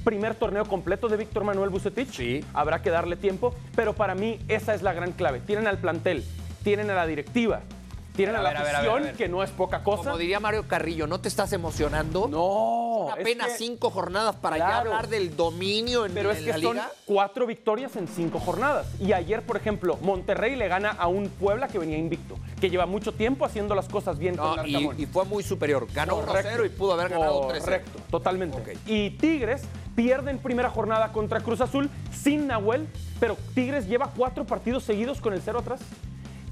primer 0.05 0.35
torneo 0.35 0.67
completo 0.67 1.09
de 1.09 1.17
Víctor 1.17 1.45
Manuel 1.45 1.71
Bucetich. 1.71 2.11
Sí. 2.11 2.45
Habrá 2.53 2.83
que 2.83 2.91
darle 2.91 3.17
tiempo, 3.17 3.55
pero 3.75 3.95
para 3.95 4.15
mí 4.15 4.39
esa 4.49 4.75
es 4.75 4.83
la 4.83 4.93
gran 4.93 5.13
clave. 5.13 5.41
Tienen 5.41 5.67
al 5.67 5.79
plantel, 5.79 6.25
tienen 6.63 6.91
a 6.91 6.95
la 6.95 7.07
directiva, 7.07 7.61
tienen 8.15 8.37
A 8.37 8.43
la 8.43 8.51
ver, 8.51 8.59
a 8.59 8.63
ver, 8.63 8.75
afición, 8.77 9.03
a 9.03 9.07
ver. 9.07 9.15
que 9.17 9.29
no 9.29 9.43
es 9.43 9.51
poca 9.51 9.83
cosa. 9.83 10.05
Como 10.05 10.19
diría 10.19 10.39
Mario 10.39 10.69
Carrillo, 10.69 11.07
¿no 11.09 11.21
te 11.21 11.29
estás 11.29 11.53
emocionando? 11.53 12.29
No, 12.29 13.09
Son 13.11 13.19
es 13.19 13.21
apenas 13.27 13.49
que- 13.49 13.59
cinco 13.59 13.91
jornadas 13.91 14.37
para 14.37 14.57
ya 14.57 14.79
hablar 14.79 15.09
del 15.09 15.37
dominio 15.37 16.07
en, 16.07 16.13
Pero 16.15 16.31
es 16.31 16.39
que 16.39 16.51
la 16.53 16.59
son 16.59 16.79
cuatro 17.07 17.45
victorias 17.47 17.97
en 17.97 18.07
cinco 18.07 18.39
jornadas. 18.39 18.87
Y 19.01 19.13
ayer, 19.13 19.43
por 19.43 19.57
ejemplo, 19.57 19.99
Monterrey 20.01 20.55
le 20.55 20.69
gana 20.69 20.91
a 20.91 21.09
un 21.09 21.29
Puebla 21.29 21.67
que 21.69 21.79
venía 21.79 21.99
invicto, 21.99 22.37
que 22.61 22.71
lleva 22.71 22.87
mucho 22.87 23.13
tiempo 23.13 23.45
haciendo 23.45 23.75
las 23.75 23.89
cosas 23.89 24.17
bien 24.19 24.37
con 24.37 24.57
No, 24.57 24.65
y, 24.67 24.71
Larcamón. 24.73 25.01
y 25.01 25.07
fue 25.07 25.25
muy 25.25 25.43
superior. 25.43 25.87
Ganó 25.93 26.21
Correcto. 26.21 26.51
1-0 26.51 26.67
y 26.67 26.69
pudo 26.69 26.93
haber 26.93 27.09
ganado 27.09 27.49
3-0. 27.49 27.61
Correcto, 27.65 27.99
totalmente. 28.11 28.79
Y 28.87 29.11
Tigres 29.11 29.63
pierde 29.97 30.31
en 30.31 30.39
primera 30.39 30.71
jornada 30.71 31.11
contra 31.13 31.41
Cruz 31.41 31.61
Azul 31.61 31.91
sin 32.13 32.47
Nahuel, 32.47 32.87
pero 33.19 33.37
Tigres 33.55 33.87
lleva 33.89 34.11
cuatro 34.17 34.45
partidos 34.45 34.85
seguidos 34.85 35.21
con 35.21 35.33
el 35.33 35.43
cero 35.43 35.59
atrás. 35.59 35.81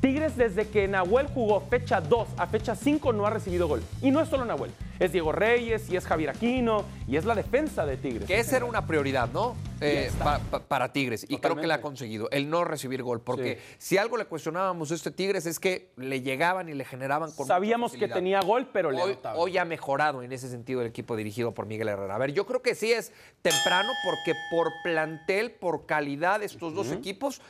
Tigres 0.03 0.37
desde 0.37 0.67
que 0.67 0.89
Nahuel 0.89 1.29
jugó 1.29 1.61
fecha 1.71 2.01
2 2.01 2.29
a 2.37 2.49
fecha 2.49 2.75
5 2.75 3.13
no 3.13 3.25
ha 3.25 3.31
recibido 3.31 3.69
gol. 3.69 3.81
Y 4.03 4.11
no 4.11 4.21
es 4.21 4.29
solo 4.29 4.45
Nahuel, 4.45 4.73
es 4.99 5.13
Diego 5.13 5.31
Reyes, 5.31 5.89
y 5.91 5.97
es 5.97 6.05
Javier 6.05 6.31
Aquino, 6.31 6.85
y 7.07 7.17
es 7.17 7.25
la 7.25 7.37
defensa 7.37 7.87
de 7.87 7.97
Tigres. 7.97 8.27
Que 8.27 8.41
esa 8.41 8.57
era 8.57 8.65
una 8.65 8.85
prioridad, 8.85 9.29
¿no? 9.33 9.55
Eh, 9.81 10.11
pa- 10.19 10.41
pa- 10.51 10.59
para 10.59 10.93
Tigres. 10.93 11.25
Y 11.29 11.37
creo 11.39 11.55
que 11.55 11.69
la 11.69 11.75
ha 11.77 11.81
conseguido, 11.81 12.29
el 12.33 12.51
no 12.51 12.65
recibir 12.65 13.03
gol. 13.05 13.21
Porque 13.21 13.61
Sí. 13.61 13.77
si 13.79 13.97
algo 13.99 14.17
le 14.17 14.25
cuestionábamos 14.25 14.91
a 14.91 14.95
este 14.97 15.13
Tigres 15.13 15.47
es 15.47 15.61
que 15.61 15.93
le 15.97 16.21
llegaban 16.21 16.69
y 16.69 16.75
le 16.75 16.85
generaban 16.85 17.31
con 17.31 17.47
Sabíamos 17.47 17.93
que 17.93 18.09
tenía 18.09 18.41
gol, 18.41 18.69
pero 18.73 18.91
le 18.91 19.01
Hoy, 19.03 19.19
hoy 19.37 19.59
ha 19.59 19.65
mejorado 19.65 20.25
en 20.25 20.33
ese 20.33 20.49
sentido 20.49 20.81
el 20.81 20.89
equipo 20.89 21.15
dirigido 21.15 21.53
por 21.55 21.67
Miguel 21.67 21.89
Herrera. 21.89 22.17
A 22.17 22.19
ver, 22.19 22.33
yo 22.33 22.45
creo 22.45 22.61
que 22.61 22.75
sí 22.75 22.93
es 22.93 23.13
temprano 23.41 23.89
porque 24.05 24.35
por 24.51 24.69
plantel, 24.83 25.53
por 25.53 25.87
calidad, 25.87 26.43
estos 26.43 26.75
dos 26.75 26.91
equipos 26.91 27.41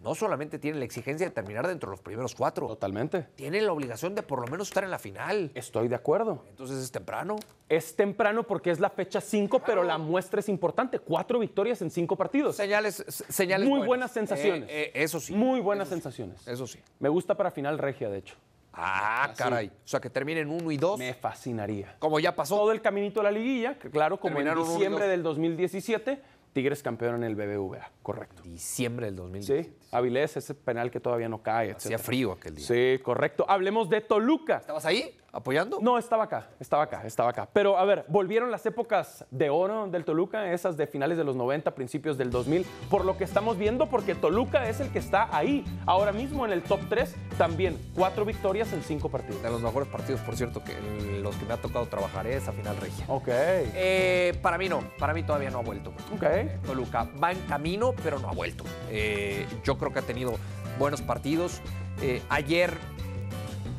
no 0.00 0.14
solamente 0.14 0.58
tienen 0.58 0.80
la 0.80 0.86
exigencia 0.86 1.26
de 1.26 1.30
terminar 1.32 1.66
dentro 1.66 1.90
de 1.90 1.92
los 1.92 2.00
primeros 2.00 2.34
cuatro, 2.34 2.66
Totalmente. 2.66 3.26
tienen 3.34 3.66
la 3.66 3.72
obligación 3.72 4.14
de 4.14 4.22
por 4.22 4.40
lo 4.40 4.46
menos 4.46 4.68
estar 4.68 4.82
en 4.82 4.90
la 4.90 4.98
final. 4.98 5.50
Estoy 5.54 5.88
de 5.88 5.94
acuerdo. 5.94 6.44
Entonces 6.48 6.78
es 6.78 6.90
temprano. 6.90 7.36
Es 7.68 7.94
temprano 7.94 8.44
porque 8.44 8.70
es 8.70 8.80
la 8.80 8.90
fecha 8.90 9.20
5, 9.20 9.62
pero 9.64 9.82
la 9.82 9.98
muestra 9.98 10.40
es 10.40 10.48
importante. 10.48 10.98
Cuatro 10.98 11.38
victorias 11.38 11.82
en 11.82 11.90
cinco 11.90 12.16
partidos. 12.16 12.56
Señales, 12.56 13.04
señales 13.28 13.68
Muy 13.68 13.86
buenas 13.86 14.10
sensaciones. 14.12 14.64
Eh, 14.70 14.84
eh, 14.86 14.92
eso 14.94 15.20
sí. 15.20 15.34
Muy 15.34 15.60
buenas 15.60 15.88
Eso 15.88 15.96
sí, 15.96 16.02
sensaciones. 16.02 16.48
Eso 16.48 16.66
sí. 16.66 16.80
Me 16.98 17.08
gusta 17.08 17.36
para 17.36 17.50
final 17.50 17.78
regia, 17.78 18.08
de 18.08 18.18
hecho. 18.18 18.36
Ah, 18.72 19.32
caray. 19.36 19.68
O 19.68 19.88
sea, 19.88 20.00
que 20.00 20.10
terminen 20.10 20.48
uno 20.48 20.70
y 20.70 20.76
dos, 20.76 20.98
Me 20.98 21.12
fascinaría. 21.14 21.96
como 21.98 22.20
ya 22.20 22.34
pasó. 22.34 22.56
Todo 22.56 22.72
el 22.72 22.80
caminito 22.80 23.20
a 23.20 23.24
la 23.24 23.30
liguilla, 23.30 23.78
que 23.78 23.90
claro, 23.90 24.18
como 24.18 24.36
Terminaron 24.36 24.64
en 24.64 24.72
diciembre 24.72 25.08
del 25.08 25.22
2017, 25.22 26.22
Tigres 26.52 26.82
campeón 26.82 27.16
en 27.16 27.24
el 27.24 27.36
BBVA. 27.36 27.90
Correcto. 28.02 28.42
Diciembre 28.42 29.06
del 29.06 29.16
2010. 29.16 29.66
Sí, 29.66 29.72
Avilés, 29.92 30.36
ese 30.36 30.54
penal 30.54 30.90
que 30.90 31.00
todavía 31.00 31.28
no 31.28 31.42
cae, 31.42 31.72
Hacía 31.72 31.98
frío 31.98 32.32
aquel 32.32 32.56
día. 32.56 32.66
Sí, 32.66 33.02
correcto. 33.02 33.44
Hablemos 33.48 33.88
de 33.88 34.00
Toluca. 34.00 34.58
¿Estabas 34.58 34.84
ahí 34.84 35.16
apoyando? 35.32 35.78
No, 35.80 35.98
estaba 35.98 36.24
acá, 36.24 36.48
estaba 36.58 36.82
acá, 36.84 37.02
estaba 37.06 37.30
acá. 37.30 37.48
Pero 37.52 37.78
a 37.78 37.84
ver, 37.84 38.04
volvieron 38.08 38.50
las 38.50 38.64
épocas 38.66 39.24
de 39.30 39.50
oro 39.50 39.86
del 39.88 40.04
Toluca, 40.04 40.52
esas 40.52 40.76
de 40.76 40.86
finales 40.86 41.16
de 41.18 41.24
los 41.24 41.36
90, 41.36 41.74
principios 41.74 42.18
del 42.18 42.30
2000, 42.30 42.64
por 42.90 43.04
lo 43.04 43.16
que 43.16 43.24
estamos 43.24 43.56
viendo, 43.58 43.86
porque 43.86 44.14
Toluca 44.14 44.68
es 44.68 44.80
el 44.80 44.90
que 44.90 44.98
está 44.98 45.28
ahí, 45.36 45.64
ahora 45.86 46.12
mismo 46.12 46.44
en 46.46 46.52
el 46.52 46.62
top 46.62 46.80
3, 46.88 47.14
también 47.38 47.78
cuatro 47.94 48.24
victorias 48.24 48.72
en 48.72 48.82
cinco 48.82 49.08
partidos. 49.08 49.42
De 49.42 49.50
los 49.50 49.62
mejores 49.62 49.88
partidos, 49.88 50.20
por 50.20 50.36
cierto, 50.36 50.62
que 50.64 50.74
los 51.22 51.34
que 51.36 51.44
me 51.46 51.54
ha 51.54 51.56
tocado 51.58 51.86
trabajar 51.86 52.26
es 52.26 52.42
esa 52.42 52.52
final 52.52 52.76
regia. 52.76 53.04
Ok, 53.08 53.28
Eh, 53.28 54.38
para 54.42 54.58
mí 54.58 54.68
no, 54.68 54.80
para 54.98 55.14
mí 55.14 55.22
todavía 55.22 55.50
no 55.50 55.58
ha 55.58 55.62
vuelto. 55.62 55.90
ok. 56.14 56.24
Toluca 56.66 57.08
va 57.22 57.32
en 57.32 57.38
camino, 57.42 57.92
pero 58.02 58.18
no 58.18 58.28
ha 58.28 58.32
vuelto. 58.32 58.64
Eh, 58.90 59.46
yo 59.64 59.78
creo 59.78 59.92
que 59.92 59.98
ha 60.00 60.02
tenido 60.02 60.34
buenos 60.78 61.02
partidos. 61.02 61.60
Eh, 62.02 62.22
ayer, 62.28 62.72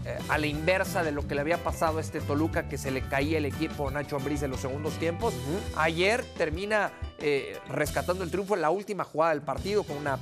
eh, 0.06 0.18
a 0.30 0.38
la 0.38 0.48
inversa 0.48 1.04
de 1.04 1.12
lo 1.12 1.28
que 1.28 1.36
le 1.36 1.42
había 1.42 1.58
pasado 1.64 1.98
a 1.98 2.02
este 2.02 2.22
Toluca, 2.22 2.68
que 2.68 2.78
se 2.78 2.90
le 2.92 3.02
caía 3.02 3.38
el 3.38 3.46
equipo 3.46 3.88
a 3.88 3.92
Nacho 3.92 4.16
Ambriz 4.16 4.42
en 4.44 4.52
los 4.52 4.60
segundos 4.60 4.94
tiempos, 4.94 5.34
ayer 5.78 6.24
termina 6.38 6.92
eh, 7.20 7.58
rescatando 7.70 8.24
el 8.24 8.32
triunfo 8.32 8.56
en 8.56 8.62
la 8.62 8.70
última 8.72 9.04
jugada 9.04 9.32
del 9.34 9.42
partido 9.44 9.84
con 9.84 9.98
una 9.98 10.18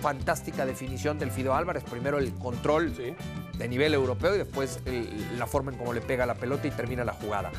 fantástica 0.00 0.64
definición 0.66 1.18
del 1.18 1.30
Fido 1.30 1.54
Álvarez. 1.54 1.84
Primero 1.84 2.18
el 2.18 2.32
control 2.34 2.92
Sí. 2.96 3.14
de 3.58 3.68
nivel 3.68 3.92
europeo 3.94 4.34
y 4.34 4.38
después 4.38 4.80
el- 4.86 5.38
la 5.38 5.46
forma 5.46 5.70
en 5.72 5.78
cómo 5.78 5.92
le 5.92 6.00
pega 6.00 6.24
la 6.26 6.34
pelota 6.34 6.66
y 6.66 6.70
termina 6.70 7.04
la 7.04 7.12
jugada. 7.12 7.52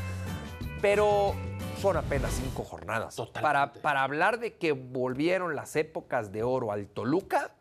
Pero 0.81 1.35
son 1.79 1.97
apenas 1.97 2.31
cinco 2.33 2.63
jornadas. 2.63 3.15
Para, 3.41 3.71
para 3.73 4.03
hablar 4.03 4.39
de 4.39 4.53
que 4.55 4.71
volvieron 4.71 5.55
las 5.55 5.75
épocas 5.75 6.31
de 6.31 6.43
oro 6.43 6.71
al 6.71 6.87
Toluca, 6.87 7.51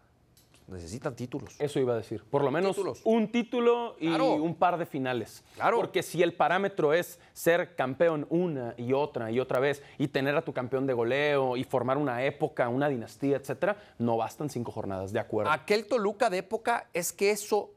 necesitan 0.70 1.14
títulos. 1.16 1.54
Eso 1.60 1.78
iba 1.80 1.94
a 1.94 1.96
decir. 1.96 2.22
Por 2.30 2.42
lo 2.42 2.50
menos 2.50 2.76
Títulos. 2.76 3.00
un 3.04 3.30
título 3.30 3.96
y 3.98 4.08
Claro. 4.08 4.34
un 4.34 4.54
par 4.54 4.78
de 4.78 4.86
finales. 4.86 5.42
Claro. 5.56 5.76
Porque 5.76 6.02
si 6.02 6.22
el 6.22 6.32
parámetro 6.32 6.92
es 6.94 7.18
ser 7.32 7.74
campeón 7.74 8.26
una 8.30 8.74
y 8.76 8.92
otra 8.92 9.30
y 9.30 9.40
otra 9.40 9.60
vez 9.60 9.82
y 9.98 10.08
tener 10.08 10.36
a 10.36 10.42
tu 10.42 10.52
campeón 10.52 10.86
de 10.86 10.92
goleo 10.92 11.56
y 11.56 11.64
formar 11.64 11.98
una 11.98 12.24
época, 12.24 12.68
una 12.68 12.88
dinastía, 12.88 13.36
etcétera, 13.36 13.76
no 13.98 14.16
bastan 14.16 14.48
cinco 14.50 14.72
jornadas, 14.72 15.12
de 15.12 15.20
acuerdo. 15.20 15.50
Aquel 15.50 15.86
Toluca 15.86 16.30
de 16.30 16.38
época 16.38 16.88
es 16.92 17.12
que 17.12 17.30
eso, 17.30 17.70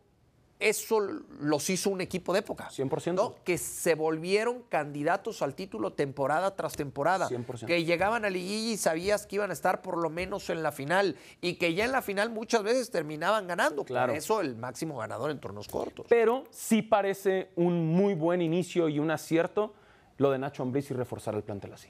eso 0.69 0.99
los 0.99 1.69
hizo 1.69 1.89
un 1.89 2.01
equipo 2.01 2.33
de 2.33 2.39
época. 2.39 2.69
100%. 2.69 3.13
¿no? 3.13 3.35
Que 3.43 3.57
se 3.57 3.95
volvieron 3.95 4.63
candidatos 4.69 5.41
al 5.41 5.55
título 5.55 5.93
temporada 5.93 6.55
tras 6.55 6.73
temporada. 6.73 7.27
100%. 7.29 7.65
Que 7.65 7.83
llegaban 7.83 8.25
a 8.25 8.29
liguilla 8.29 8.73
y 8.73 8.77
sabías 8.77 9.25
que 9.27 9.35
iban 9.35 9.49
a 9.49 9.53
estar 9.53 9.81
por 9.81 9.97
lo 9.97 10.09
menos 10.09 10.49
en 10.49 10.63
la 10.63 10.71
final. 10.71 11.15
Y 11.41 11.55
que 11.55 11.73
ya 11.73 11.85
en 11.85 11.91
la 11.91 12.01
final 12.01 12.29
muchas 12.29 12.63
veces 12.63 12.89
terminaban 12.91 13.47
ganando. 13.47 13.83
Claro. 13.83 14.13
Por 14.13 14.17
eso 14.17 14.41
el 14.41 14.55
máximo 14.55 14.97
ganador 14.97 15.31
en 15.31 15.39
torneos 15.39 15.67
cortos. 15.67 16.05
Pero 16.09 16.43
sí 16.49 16.81
parece 16.81 17.51
un 17.55 17.87
muy 17.87 18.13
buen 18.13 18.41
inicio 18.41 18.89
y 18.89 18.99
un 18.99 19.11
acierto 19.11 19.73
lo 20.17 20.31
de 20.31 20.39
Nacho 20.39 20.63
Ambriz 20.63 20.89
y 20.91 20.93
reforzar 20.93 21.35
el 21.35 21.43
plantel 21.43 21.73
así. 21.73 21.89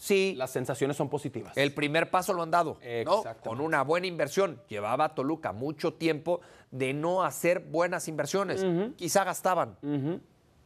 Sí. 0.00 0.34
Las 0.38 0.50
sensaciones 0.50 0.96
son 0.96 1.10
positivas. 1.10 1.54
El 1.58 1.74
primer 1.74 2.10
paso 2.10 2.32
lo 2.32 2.42
han 2.42 2.50
dado, 2.50 2.78
¿no? 3.04 3.22
Con 3.44 3.60
una 3.60 3.82
buena 3.82 4.06
inversión. 4.06 4.62
Llevaba 4.66 5.04
a 5.04 5.14
Toluca 5.14 5.52
mucho 5.52 5.92
tiempo 5.92 6.40
de 6.70 6.94
no 6.94 7.22
hacer 7.22 7.60
buenas 7.60 8.08
inversiones. 8.08 8.64
Quizá 8.96 9.24
gastaban, 9.24 9.76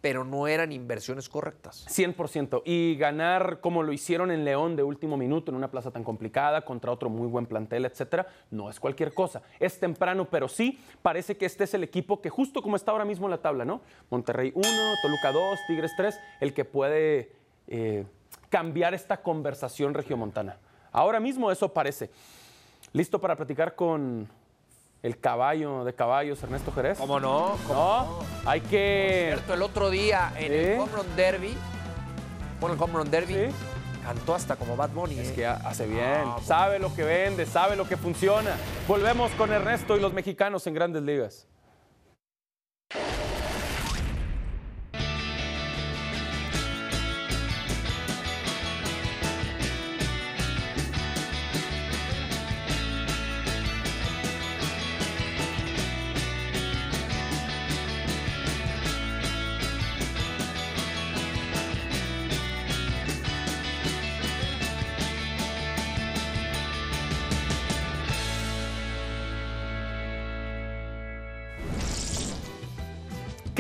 pero 0.01 0.23
no 0.23 0.47
eran 0.47 0.71
inversiones 0.71 1.29
correctas. 1.29 1.85
100%. 1.89 2.63
Y 2.65 2.95
ganar 2.95 3.59
como 3.61 3.83
lo 3.83 3.93
hicieron 3.93 4.31
en 4.31 4.45
León 4.45 4.77
de 4.77 4.85
último 4.85 5.17
minuto, 5.17 5.51
en 5.51 5.57
una 5.57 5.71
plaza 5.71 5.91
tan 5.91 6.05
complicada, 6.05 6.65
contra 6.65 6.93
otro 6.93 7.11
muy 7.11 7.27
buen 7.27 7.47
plantel, 7.47 7.87
etcétera, 7.87 8.29
no 8.53 8.71
es 8.71 8.79
cualquier 8.79 9.13
cosa. 9.13 9.43
Es 9.59 9.81
temprano, 9.81 10.29
pero 10.31 10.47
sí 10.47 10.79
parece 11.03 11.37
que 11.37 11.47
este 11.47 11.65
es 11.65 11.75
el 11.75 11.83
equipo 11.83 12.21
que, 12.21 12.31
justo 12.31 12.63
como 12.63 12.77
está 12.77 12.93
ahora 12.93 13.05
mismo 13.05 13.27
en 13.27 13.33
la 13.33 13.43
tabla, 13.43 13.65
¿no? 13.65 13.81
Monterrey 14.11 14.53
1, 14.55 14.69
Toluca 15.03 15.33
2, 15.33 15.59
Tigres 15.67 15.93
3, 15.97 16.21
el 16.41 16.55
que 16.55 16.65
puede 16.65 17.33
eh, 17.67 18.05
cambiar 18.55 18.95
esta 18.95 19.17
conversación 19.17 19.95
regiomontana. 19.95 20.59
Ahora 20.93 21.19
mismo 21.19 21.51
eso 21.51 21.73
parece. 21.73 22.09
¿Listo 22.93 23.21
para 23.21 23.35
platicar 23.35 23.75
con 23.75 24.29
el 25.03 25.19
caballo 25.19 25.83
de 25.83 25.93
caballos, 25.93 26.41
Ernesto 26.41 26.71
Jerez. 26.71 26.97
¿Cómo 26.97 27.19
no? 27.19 27.59
no, 27.69 28.21
hay 28.47 28.61
que. 28.61 29.33
Cierto, 29.35 29.55
el 29.55 29.63
otro 29.63 29.91
día 29.91 30.33
en 30.37 30.53
el 30.53 30.79
Home 30.79 30.93
Run 30.93 31.17
Derby, 31.17 31.57
bueno, 32.61 32.77
el 32.77 32.81
Home 32.81 32.93
Run 32.93 33.11
Derby, 33.11 33.53
cantó 34.05 34.37
hasta 34.37 34.55
como 34.55 34.77
Bad 34.77 34.91
Bunny. 34.91 35.19
Es 35.19 35.31
¿eh? 35.31 35.35
que 35.35 35.47
hace 35.47 35.89
bien, 35.89 36.25
sabe 36.45 36.79
lo 36.79 36.95
que 36.95 37.03
vende, 37.03 37.47
sabe 37.47 37.75
lo 37.75 37.89
que 37.89 37.97
funciona. 37.97 38.55
Volvemos 38.87 39.33
con 39.33 39.53
Ernesto 39.53 39.97
y 39.97 40.01
los 40.01 40.13
mexicanos 40.13 40.65
en 40.69 40.75
grandes 40.75 41.03
ligas. 41.03 41.49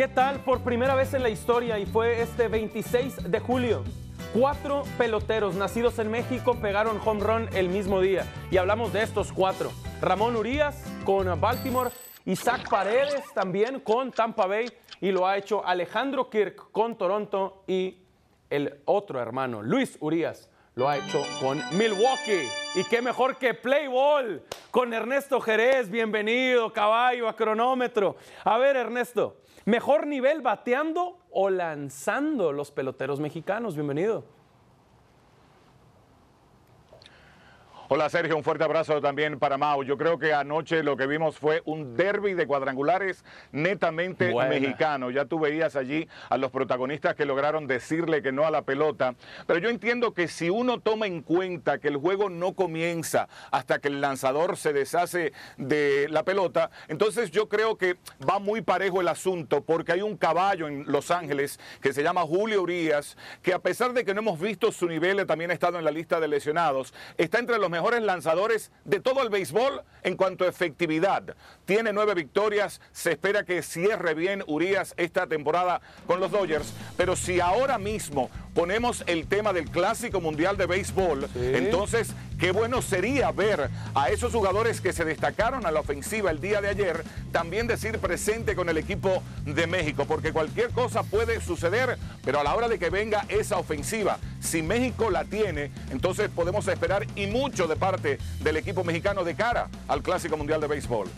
¿Qué 0.04 0.08
tal? 0.08 0.40
Por 0.40 0.60
primera 0.60 0.94
vez 0.94 1.14
en 1.14 1.22
la 1.22 1.30
historia 1.30 1.78
y 1.78 1.86
fue 1.86 2.20
este 2.20 2.48
26 2.48 3.30
de 3.30 3.40
julio. 3.40 3.82
Cuatro 4.34 4.82
peloteros 4.98 5.54
nacidos 5.54 5.98
en 5.98 6.10
México 6.10 6.58
pegaron 6.60 7.00
home 7.02 7.24
run 7.24 7.48
el 7.54 7.70
mismo 7.70 8.02
día. 8.02 8.26
Y 8.50 8.58
hablamos 8.58 8.92
de 8.92 9.02
estos 9.02 9.32
cuatro. 9.32 9.72
Ramón 10.02 10.36
Urias 10.36 10.84
con 11.06 11.40
Baltimore, 11.40 11.88
Isaac 12.26 12.68
Paredes 12.68 13.24
también 13.32 13.80
con 13.80 14.12
Tampa 14.12 14.46
Bay 14.46 14.70
y 15.00 15.10
lo 15.10 15.26
ha 15.26 15.38
hecho 15.38 15.66
Alejandro 15.66 16.28
Kirk 16.28 16.70
con 16.70 16.98
Toronto 16.98 17.64
y 17.66 17.96
el 18.50 18.82
otro 18.84 19.22
hermano, 19.22 19.62
Luis 19.62 19.96
Urias, 20.00 20.50
lo 20.74 20.86
ha 20.86 20.98
hecho 20.98 21.24
con 21.40 21.62
Milwaukee. 21.78 22.46
Y 22.74 22.84
qué 22.84 23.00
mejor 23.00 23.36
que 23.36 23.54
Play 23.54 23.86
Ball 23.86 24.42
con 24.70 24.92
Ernesto 24.92 25.40
Jerez. 25.40 25.88
Bienvenido, 25.88 26.72
caballo, 26.72 27.26
a 27.26 27.34
cronómetro. 27.34 28.16
A 28.44 28.58
ver, 28.58 28.76
Ernesto, 28.76 29.36
¿mejor 29.64 30.06
nivel 30.06 30.42
bateando 30.42 31.18
o 31.30 31.50
lanzando 31.50 32.52
los 32.52 32.70
peloteros 32.70 33.20
mexicanos? 33.20 33.74
Bienvenido. 33.74 34.24
Hola 37.86 38.08
Sergio, 38.08 38.34
un 38.34 38.42
fuerte 38.42 38.64
abrazo 38.64 38.98
también 39.02 39.38
para 39.38 39.58
Mau. 39.58 39.82
Yo 39.84 39.98
creo 39.98 40.18
que 40.18 40.32
anoche 40.32 40.82
lo 40.82 40.96
que 40.96 41.06
vimos 41.06 41.36
fue 41.36 41.60
un 41.66 41.94
derby 41.98 42.32
de 42.32 42.46
cuadrangulares 42.46 43.26
netamente 43.52 44.30
Buena. 44.32 44.48
mexicano. 44.48 45.10
Ya 45.10 45.26
tú 45.26 45.38
veías 45.38 45.76
allí 45.76 46.08
a 46.30 46.38
los 46.38 46.50
protagonistas 46.50 47.14
que 47.14 47.26
lograron 47.26 47.66
decirle 47.66 48.22
que 48.22 48.32
no 48.32 48.46
a 48.46 48.50
la 48.50 48.62
pelota. 48.62 49.16
Pero 49.46 49.58
yo 49.60 49.68
entiendo 49.68 50.14
que 50.14 50.28
si 50.28 50.48
uno 50.48 50.80
toma 50.80 51.06
en 51.06 51.20
cuenta 51.20 51.76
que 51.76 51.88
el 51.88 51.98
juego 51.98 52.30
no 52.30 52.54
comienza 52.54 53.28
hasta 53.50 53.78
que 53.80 53.88
el 53.88 54.00
lanzador 54.00 54.56
se 54.56 54.72
deshace 54.72 55.34
de 55.58 56.06
la 56.08 56.22
pelota, 56.22 56.70
entonces 56.88 57.30
yo 57.32 57.50
creo 57.50 57.76
que 57.76 57.96
va 58.26 58.38
muy 58.38 58.62
parejo 58.62 59.02
el 59.02 59.08
asunto 59.08 59.62
porque 59.62 59.92
hay 59.92 60.00
un 60.00 60.16
caballo 60.16 60.68
en 60.68 60.84
Los 60.90 61.10
Ángeles 61.10 61.60
que 61.82 61.92
se 61.92 62.02
llama 62.02 62.22
Julio 62.22 62.62
Urias, 62.62 63.18
que 63.42 63.52
a 63.52 63.58
pesar 63.58 63.92
de 63.92 64.06
que 64.06 64.14
no 64.14 64.20
hemos 64.20 64.40
visto 64.40 64.72
su 64.72 64.88
nivel, 64.88 65.26
también 65.26 65.50
ha 65.50 65.54
estado 65.54 65.78
en 65.78 65.84
la 65.84 65.90
lista 65.90 66.18
de 66.18 66.28
lesionados, 66.28 66.94
está 67.18 67.38
entre 67.38 67.58
los 67.58 67.73
mejores 67.74 68.02
lanzadores 68.02 68.70
de 68.84 69.00
todo 69.00 69.20
el 69.24 69.30
béisbol 69.30 69.82
en 70.04 70.16
cuanto 70.16 70.44
a 70.44 70.48
efectividad. 70.48 71.34
Tiene 71.64 71.92
nueve 71.92 72.14
victorias, 72.14 72.80
se 72.92 73.10
espera 73.10 73.42
que 73.42 73.62
cierre 73.62 74.14
bien 74.14 74.44
Urias 74.46 74.94
esta 74.96 75.26
temporada 75.26 75.80
con 76.06 76.20
los 76.20 76.30
Dodgers, 76.30 76.72
pero 76.96 77.16
si 77.16 77.40
ahora 77.40 77.78
mismo 77.78 78.30
ponemos 78.54 79.02
el 79.08 79.26
tema 79.26 79.52
del 79.52 79.68
Clásico 79.70 80.20
Mundial 80.20 80.56
de 80.56 80.66
Béisbol, 80.66 81.28
entonces 81.34 82.12
qué 82.38 82.52
bueno 82.52 82.80
sería 82.80 83.32
ver 83.32 83.70
a 83.94 84.10
esos 84.10 84.32
jugadores 84.32 84.80
que 84.80 84.92
se 84.92 85.04
destacaron 85.04 85.66
a 85.66 85.72
la 85.72 85.80
ofensiva 85.80 86.30
el 86.30 86.40
día 86.40 86.60
de 86.60 86.68
ayer, 86.68 87.02
también 87.32 87.66
decir 87.66 87.98
presente 87.98 88.54
con 88.54 88.68
el 88.68 88.76
equipo 88.76 89.22
de 89.44 89.66
México, 89.66 90.04
porque 90.06 90.32
cualquier 90.32 90.70
cosa 90.70 91.02
puede 91.02 91.40
suceder, 91.40 91.98
pero 92.24 92.38
a 92.38 92.44
la 92.44 92.54
hora 92.54 92.68
de 92.68 92.78
que 92.78 92.90
venga 92.90 93.24
esa 93.28 93.56
ofensiva, 93.58 94.18
si 94.40 94.62
México 94.62 95.10
la 95.10 95.24
tiene, 95.24 95.72
entonces 95.90 96.28
podemos 96.28 96.68
esperar 96.68 97.06
y 97.16 97.26
mucho 97.26 97.63
de 97.66 97.76
parte 97.76 98.18
del 98.40 98.56
equipo 98.56 98.84
mexicano 98.84 99.24
de 99.24 99.34
cara 99.34 99.68
al 99.88 100.02
Clásico 100.02 100.36
Mundial 100.36 100.60
de 100.60 100.66
Béisbol. 100.66 101.08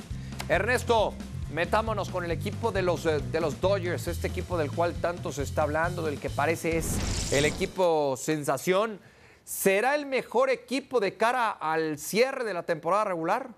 Ernesto, 0.48 1.14
metámonos 1.52 2.08
con 2.10 2.24
el 2.24 2.30
equipo 2.30 2.72
de 2.72 2.82
los, 2.82 3.06
eh, 3.06 3.20
de 3.32 3.40
los 3.40 3.60
Dodgers, 3.60 4.08
este 4.08 4.28
equipo 4.28 4.58
del 4.58 4.70
cual 4.70 4.94
tanto 4.94 5.32
se 5.32 5.42
está 5.42 5.62
hablando, 5.62 6.02
del 6.02 6.18
que 6.18 6.30
parece 6.30 6.76
es 6.76 7.32
el 7.32 7.44
equipo 7.44 8.16
sensación. 8.16 9.00
¿Será 9.44 9.94
el 9.94 10.06
mejor 10.06 10.50
equipo 10.50 11.00
de 11.00 11.16
cara 11.16 11.50
al 11.50 11.98
cierre 11.98 12.44
de 12.44 12.54
la 12.54 12.64
temporada 12.64 13.04
regular? 13.04 13.50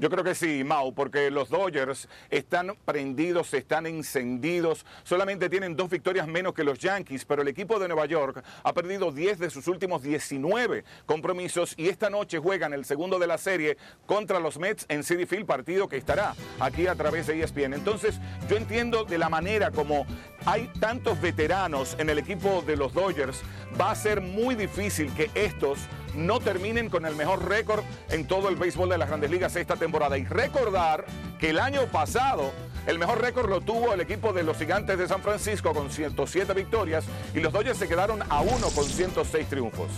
Yo 0.00 0.08
creo 0.08 0.24
que 0.24 0.34
sí, 0.34 0.64
Mau, 0.64 0.94
porque 0.94 1.30
los 1.30 1.50
Dodgers 1.50 2.08
están 2.30 2.74
prendidos, 2.86 3.52
están 3.52 3.84
encendidos. 3.84 4.86
Solamente 5.02 5.50
tienen 5.50 5.76
dos 5.76 5.90
victorias 5.90 6.26
menos 6.26 6.54
que 6.54 6.64
los 6.64 6.78
Yankees, 6.78 7.26
pero 7.26 7.42
el 7.42 7.48
equipo 7.48 7.78
de 7.78 7.86
Nueva 7.86 8.06
York 8.06 8.42
ha 8.62 8.72
perdido 8.72 9.12
10 9.12 9.38
de 9.38 9.50
sus 9.50 9.68
últimos 9.68 10.02
19 10.02 10.84
compromisos 11.04 11.74
y 11.76 11.90
esta 11.90 12.08
noche 12.08 12.38
juegan 12.38 12.72
el 12.72 12.86
segundo 12.86 13.18
de 13.18 13.26
la 13.26 13.36
serie 13.36 13.76
contra 14.06 14.40
los 14.40 14.58
Mets 14.58 14.86
en 14.88 15.04
City 15.04 15.26
Field, 15.26 15.44
partido 15.44 15.86
que 15.86 15.98
estará 15.98 16.34
aquí 16.60 16.86
a 16.86 16.94
través 16.94 17.26
de 17.26 17.38
ESPN. 17.42 17.74
Entonces, 17.74 18.18
yo 18.48 18.56
entiendo 18.56 19.04
de 19.04 19.18
la 19.18 19.28
manera 19.28 19.70
como 19.70 20.06
hay 20.46 20.70
tantos 20.80 21.20
veteranos 21.20 21.94
en 21.98 22.08
el 22.08 22.18
equipo 22.18 22.62
de 22.66 22.78
los 22.78 22.94
Dodgers, 22.94 23.42
va 23.78 23.90
a 23.90 23.94
ser 23.94 24.22
muy 24.22 24.54
difícil 24.54 25.12
que 25.12 25.30
estos 25.34 25.78
no 26.14 26.40
terminen 26.40 26.88
con 26.90 27.06
el 27.06 27.14
mejor 27.14 27.48
récord 27.48 27.84
en 28.10 28.26
todo 28.26 28.48
el 28.48 28.56
béisbol 28.56 28.88
de 28.88 28.98
las 28.98 29.08
grandes 29.08 29.30
ligas 29.30 29.56
esta 29.56 29.76
temporada. 29.76 30.18
Y 30.18 30.24
recordar 30.24 31.04
que 31.38 31.50
el 31.50 31.58
año 31.58 31.86
pasado 31.86 32.52
el 32.86 32.98
mejor 32.98 33.20
récord 33.20 33.48
lo 33.48 33.60
tuvo 33.60 33.92
el 33.92 34.00
equipo 34.00 34.32
de 34.32 34.42
los 34.42 34.56
gigantes 34.56 34.98
de 34.98 35.06
San 35.06 35.20
Francisco 35.20 35.74
con 35.74 35.90
107 35.90 36.54
victorias 36.54 37.04
y 37.34 37.40
los 37.40 37.52
Dodgers 37.52 37.78
se 37.78 37.86
quedaron 37.86 38.20
a 38.28 38.40
uno 38.40 38.68
con 38.74 38.84
106 38.84 39.48
triunfos. 39.48 39.90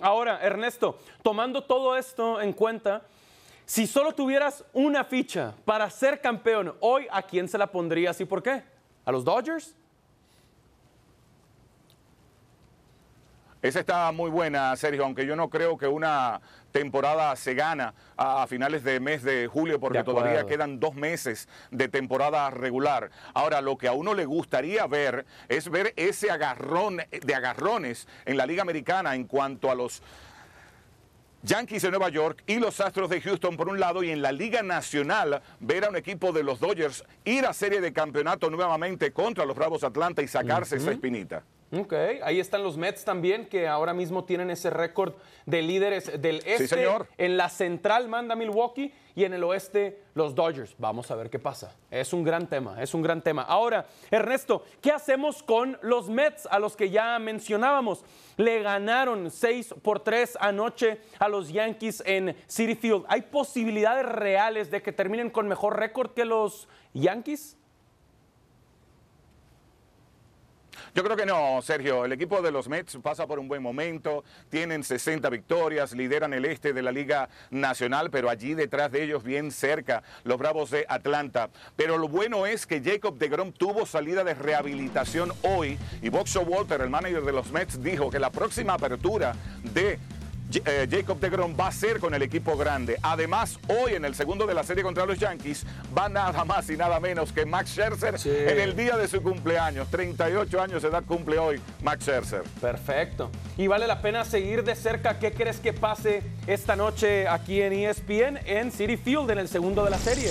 Ahora, 0.00 0.40
Ernesto, 0.42 0.98
tomando 1.22 1.62
todo 1.62 1.96
esto 1.96 2.40
en 2.40 2.52
cuenta, 2.52 3.02
si 3.66 3.86
solo 3.86 4.12
tuvieras 4.12 4.64
una 4.72 5.04
ficha 5.04 5.54
para 5.64 5.88
ser 5.90 6.20
campeón, 6.20 6.74
hoy, 6.80 7.06
¿a 7.10 7.22
quién 7.22 7.48
se 7.48 7.58
la 7.58 7.66
pondrías 7.66 8.20
y 8.20 8.24
por 8.24 8.42
qué? 8.42 8.62
¿A 9.04 9.12
los 9.12 9.24
Dodgers? 9.24 9.74
Esa 13.62 13.80
está 13.80 14.10
muy 14.12 14.30
buena, 14.30 14.74
Sergio, 14.76 15.04
aunque 15.04 15.26
yo 15.26 15.36
no 15.36 15.50
creo 15.50 15.76
que 15.76 15.86
una 15.86 16.40
temporada 16.72 17.36
se 17.36 17.54
gana 17.54 17.92
a 18.16 18.46
finales 18.46 18.82
de 18.84 19.00
mes 19.00 19.22
de 19.22 19.48
julio 19.48 19.78
porque 19.78 19.98
De 19.98 20.04
todavía 20.04 20.46
quedan 20.46 20.80
dos 20.80 20.94
meses 20.94 21.46
de 21.70 21.88
temporada 21.88 22.48
regular. 22.50 23.10
Ahora, 23.34 23.60
lo 23.60 23.76
que 23.76 23.88
a 23.88 23.92
uno 23.92 24.14
le 24.14 24.24
gustaría 24.24 24.86
ver 24.86 25.26
es 25.48 25.68
ver 25.68 25.92
ese 25.96 26.30
agarrón 26.30 27.02
de 27.10 27.34
agarrones 27.34 28.08
en 28.24 28.38
la 28.38 28.46
Liga 28.46 28.62
Americana 28.62 29.14
en 29.14 29.24
cuanto 29.24 29.70
a 29.70 29.74
los 29.74 30.02
Yankees 31.42 31.82
de 31.82 31.90
Nueva 31.90 32.08
York 32.08 32.42
y 32.46 32.56
los 32.56 32.80
Astros 32.80 33.10
de 33.10 33.20
Houston 33.20 33.56
por 33.58 33.68
un 33.68 33.78
lado 33.78 34.02
y 34.02 34.10
en 34.10 34.22
la 34.22 34.32
Liga 34.32 34.62
Nacional 34.62 35.42
ver 35.58 35.84
a 35.84 35.90
un 35.90 35.96
equipo 35.96 36.32
de 36.32 36.42
los 36.42 36.60
Dodgers 36.60 37.04
ir 37.24 37.44
a 37.44 37.52
serie 37.52 37.82
de 37.82 37.92
campeonato 37.92 38.48
nuevamente 38.48 39.12
contra 39.12 39.44
los 39.44 39.56
Bravos 39.56 39.84
Atlanta 39.84 40.22
y 40.22 40.28
sacarse 40.28 40.76
esa 40.76 40.92
espinita. 40.92 41.42
Ok, 41.72 41.92
ahí 42.24 42.40
están 42.40 42.64
los 42.64 42.76
Mets 42.76 43.04
también, 43.04 43.46
que 43.46 43.68
ahora 43.68 43.94
mismo 43.94 44.24
tienen 44.24 44.50
ese 44.50 44.70
récord 44.70 45.14
de 45.46 45.62
líderes 45.62 46.20
del 46.20 46.42
este. 46.44 46.66
señor. 46.66 47.06
En 47.16 47.36
la 47.36 47.48
central 47.48 48.08
manda 48.08 48.34
Milwaukee 48.34 48.92
y 49.14 49.22
en 49.22 49.34
el 49.34 49.44
oeste 49.44 50.02
los 50.14 50.34
Dodgers. 50.34 50.74
Vamos 50.78 51.12
a 51.12 51.14
ver 51.14 51.30
qué 51.30 51.38
pasa. 51.38 51.76
Es 51.88 52.12
un 52.12 52.24
gran 52.24 52.48
tema, 52.48 52.82
es 52.82 52.92
un 52.92 53.02
gran 53.02 53.22
tema. 53.22 53.42
Ahora, 53.42 53.86
Ernesto, 54.10 54.64
¿qué 54.80 54.90
hacemos 54.90 55.44
con 55.44 55.78
los 55.80 56.08
Mets 56.08 56.46
a 56.46 56.58
los 56.58 56.74
que 56.74 56.90
ya 56.90 57.16
mencionábamos? 57.20 58.04
Le 58.36 58.62
ganaron 58.62 59.30
6 59.30 59.74
por 59.80 60.00
3 60.00 60.38
anoche 60.40 61.00
a 61.20 61.28
los 61.28 61.52
Yankees 61.52 62.02
en 62.04 62.36
City 62.48 62.74
Field. 62.74 63.04
¿Hay 63.08 63.22
posibilidades 63.22 64.06
reales 64.06 64.72
de 64.72 64.82
que 64.82 64.90
terminen 64.90 65.30
con 65.30 65.46
mejor 65.46 65.78
récord 65.78 66.14
que 66.14 66.24
los 66.24 66.66
Yankees? 66.94 67.59
Yo 70.94 71.04
creo 71.04 71.16
que 71.16 71.26
no, 71.26 71.62
Sergio. 71.62 72.04
El 72.04 72.12
equipo 72.12 72.42
de 72.42 72.50
los 72.50 72.68
Mets 72.68 72.98
pasa 73.02 73.26
por 73.26 73.38
un 73.38 73.46
buen 73.46 73.62
momento, 73.62 74.24
tienen 74.48 74.82
60 74.82 75.28
victorias, 75.30 75.92
lideran 75.92 76.34
el 76.34 76.44
este 76.44 76.72
de 76.72 76.82
la 76.82 76.90
Liga 76.90 77.28
Nacional, 77.50 78.10
pero 78.10 78.28
allí 78.28 78.54
detrás 78.54 78.90
de 78.90 79.04
ellos, 79.04 79.22
bien 79.22 79.52
cerca, 79.52 80.02
los 80.24 80.38
Bravos 80.38 80.70
de 80.70 80.86
Atlanta. 80.88 81.50
Pero 81.76 81.96
lo 81.96 82.08
bueno 82.08 82.46
es 82.46 82.66
que 82.66 82.82
Jacob 82.82 83.18
de 83.18 83.28
Grom 83.28 83.52
tuvo 83.52 83.86
salida 83.86 84.24
de 84.24 84.34
rehabilitación 84.34 85.32
hoy 85.42 85.78
y 86.02 86.08
Bob 86.08 86.26
Walter, 86.46 86.80
el 86.80 86.90
manager 86.90 87.22
de 87.22 87.32
los 87.32 87.52
Mets, 87.52 87.82
dijo 87.82 88.10
que 88.10 88.18
la 88.18 88.30
próxima 88.30 88.74
apertura 88.74 89.34
de 89.72 89.98
Jacob 90.90 91.20
DeGrom 91.20 91.54
va 91.58 91.68
a 91.68 91.72
ser 91.72 92.00
con 92.00 92.14
el 92.14 92.22
equipo 92.22 92.56
grande. 92.56 92.98
Además, 93.02 93.58
hoy 93.68 93.94
en 93.94 94.04
el 94.04 94.14
segundo 94.14 94.46
de 94.46 94.54
la 94.54 94.62
serie 94.64 94.82
contra 94.82 95.06
los 95.06 95.18
Yankees 95.18 95.64
va 95.96 96.08
nada 96.08 96.44
más 96.44 96.68
y 96.70 96.76
nada 96.76 97.00
menos 97.00 97.32
que 97.32 97.46
Max 97.46 97.70
Scherzer 97.70 98.16
en 98.24 98.58
el 98.58 98.76
día 98.76 98.96
de 98.96 99.08
su 99.08 99.22
cumpleaños. 99.22 99.88
38 99.90 100.60
años 100.60 100.82
de 100.82 100.88
edad 100.88 101.04
cumple 101.04 101.38
hoy 101.38 101.60
Max 101.82 102.04
Scherzer. 102.04 102.42
Perfecto. 102.60 103.30
Y 103.56 103.66
vale 103.66 103.86
la 103.86 104.02
pena 104.02 104.24
seguir 104.24 104.64
de 104.64 104.74
cerca 104.74 105.18
qué 105.18 105.32
crees 105.32 105.58
que 105.58 105.72
pase 105.72 106.22
esta 106.46 106.76
noche 106.76 107.28
aquí 107.28 107.60
en 107.62 107.72
ESPN 107.72 108.38
en 108.46 108.72
City 108.72 108.96
Field 108.96 109.30
en 109.30 109.38
el 109.38 109.48
segundo 109.48 109.84
de 109.84 109.90
la 109.90 109.98
serie. 109.98 110.30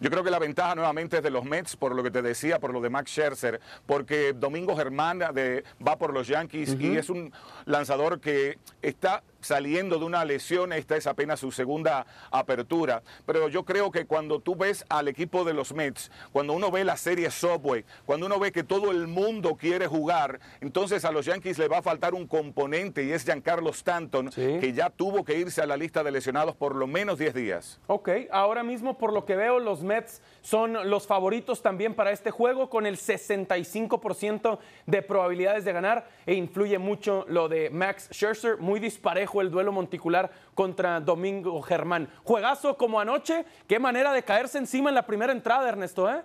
Yo 0.00 0.10
creo 0.10 0.22
que 0.22 0.30
la 0.30 0.38
ventaja 0.38 0.74
nuevamente 0.74 1.18
es 1.18 1.22
de 1.22 1.30
los 1.30 1.44
Mets, 1.44 1.76
por 1.76 1.94
lo 1.94 2.02
que 2.02 2.10
te 2.10 2.22
decía, 2.22 2.58
por 2.58 2.72
lo 2.72 2.80
de 2.80 2.90
Max 2.90 3.10
Scherzer, 3.10 3.60
porque 3.86 4.32
Domingo 4.32 4.76
Germán 4.76 5.18
de, 5.18 5.64
va 5.86 5.96
por 5.96 6.12
los 6.12 6.28
Yankees 6.28 6.76
y 6.78 6.96
es 6.96 7.10
un 7.10 7.32
lanzador 7.64 8.20
que 8.20 8.58
está 8.82 9.22
saliendo 9.40 9.98
de 9.98 10.04
una 10.04 10.24
lesión, 10.24 10.72
esta 10.72 10.96
es 10.96 11.06
apenas 11.06 11.40
su 11.40 11.52
segunda 11.52 12.06
apertura, 12.30 13.02
pero 13.26 13.48
yo 13.48 13.64
creo 13.64 13.90
que 13.90 14.06
cuando 14.06 14.40
tú 14.40 14.56
ves 14.56 14.84
al 14.88 15.08
equipo 15.08 15.44
de 15.44 15.54
los 15.54 15.72
Mets, 15.72 16.10
cuando 16.32 16.52
uno 16.52 16.70
ve 16.70 16.84
la 16.84 16.96
serie 16.96 17.30
Subway, 17.30 17.84
cuando 18.04 18.26
uno 18.26 18.38
ve 18.38 18.52
que 18.52 18.64
todo 18.64 18.90
el 18.90 19.06
mundo 19.06 19.56
quiere 19.56 19.86
jugar, 19.86 20.40
entonces 20.60 21.04
a 21.04 21.12
los 21.12 21.26
Yankees 21.26 21.58
le 21.58 21.68
va 21.68 21.78
a 21.78 21.82
faltar 21.82 22.14
un 22.14 22.26
componente 22.26 23.04
y 23.04 23.12
es 23.12 23.24
Giancarlo 23.24 23.70
Stanton, 23.70 24.30
que 24.30 24.72
ya 24.72 24.90
tuvo 24.90 25.24
que 25.24 25.38
irse 25.38 25.62
a 25.62 25.66
la 25.66 25.76
lista 25.76 26.02
de 26.02 26.10
lesionados 26.10 26.54
por 26.56 26.74
lo 26.74 26.86
menos 26.86 27.18
10 27.18 27.34
días. 27.34 27.80
Ok, 27.86 28.10
ahora 28.30 28.62
mismo 28.62 28.98
por 28.98 29.12
lo 29.12 29.24
que 29.24 29.36
veo 29.36 29.58
los 29.58 29.82
Mets 29.82 30.22
son 30.40 30.90
los 30.90 31.06
favoritos 31.06 31.62
también 31.62 31.94
para 31.94 32.10
este 32.10 32.30
juego 32.30 32.68
con 32.70 32.86
el 32.86 32.96
65% 32.96 34.58
de 34.86 35.02
probabilidades 35.02 35.64
de 35.64 35.72
ganar 35.72 36.08
e 36.26 36.34
influye 36.34 36.78
mucho 36.78 37.24
lo 37.28 37.48
de 37.48 37.70
Max 37.70 38.08
Scherzer, 38.12 38.58
muy 38.58 38.80
disparejo 38.80 39.27
el 39.40 39.50
duelo 39.50 39.72
monticular 39.72 40.30
contra 40.54 41.00
Domingo 41.00 41.60
Germán. 41.62 42.08
Juegazo 42.24 42.76
como 42.76 43.00
anoche, 43.00 43.44
qué 43.66 43.78
manera 43.78 44.12
de 44.12 44.22
caerse 44.22 44.58
encima 44.58 44.88
en 44.88 44.94
la 44.94 45.06
primera 45.06 45.32
entrada, 45.32 45.68
Ernesto, 45.68 46.10
¿eh? 46.10 46.22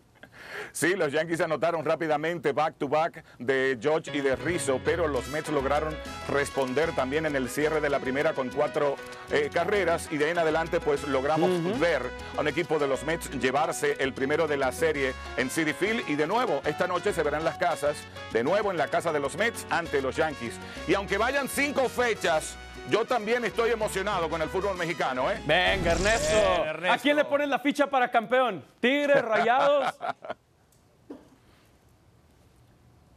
Sí, 0.73 0.97
los 0.97 1.13
Yankees 1.13 1.41
anotaron 1.41 1.85
rápidamente 1.85 2.53
back 2.53 2.77
to 2.79 2.89
back 2.89 3.25
de 3.39 3.79
George 3.81 4.11
y 4.17 4.21
de 4.21 4.37
Rizzo, 4.37 4.81
pero 4.85 5.07
los 5.07 5.29
Mets 5.29 5.51
lograron 5.51 5.95
responder 6.29 6.93
también 6.93 7.27
en 7.27 7.37
el 7.37 7.49
cierre 7.49 7.81
de 7.81 7.91
la 7.91 8.01
primera 8.01 8.33
con 8.33 8.49
cuatro 8.49 8.97
eh, 9.31 9.51
carreras 9.53 10.09
y 10.11 10.17
de 10.17 10.27
ahí 10.27 10.31
en 10.31 10.39
adelante 10.39 10.81
pues 10.81 11.07
logramos 11.07 11.79
ver 11.79 12.03
a 12.37 12.41
un 12.41 12.49
equipo 12.49 12.79
de 12.79 12.89
los 12.89 13.05
Mets 13.05 13.31
llevarse 13.39 13.97
el 13.99 14.15
primero 14.15 14.49
de 14.49 14.57
la 14.57 14.73
serie 14.73 15.13
en 15.37 15.51
City 15.51 15.75
Field 15.75 16.09
y 16.09 16.15
de 16.15 16.27
nuevo 16.27 16.63
esta 16.65 16.87
noche 16.87 17.13
se 17.13 17.23
verán 17.23 17.45
las 17.45 17.59
casas, 17.59 17.97
de 18.33 18.43
nuevo 18.43 18.71
en 18.71 18.79
la 18.79 18.89
casa 18.89 19.13
de 19.13 19.21
los 19.21 19.37
Mets 19.37 19.67
ante 19.71 20.01
los 20.01 20.17
Yankees. 20.17 20.55
Y 20.89 20.95
aunque 20.95 21.19
vayan 21.19 21.49
cinco 21.49 21.89
fechas, 21.89 22.57
yo 22.91 23.05
también 23.05 23.45
estoy 23.45 23.71
emocionado 23.71 24.29
con 24.29 24.41
el 24.43 24.49
fútbol 24.49 24.77
mexicano, 24.77 25.31
¿eh? 25.31 25.41
Venga, 25.47 25.93
Ernesto. 25.93 26.37
¿A 26.91 26.99
quién 26.99 27.17
le 27.17 27.25
pones 27.25 27.49
la 27.49 27.59
ficha 27.59 27.87
para 27.87 28.11
campeón? 28.11 28.65
¿Tigres, 28.81 29.23
Rayados? 29.23 29.95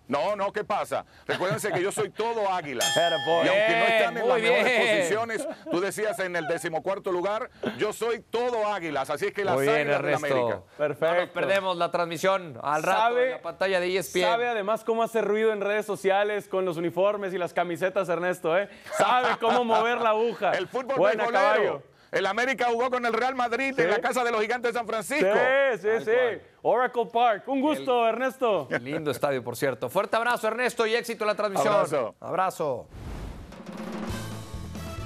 No, 0.07 0.35
no, 0.35 0.51
¿qué 0.51 0.63
pasa? 0.63 1.05
Recuérdense 1.25 1.71
que 1.71 1.81
yo 1.81 1.91
soy 1.91 2.09
todo 2.09 2.51
águila. 2.51 2.85
Y 2.95 3.47
aunque 3.47 3.75
no 3.75 3.85
están 3.85 4.17
en 4.17 4.27
las 4.27 4.41
mejores 4.41 4.97
posiciones, 4.99 5.47
tú 5.71 5.79
decías 5.79 6.19
en 6.19 6.35
el 6.35 6.47
decimocuarto 6.47 7.11
lugar, 7.11 7.49
yo 7.77 7.93
soy 7.93 8.19
todo 8.19 8.67
águilas. 8.67 9.09
Así 9.09 9.27
es 9.27 9.33
que 9.33 9.43
las 9.43 9.57
águilas 9.57 10.03
de 10.03 10.13
América. 10.13 10.61
Perfecto. 10.77 11.33
perdemos 11.33 11.77
la 11.77 11.91
transmisión 11.91 12.59
al 12.61 12.83
rato 12.83 13.19
en 13.19 13.31
la 13.31 13.41
pantalla 13.41 13.79
de 13.79 13.97
ESPN. 13.97 14.21
Sabe 14.21 14.47
además 14.47 14.83
cómo 14.83 15.03
hace 15.03 15.21
ruido 15.21 15.51
en 15.51 15.61
redes 15.61 15.85
sociales 15.85 16.47
con 16.47 16.65
los 16.65 16.77
uniformes 16.77 17.33
y 17.33 17.37
las 17.37 17.53
camisetas, 17.53 18.09
Ernesto, 18.09 18.57
¿eh? 18.57 18.69
Sabe 18.97 19.37
cómo 19.39 19.63
mover 19.63 19.99
la 20.01 20.09
aguja. 20.09 20.51
El 20.51 20.67
fútbol 20.67 20.97
Buena, 20.97 21.27
caballo. 21.27 21.81
El 22.11 22.25
América 22.25 22.67
jugó 22.69 22.89
con 22.89 23.05
el 23.05 23.13
Real 23.13 23.35
Madrid 23.35 23.77
en 23.79 23.89
la 23.89 23.99
casa 23.99 24.23
de 24.23 24.31
los 24.31 24.41
gigantes 24.41 24.73
de 24.73 24.79
San 24.79 24.87
Francisco. 24.87 25.29
Sí, 25.73 25.79
sí, 25.81 26.05
sí. 26.05 26.41
Oracle 26.61 27.07
Park. 27.11 27.47
Un 27.47 27.61
gusto, 27.61 28.07
Ernesto. 28.07 28.67
Lindo 28.81 29.11
estadio, 29.11 29.43
por 29.43 29.55
cierto. 29.55 29.89
Fuerte 29.89 30.15
abrazo, 30.15 30.47
Ernesto, 30.47 30.85
y 30.87 30.95
éxito 30.95 31.23
en 31.23 31.27
la 31.27 31.35
transmisión. 31.35 31.73
Abrazo. 31.73 32.15
Abrazo. 32.19 32.87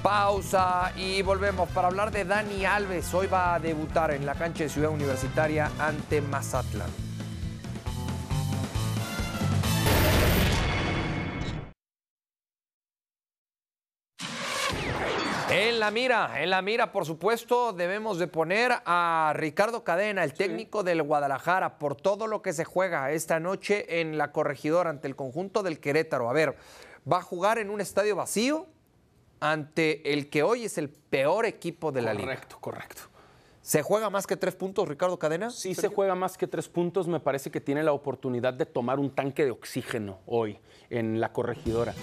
Pausa 0.02 0.92
y 0.96 1.20
volvemos 1.20 1.68
para 1.70 1.88
hablar 1.88 2.10
de 2.10 2.24
Dani 2.24 2.64
Alves. 2.64 3.12
Hoy 3.12 3.26
va 3.26 3.54
a 3.54 3.58
debutar 3.58 4.12
en 4.12 4.24
la 4.24 4.34
cancha 4.34 4.64
de 4.64 4.70
Ciudad 4.70 4.90
Universitaria 4.90 5.70
ante 5.78 6.22
Mazatlán. 6.22 7.09
En 15.60 15.78
la 15.78 15.90
mira, 15.90 16.42
en 16.42 16.48
la 16.48 16.62
mira, 16.62 16.90
por 16.90 17.04
supuesto, 17.04 17.74
debemos 17.74 18.18
de 18.18 18.26
poner 18.26 18.72
a 18.86 19.32
Ricardo 19.36 19.84
Cadena, 19.84 20.24
el 20.24 20.32
técnico 20.32 20.82
del 20.82 21.02
Guadalajara, 21.02 21.78
por 21.78 21.96
todo 21.96 22.26
lo 22.26 22.40
que 22.40 22.54
se 22.54 22.64
juega 22.64 23.10
esta 23.12 23.40
noche 23.40 24.00
en 24.00 24.16
la 24.16 24.32
corregidora 24.32 24.88
ante 24.88 25.06
el 25.06 25.16
conjunto 25.16 25.62
del 25.62 25.78
Querétaro. 25.78 26.30
A 26.30 26.32
ver, 26.32 26.56
va 27.10 27.18
a 27.18 27.22
jugar 27.22 27.58
en 27.58 27.68
un 27.68 27.82
estadio 27.82 28.16
vacío 28.16 28.68
ante 29.38 30.14
el 30.14 30.30
que 30.30 30.42
hoy 30.42 30.64
es 30.64 30.78
el 30.78 30.88
peor 30.88 31.44
equipo 31.44 31.92
de 31.92 32.00
la 32.00 32.14
liga. 32.14 32.24
Correcto, 32.24 32.56
correcto. 32.58 33.02
¿Se 33.60 33.82
juega 33.82 34.08
más 34.08 34.26
que 34.26 34.38
tres 34.38 34.56
puntos, 34.56 34.88
Ricardo 34.88 35.18
Cadena? 35.18 35.50
Sí, 35.50 35.74
se 35.74 35.88
juega 35.88 36.14
más 36.14 36.38
que 36.38 36.46
tres 36.46 36.70
puntos. 36.70 37.06
Me 37.06 37.20
parece 37.20 37.50
que 37.50 37.60
tiene 37.60 37.82
la 37.82 37.92
oportunidad 37.92 38.54
de 38.54 38.64
tomar 38.64 38.98
un 38.98 39.14
tanque 39.14 39.44
de 39.44 39.50
oxígeno 39.50 40.20
hoy 40.24 40.58
en 40.88 41.20
la 41.20 41.34
corregidora. 41.34 41.94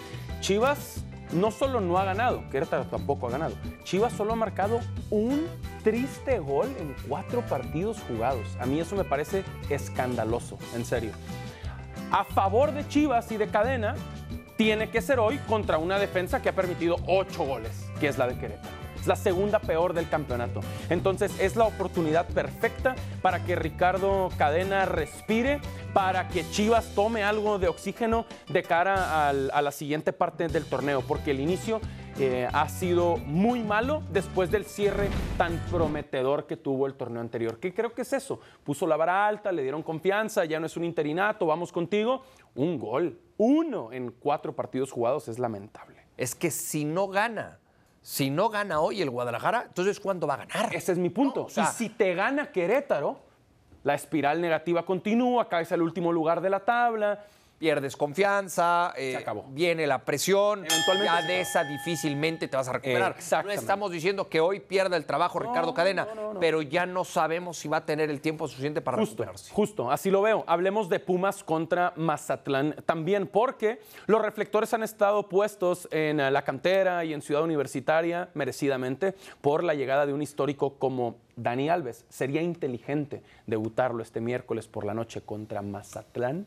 Chivas 0.41 1.04
no 1.32 1.52
solo 1.52 1.82
no 1.82 1.98
ha 1.98 2.06
ganado, 2.06 2.50
Querétaro 2.50 2.86
tampoco 2.86 3.28
ha 3.28 3.32
ganado. 3.32 3.56
Chivas 3.84 4.13
solo 4.13 4.34
ha 4.34 4.36
marcado 4.36 4.80
un 5.10 5.48
triste 5.84 6.40
gol 6.40 6.68
en 6.80 6.96
cuatro 7.08 7.42
partidos 7.42 7.98
jugados. 8.08 8.48
A 8.60 8.66
mí 8.66 8.80
eso 8.80 8.96
me 8.96 9.04
parece 9.04 9.44
escandaloso, 9.70 10.58
en 10.76 10.86
serio. 10.86 11.12
A 12.12 12.24
favor 12.24 12.72
de 12.72 12.88
Chivas 12.88 13.32
y 13.32 13.38
de 13.38 13.48
Cadena, 13.48 13.96
tiene 14.56 14.90
que 14.90 15.02
ser 15.02 15.20
hoy 15.20 15.38
contra 15.48 15.78
una 15.78 16.00
defensa 16.00 16.42
que 16.42 16.50
ha 16.50 16.56
permitido 16.56 16.96
ocho 17.06 17.44
goles, 17.44 17.88
que 18.00 18.08
es 18.08 18.18
la 18.18 18.28
de 18.28 18.38
Querétaro 18.38 18.77
la 19.08 19.15
segunda 19.15 19.60
peor 19.60 19.93
del 19.93 20.10
campeonato. 20.10 20.62
Entonces 20.89 21.38
es 21.39 21.56
la 21.56 21.65
oportunidad 21.65 22.28
perfecta 22.28 22.96
para 23.22 23.43
que 23.43 23.56
Ricardo 23.56 24.30
Cadena 24.38 24.86
respire, 24.86 25.60
para 25.93 26.28
que 26.28 26.50
Chivas 26.52 26.93
tome 26.93 27.24
algo 27.24 27.60
de 27.60 27.67
oxígeno 27.67 28.26
de 28.50 28.63
cara 28.63 29.30
a 29.30 29.62
la 29.62 29.72
siguiente 29.72 30.13
parte 30.13 30.48
del 30.48 30.65
torneo, 30.65 31.02
porque 31.02 31.32
el 31.32 31.39
inicio 31.39 31.82
eh, 32.20 32.48
ha 32.52 32.67
sido 32.67 33.17
muy 33.17 33.62
malo 33.62 34.02
después 34.12 34.50
del 34.50 34.65
cierre 34.65 35.08
tan 35.38 35.60
prometedor 35.70 36.48
que 36.48 36.58
tuvo 36.58 36.88
el 36.88 36.96
torneo 36.96 37.22
anterior. 37.22 37.60
¿Qué 37.60 37.76
creo 37.76 37.93
que 37.93 38.02
es 38.02 38.12
eso? 38.12 38.39
Puso 38.63 38.88
la 38.88 38.98
vara 38.98 39.28
alta, 39.28 39.52
le 39.52 39.62
dieron 39.62 39.84
confianza, 39.84 40.43
ya 40.43 40.60
no 40.60 40.65
es 40.65 40.76
un 40.76 40.84
interinato, 40.84 41.46
vamos 41.46 41.72
contigo. 41.72 42.24
Un 42.56 42.80
gol, 42.80 43.20
uno 43.38 43.91
en 43.91 44.10
cuatro 44.10 44.56
partidos 44.56 44.91
jugados 44.91 45.28
es 45.28 45.38
lamentable. 45.38 46.08
Es 46.17 46.34
que 46.34 46.50
si 46.50 46.86
no 46.86 47.08
gana, 47.08 47.60
si 48.08 48.30
no 48.30 48.48
gana 48.48 48.80
hoy 48.80 49.02
el 49.02 49.10
Guadalajara, 49.10 49.65
entonces 49.67 50.00
¿cuándo 50.00 50.28
va 50.28 50.36
a 50.36 50.46
ganar? 50.46 50.74
Ese 50.74 50.93
es 50.93 50.98
mi 50.98 51.10
punto. 51.10 51.48
y 51.54 51.62
si 51.76 51.89
te 51.89 52.15
gana 52.15 52.54
Querétaro, 52.54 53.20
la 53.84 53.96
espiral 53.96 54.39
negativa 54.39 54.86
continúa, 54.86 55.50
caes 55.50 55.74
al 55.74 55.82
último 55.82 56.13
lugar 56.13 56.39
de 56.39 56.50
la 56.50 56.62
tabla. 56.62 57.26
Pierdes 57.58 57.98
confianza, 57.98 58.93
eh, 58.96 59.26
viene 59.50 59.88
la 59.88 60.04
presión, 60.04 60.65
Eventualmente 60.65 61.06
ya 61.06 61.22
de 61.22 61.41
esa 61.41 61.63
difícilmente 61.63 62.48
te 62.48 62.56
vas 62.56 62.67
a 62.67 62.74
recuperar. 62.74 63.15
No 63.43 63.52
estamos 63.52 63.91
diciendo 63.91 64.30
que 64.30 64.39
hoy 64.39 64.60
pierda 64.60 64.96
el 64.98 65.06
trabajo 65.06 65.39
Ricardo 65.39 65.74
Cadena, 65.74 66.08
pero 66.39 66.62
ya 66.62 66.86
no 66.86 67.04
sabemos 67.04 67.58
si 67.58 67.67
va 67.67 67.78
a 67.78 67.86
tener 67.86 68.10
el 68.10 68.22
tiempo 68.22 68.48
suficiente 68.48 68.82
para 68.82 68.98
Justo, 68.98 69.24
recuperarse. 69.24 69.52
justo, 69.54 69.91
así 69.91 70.12
lo 70.12 70.22
veo. 70.22 70.43
Hablemos 70.48 70.89
de 70.89 71.00
Pumas 71.00 71.43
contra 71.43 71.93
Mazatlán 71.96 72.76
también, 72.86 73.28
porque 73.28 73.80
los 74.06 74.22
reflectores 74.22 74.74
han 74.74 74.84
estado 74.84 75.28
puestos 75.28 75.88
en 75.91 76.20
eh, 76.20 76.32
la 76.32 76.43
cantera 76.43 77.06
y 77.06 77.13
en 77.13 77.22
Ciudad 77.22 77.43
Universitaria, 77.43 78.30
merecidamente, 78.34 79.15
por 79.41 79.63
la 79.63 79.74
llegada 79.74 80.06
de 80.06 80.13
un 80.13 80.22
histórico 80.22 80.76
como 80.76 81.15
Dani 81.36 81.70
Alves. 81.70 82.06
¿Sería 82.10 82.41
inteligente 82.41 83.24
debutarlo 83.46 84.04
este 84.04 84.22
miércoles 84.22 84.67
por 84.67 84.86
la 84.86 84.93
noche 84.93 85.22
contra 85.22 85.62
Mazatlán? 85.62 86.46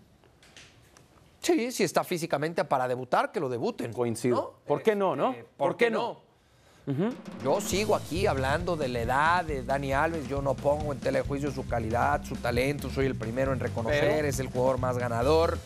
Sí, 1.41 1.73
si 1.73 1.85
está 1.85 2.05
físicamente 2.05 2.65
para 2.65 2.87
debutar, 2.87 3.33
que 3.33 3.41
lo 3.41 3.49
debuten. 3.49 3.93
Coincido. 3.93 4.37
¿no? 4.37 4.51
¿Por 4.67 4.83
qué 4.83 4.95
no, 4.95 5.17
no? 5.17 5.33
Eh, 5.33 5.45
¿Por, 5.57 5.77
qué 5.77 5.91
no? 5.91 6.19
Yo 7.45 7.61
sigo 7.61 7.95
aquí 7.95 8.27
hablando 8.27 8.77
de 8.77 8.89
la 8.89 9.01
edad 9.01 9.45
de 9.45 9.63
Dani 9.63 9.93
Alves. 9.93 10.29
Yo 10.29 10.43
no 10.43 10.55
pongo 10.55 10.93
en 10.93 10.99
telejuicio 10.99 11.51
su 11.51 11.67
calidad, 11.67 12.25
su 12.25 12.35
talento. 12.37 12.91
Soy 12.91 13.07
el 13.07 13.15
primero 13.15 13.53
en 13.53 13.61
reconocer. 13.61 14.01
Pero- 14.01 14.27
Es 14.27 14.39
el 14.41 14.49
jugador 14.49 14.79
más 14.79 14.99
ganador. 14.99 15.59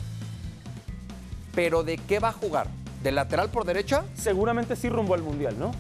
Pero 1.55 1.83
¿de 1.83 1.97
qué 1.99 2.19
va 2.19 2.29
a 2.29 2.33
jugar? 2.33 2.67
¿De 3.03 3.13
lateral 3.13 3.51
por 3.51 3.65
derecha? 3.65 4.05
Seguramente 4.15 4.77
sí 4.77 4.89
rumbo 4.89 5.15
al 5.15 5.23
Mundial, 5.23 5.59
¿no? 5.59 5.73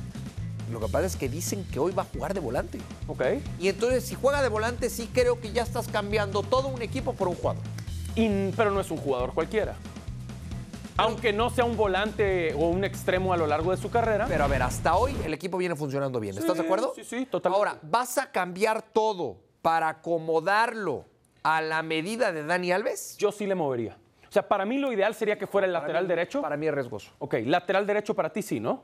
Lo 0.72 0.80
que 0.80 0.88
pasa 0.88 1.06
es 1.06 1.16
que 1.16 1.28
dicen 1.28 1.64
que 1.70 1.78
hoy 1.78 1.92
va 1.92 2.02
a 2.02 2.06
jugar 2.06 2.32
de 2.34 2.40
volante. 2.40 2.78
Ok. 3.06 3.22
Y 3.60 3.68
entonces, 3.68 4.04
si 4.04 4.14
juega 4.14 4.42
de 4.42 4.48
volante, 4.48 4.88
sí 4.88 5.08
creo 5.12 5.40
que 5.40 5.52
ya 5.52 5.62
estás 5.62 5.88
cambiando 5.88 6.42
todo 6.42 6.68
un 6.68 6.80
equipo 6.82 7.12
por 7.12 7.28
un 7.28 7.34
jugador. 7.34 7.62
Y- 8.16 8.50
pero 8.52 8.70
no 8.70 8.80
es 8.80 8.90
un 8.90 8.98
jugador 8.98 9.34
cualquiera. 9.34 9.74
Aunque 10.96 11.32
no 11.32 11.50
sea 11.50 11.64
un 11.64 11.76
volante 11.76 12.54
o 12.54 12.68
un 12.68 12.84
extremo 12.84 13.32
a 13.32 13.36
lo 13.36 13.46
largo 13.48 13.72
de 13.72 13.76
su 13.76 13.90
carrera. 13.90 14.26
Pero 14.28 14.44
a 14.44 14.46
ver, 14.46 14.62
hasta 14.62 14.94
hoy 14.94 15.14
el 15.24 15.34
equipo 15.34 15.58
viene 15.58 15.74
funcionando 15.74 16.20
bien. 16.20 16.38
¿Estás 16.38 16.56
de 16.56 16.62
acuerdo? 16.62 16.92
Sí, 16.94 17.02
sí, 17.02 17.26
totalmente. 17.26 17.68
Ahora, 17.68 17.80
¿vas 17.82 18.16
a 18.18 18.30
cambiar 18.30 18.80
todo 18.82 19.38
para 19.60 19.88
acomodarlo 19.88 21.04
a 21.42 21.60
la 21.60 21.82
medida 21.82 22.32
de 22.32 22.44
Dani 22.44 22.70
Alves? 22.70 23.16
yo 23.18 23.32
sí 23.32 23.46
le 23.46 23.56
movería. 23.56 23.96
O 24.28 24.32
sea, 24.34 24.46
para 24.46 24.64
mí 24.64 24.78
lo 24.78 24.92
ideal 24.92 25.14
sería 25.14 25.36
que 25.36 25.46
fuera 25.48 25.66
el 25.66 25.72
lateral 25.72 26.04
mí- 26.04 26.08
derecho. 26.08 26.40
Para 26.42 26.56
mí 26.56 26.66
es 26.68 26.74
riesgoso. 26.74 27.10
Ok, 27.18 27.34
lateral 27.44 27.86
derecho 27.86 28.14
para 28.14 28.30
ti 28.32 28.42
sí, 28.42 28.60
¿no? 28.60 28.82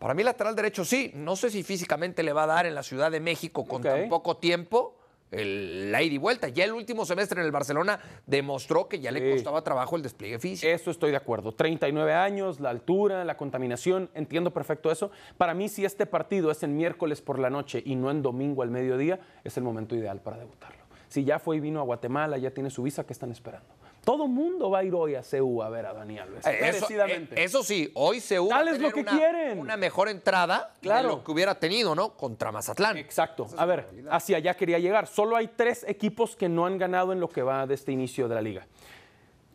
Para 0.00 0.14
mí 0.14 0.22
lateral 0.24 0.54
derecho 0.56 0.84
sí. 0.84 1.12
No 1.14 1.36
sé 1.36 1.50
si 1.50 1.62
físicamente 1.62 2.22
le 2.24 2.32
va 2.32 2.44
a 2.44 2.46
dar 2.46 2.66
en 2.66 2.74
la 2.74 2.82
Ciudad 2.82 3.10
de 3.12 3.20
México 3.20 3.64
con 3.64 3.82
tan 3.82 4.08
poco 4.08 4.36
tiempo 4.36 4.87
el, 5.30 5.92
la 5.92 6.02
ida 6.02 6.14
y 6.14 6.18
vuelta. 6.18 6.48
Ya 6.48 6.64
el 6.64 6.72
último 6.72 7.04
semestre 7.04 7.40
en 7.40 7.46
el 7.46 7.52
Barcelona 7.52 8.00
demostró 8.26 8.88
que 8.88 9.00
ya 9.00 9.10
le 9.10 9.32
costaba 9.32 9.62
trabajo 9.62 9.96
el 9.96 10.02
despliegue 10.02 10.38
físico. 10.38 10.70
Eso 10.70 10.90
estoy 10.90 11.10
de 11.10 11.16
acuerdo. 11.16 11.52
39 11.52 12.12
años, 12.14 12.60
la 12.60 12.70
altura, 12.70 13.24
la 13.24 13.36
contaminación, 13.36 14.10
entiendo 14.14 14.52
perfecto 14.52 14.90
eso. 14.90 15.10
Para 15.36 15.54
mí, 15.54 15.68
si 15.68 15.84
este 15.84 16.06
partido 16.06 16.50
es 16.50 16.62
en 16.62 16.76
miércoles 16.76 17.22
por 17.22 17.38
la 17.38 17.50
noche 17.50 17.82
y 17.84 17.96
no 17.96 18.10
en 18.10 18.22
domingo 18.22 18.62
al 18.62 18.70
mediodía, 18.70 19.20
es 19.44 19.56
el 19.56 19.64
momento 19.64 19.94
ideal 19.94 20.20
para 20.20 20.38
debutarlo. 20.38 20.78
Si 21.08 21.24
ya 21.24 21.38
fue 21.38 21.56
y 21.56 21.60
vino 21.60 21.80
a 21.80 21.84
Guatemala, 21.84 22.36
ya 22.38 22.50
tiene 22.50 22.70
su 22.70 22.82
visa, 22.82 23.04
¿qué 23.06 23.12
están 23.12 23.30
esperando? 23.30 23.77
Todo 24.08 24.26
mundo 24.26 24.70
va 24.70 24.78
a 24.78 24.84
ir 24.84 24.94
hoy 24.94 25.16
a 25.16 25.22
CEU 25.22 25.60
a 25.62 25.68
ver 25.68 25.84
a 25.84 25.92
Dani 25.92 26.18
Alves. 26.18 26.46
Eh, 26.46 26.50
Eso, 26.54 26.64
merecidamente. 26.64 27.38
eh, 27.38 27.44
eso 27.44 27.62
sí, 27.62 27.90
hoy 27.92 28.20
se 28.20 28.38
va 28.38 28.60
a 28.60 28.64
lo 28.64 28.90
que 28.90 29.00
una, 29.00 29.10
quieren. 29.12 29.58
una 29.58 29.76
mejor 29.76 30.08
entrada 30.08 30.72
Claro. 30.80 31.02
de 31.10 31.14
lo 31.16 31.22
que 31.24 31.30
hubiera 31.30 31.56
tenido, 31.56 31.94
¿no? 31.94 32.14
Contra 32.14 32.50
Mazatlán. 32.50 32.96
Exacto. 32.96 33.46
A 33.58 33.66
ver, 33.66 33.86
hacia 34.10 34.38
allá 34.38 34.54
quería 34.54 34.78
llegar. 34.78 35.08
Solo 35.08 35.36
hay 35.36 35.48
tres 35.48 35.84
equipos 35.86 36.36
que 36.36 36.48
no 36.48 36.64
han 36.64 36.78
ganado 36.78 37.12
en 37.12 37.20
lo 37.20 37.28
que 37.28 37.42
va 37.42 37.66
de 37.66 37.74
este 37.74 37.92
inicio 37.92 38.28
de 38.28 38.34
la 38.34 38.40
liga. 38.40 38.66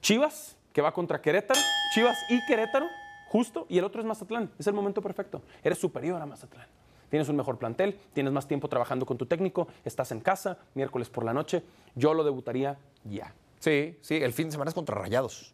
Chivas, 0.02 0.56
que 0.72 0.84
va 0.84 0.94
contra 0.94 1.20
Querétaro. 1.20 1.60
Chivas 1.96 2.16
y 2.30 2.46
Querétaro, 2.46 2.86
justo. 3.30 3.66
Y 3.70 3.80
el 3.80 3.86
otro 3.86 4.02
es 4.02 4.06
Mazatlán. 4.06 4.52
Es 4.60 4.68
el 4.68 4.74
momento 4.76 5.02
perfecto. 5.02 5.42
Eres 5.64 5.80
superior 5.80 6.22
a 6.22 6.28
Mazatlán. 6.28 6.68
Tienes 7.10 7.28
un 7.28 7.38
mejor 7.38 7.58
plantel, 7.58 7.98
tienes 8.14 8.32
más 8.32 8.48
tiempo 8.48 8.68
trabajando 8.68 9.08
con 9.08 9.18
tu 9.18 9.26
técnico, 9.26 9.68
estás 9.84 10.12
en 10.12 10.20
casa, 10.20 10.60
miércoles 10.76 11.10
por 11.10 11.26
la 11.26 11.34
noche. 11.34 11.64
Yo 11.96 12.14
lo 12.14 12.24
debutaría 12.24 12.78
ya. 13.04 13.34
Sí, 13.64 13.98
sí, 14.02 14.16
el 14.16 14.34
fin 14.34 14.48
de 14.48 14.52
semana 14.52 14.68
es 14.68 14.76
contra 14.76 14.94
Rayados. 14.94 15.54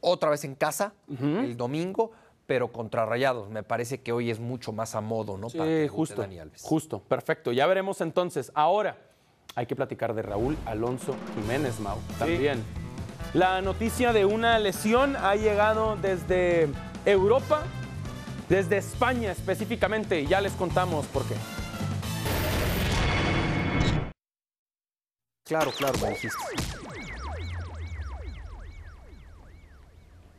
Otra 0.00 0.28
vez 0.28 0.42
en 0.42 0.56
casa, 0.56 0.92
el 1.08 1.56
domingo, 1.56 2.10
pero 2.46 2.72
contra 2.72 3.06
Rayados. 3.06 3.48
Me 3.48 3.62
parece 3.62 4.00
que 4.00 4.10
hoy 4.10 4.28
es 4.32 4.40
mucho 4.40 4.72
más 4.72 4.96
a 4.96 5.00
modo, 5.00 5.38
¿no? 5.38 5.46
Para 5.46 5.66
que 5.66 5.84
Sí, 5.84 5.88
justo. 5.88 6.20
Dani 6.20 6.40
Alves. 6.40 6.62
Justo, 6.62 6.98
perfecto. 6.98 7.52
Ya 7.52 7.68
veremos 7.68 8.00
entonces. 8.00 8.50
Ahora 8.56 8.98
hay 9.54 9.66
que 9.66 9.76
platicar 9.76 10.14
de 10.14 10.22
Raúl 10.22 10.58
Alonso 10.66 11.14
Jiménez 11.36 11.78
Mau. 11.78 11.98
También. 12.18 12.60
La 13.34 13.62
noticia 13.62 14.12
de 14.12 14.24
una 14.24 14.58
lesión 14.58 15.14
ha 15.14 15.36
llegado 15.36 15.94
desde 15.94 16.68
Europa, 17.04 17.62
desde 18.48 18.78
España 18.78 19.30
específicamente. 19.30 20.22
y 20.22 20.26
Ya 20.26 20.40
les 20.40 20.54
contamos 20.54 21.06
por 21.06 21.22
qué. 21.24 21.36
Claro, 25.44 25.70
claro, 25.70 25.96
me 26.02 26.08
dijiste. 26.10 26.77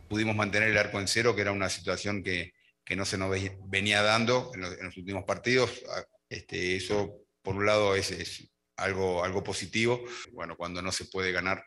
Pudimos 0.10 0.36
mantener 0.36 0.70
el 0.70 0.78
arco 0.78 1.00
en 1.00 1.08
cero, 1.08 1.36
que 1.36 1.42
era 1.42 1.52
una 1.52 1.70
situación 1.70 2.24
que, 2.24 2.54
que 2.84 2.96
no 2.96 3.06
se 3.06 3.18
nos 3.18 3.30
ve- 3.30 3.58
venía 3.68 4.02
dando 4.02 4.52
en 4.56 4.62
los, 4.62 4.98
últimos 4.98 5.24
partidos. 5.24 5.72
Ah, 5.90 6.04
Este, 6.28 6.76
eso, 6.76 7.24
por 7.42 7.56
un 7.56 7.66
lado, 7.66 7.96
es, 7.96 8.52
algo, 8.76 9.24
algo 9.24 9.44
positivo. 9.44 10.02
Bueno, 10.34 10.56
cuando 10.58 10.82
no 10.82 10.92
se 10.92 11.06
puede 11.06 11.32
ganar, 11.32 11.64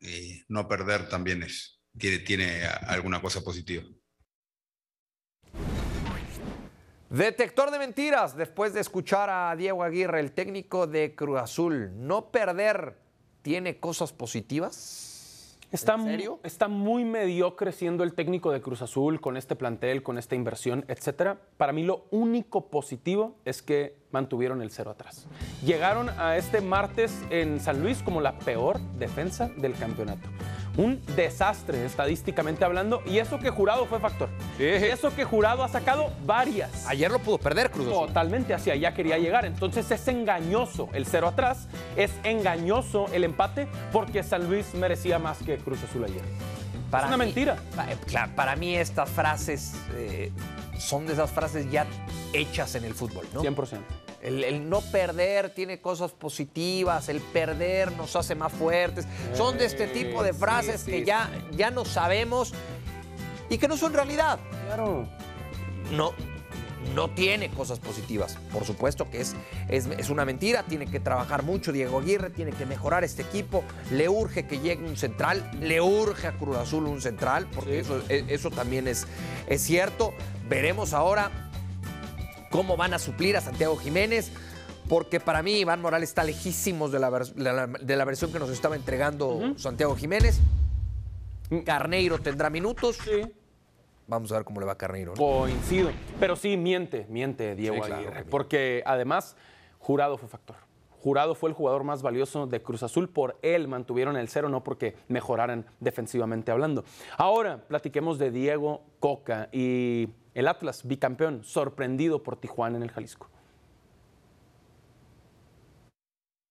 eh, 0.00 0.42
no 0.48 0.66
perder 0.68 1.08
también 1.08 1.42
es, 1.42 1.80
tiene, 1.98 2.18
tiene 2.18 2.64
alguna 2.66 3.20
cosa 3.20 3.40
positiva. 3.42 3.84
Detector 7.10 7.70
de 7.70 7.78
mentiras, 7.78 8.34
después 8.36 8.72
de 8.72 8.80
escuchar 8.80 9.28
a 9.28 9.54
Diego 9.54 9.82
Aguirre, 9.84 10.18
el 10.20 10.32
técnico 10.32 10.86
de 10.86 11.14
Cruz 11.14 11.40
Azul, 11.40 11.90
¿no 11.94 12.30
perder 12.30 12.96
tiene 13.42 13.78
cosas 13.78 14.12
positivas? 14.14 15.11
Está, 15.72 15.94
¿En 15.94 16.04
serio? 16.04 16.38
está 16.42 16.68
muy 16.68 17.06
mediocre 17.06 17.72
siendo 17.72 18.04
el 18.04 18.12
técnico 18.12 18.52
de 18.52 18.60
Cruz 18.60 18.82
Azul 18.82 19.22
con 19.22 19.38
este 19.38 19.56
plantel, 19.56 20.02
con 20.02 20.18
esta 20.18 20.34
inversión, 20.34 20.84
etcétera. 20.86 21.38
Para 21.56 21.72
mí 21.72 21.82
lo 21.82 22.04
único 22.10 22.68
positivo 22.68 23.36
es 23.46 23.62
que 23.62 23.96
mantuvieron 24.10 24.60
el 24.60 24.70
cero 24.70 24.90
atrás. 24.90 25.26
Llegaron 25.64 26.10
a 26.10 26.36
este 26.36 26.60
martes 26.60 27.22
en 27.30 27.58
San 27.58 27.80
Luis 27.80 28.02
como 28.02 28.20
la 28.20 28.38
peor 28.38 28.80
defensa 28.98 29.48
del 29.56 29.72
campeonato. 29.72 30.28
Un 30.76 31.02
desastre 31.16 31.84
estadísticamente 31.84 32.64
hablando 32.64 33.02
y 33.04 33.18
eso 33.18 33.38
que 33.38 33.50
Jurado 33.50 33.84
fue 33.86 34.00
factor. 34.00 34.28
Sí. 34.56 34.64
Eso 34.64 35.14
que 35.14 35.24
Jurado 35.24 35.62
ha 35.64 35.68
sacado 35.68 36.10
varias. 36.24 36.86
Ayer 36.86 37.10
lo 37.10 37.18
pudo 37.18 37.38
perder 37.38 37.70
Cruz 37.70 37.88
Azul. 37.88 38.06
Totalmente 38.06 38.54
hacia 38.54 38.72
allá 38.72 38.94
quería 38.94 39.18
llegar. 39.18 39.44
Entonces 39.44 39.90
es 39.90 40.08
engañoso 40.08 40.88
el 40.94 41.04
cero 41.06 41.28
atrás, 41.28 41.68
es 41.96 42.10
engañoso 42.24 43.06
el 43.12 43.24
empate 43.24 43.68
porque 43.92 44.22
San 44.22 44.48
Luis 44.48 44.72
merecía 44.74 45.18
más 45.18 45.38
que 45.38 45.58
Cruz 45.58 45.82
Azul 45.84 46.04
ayer. 46.04 46.22
es 46.22 47.04
una 47.06 47.16
mí- 47.16 47.24
mentira. 47.26 47.56
pa- 47.76 47.90
eh, 47.90 47.96
claro, 48.06 48.32
para 48.34 48.56
mí 48.56 48.74
estas 48.74 49.08
frases 49.10 49.74
eh, 49.94 50.30
son 50.78 51.06
de 51.06 51.12
esas 51.12 51.30
frases 51.30 51.70
ya 51.70 51.86
hechas 52.32 52.74
en 52.74 52.84
el 52.84 52.94
fútbol, 52.94 53.26
¿no? 53.34 53.42
100%. 53.42 53.78
El, 54.22 54.44
el 54.44 54.68
no 54.70 54.80
perder 54.80 55.50
tiene 55.50 55.80
cosas 55.80 56.12
positivas, 56.12 57.08
el 57.08 57.20
perder 57.20 57.92
nos 57.92 58.14
hace 58.14 58.34
más 58.34 58.52
fuertes. 58.52 59.06
Son 59.34 59.58
de 59.58 59.64
este 59.66 59.88
tipo 59.88 60.22
de 60.22 60.32
frases 60.32 60.84
que 60.84 61.04
ya, 61.04 61.30
ya 61.56 61.70
no 61.70 61.84
sabemos 61.84 62.52
y 63.50 63.58
que 63.58 63.66
no 63.68 63.76
son 63.76 63.92
realidad. 63.92 64.38
Claro. 64.66 65.08
No, 65.90 66.12
no 66.94 67.10
tiene 67.10 67.50
cosas 67.50 67.80
positivas. 67.80 68.38
Por 68.52 68.64
supuesto 68.64 69.10
que 69.10 69.20
es, 69.20 69.34
es, 69.68 69.86
es 69.86 70.08
una 70.08 70.24
mentira, 70.24 70.62
tiene 70.62 70.86
que 70.86 71.00
trabajar 71.00 71.42
mucho 71.42 71.72
Diego 71.72 71.98
Aguirre, 71.98 72.30
tiene 72.30 72.52
que 72.52 72.64
mejorar 72.64 73.02
este 73.02 73.22
equipo, 73.22 73.64
le 73.90 74.08
urge 74.08 74.46
que 74.46 74.60
llegue 74.60 74.84
un 74.84 74.96
central, 74.96 75.50
le 75.60 75.80
urge 75.80 76.28
a 76.28 76.32
Cruz 76.32 76.56
Azul 76.56 76.86
un 76.86 77.00
central, 77.02 77.48
porque 77.54 77.80
eso, 77.80 78.00
e- 78.08 78.24
eso 78.28 78.50
también 78.50 78.86
es, 78.86 79.06
es 79.48 79.62
cierto. 79.62 80.14
Veremos 80.48 80.92
ahora 80.92 81.50
cómo 82.52 82.76
van 82.76 82.94
a 82.94 83.00
suplir 83.00 83.36
a 83.36 83.40
Santiago 83.40 83.76
Jiménez, 83.76 84.30
porque 84.88 85.18
para 85.18 85.42
mí 85.42 85.54
Iván 85.58 85.80
Morales 85.80 86.10
está 86.10 86.22
lejísimos 86.22 86.92
de 86.92 87.00
la, 87.00 87.10
de 87.10 87.52
la- 87.52 87.66
de 87.66 87.96
la 87.96 88.04
versión 88.04 88.30
que 88.32 88.38
nos 88.38 88.50
estaba 88.50 88.76
entregando 88.76 89.54
Santiago 89.56 89.96
Jiménez. 89.96 90.38
Carneiro 91.64 92.18
tendrá 92.18 92.50
minutos. 92.50 92.98
Sí. 93.04 93.22
Vamos 94.06 94.30
a 94.32 94.36
ver 94.36 94.44
cómo 94.44 94.60
le 94.60 94.66
va 94.66 94.72
a 94.72 94.78
Carneiro. 94.78 95.12
¿no? 95.12 95.16
Coincido. 95.16 95.90
Pero 96.20 96.36
sí, 96.36 96.56
miente, 96.56 97.06
miente 97.08 97.54
Diego 97.54 97.84
Sí, 97.84 97.92
Aguirre. 97.92 98.24
Porque 98.24 98.82
además, 98.86 99.36
Jurado 99.78 100.16
fue 100.18 100.28
factor. 100.28 100.56
Jurado 101.00 101.34
fue 101.34 101.50
el 101.50 101.54
jugador 101.54 101.82
más 101.84 102.02
valioso 102.02 102.46
de 102.46 102.62
Cruz 102.62 102.82
Azul. 102.82 103.08
Por 103.08 103.38
él 103.42 103.66
mantuvieron 103.68 104.16
el 104.16 104.28
cero, 104.28 104.48
no 104.48 104.62
porque 104.62 104.96
mejoraran 105.08 105.66
defensivamente 105.80 106.52
hablando. 106.52 106.84
Ahora 107.16 107.64
platiquemos 107.66 108.18
de 108.18 108.30
Diego 108.30 108.82
Coca 109.00 109.48
y 109.52 110.08
el 110.34 110.48
Atlas, 110.48 110.86
bicampeón, 110.86 111.44
sorprendido 111.44 112.22
por 112.22 112.36
Tijuana 112.36 112.76
en 112.76 112.82
el 112.82 112.90
Jalisco. 112.90 113.28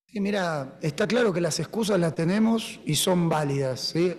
Sí, 0.07 0.19
mira, 0.19 0.77
está 0.81 1.07
claro 1.07 1.31
que 1.31 1.39
las 1.39 1.59
excusas 1.59 1.97
las 1.99 2.13
tenemos 2.13 2.81
y 2.85 2.95
son 2.95 3.29
válidas. 3.29 3.79
¿sí? 3.79 4.13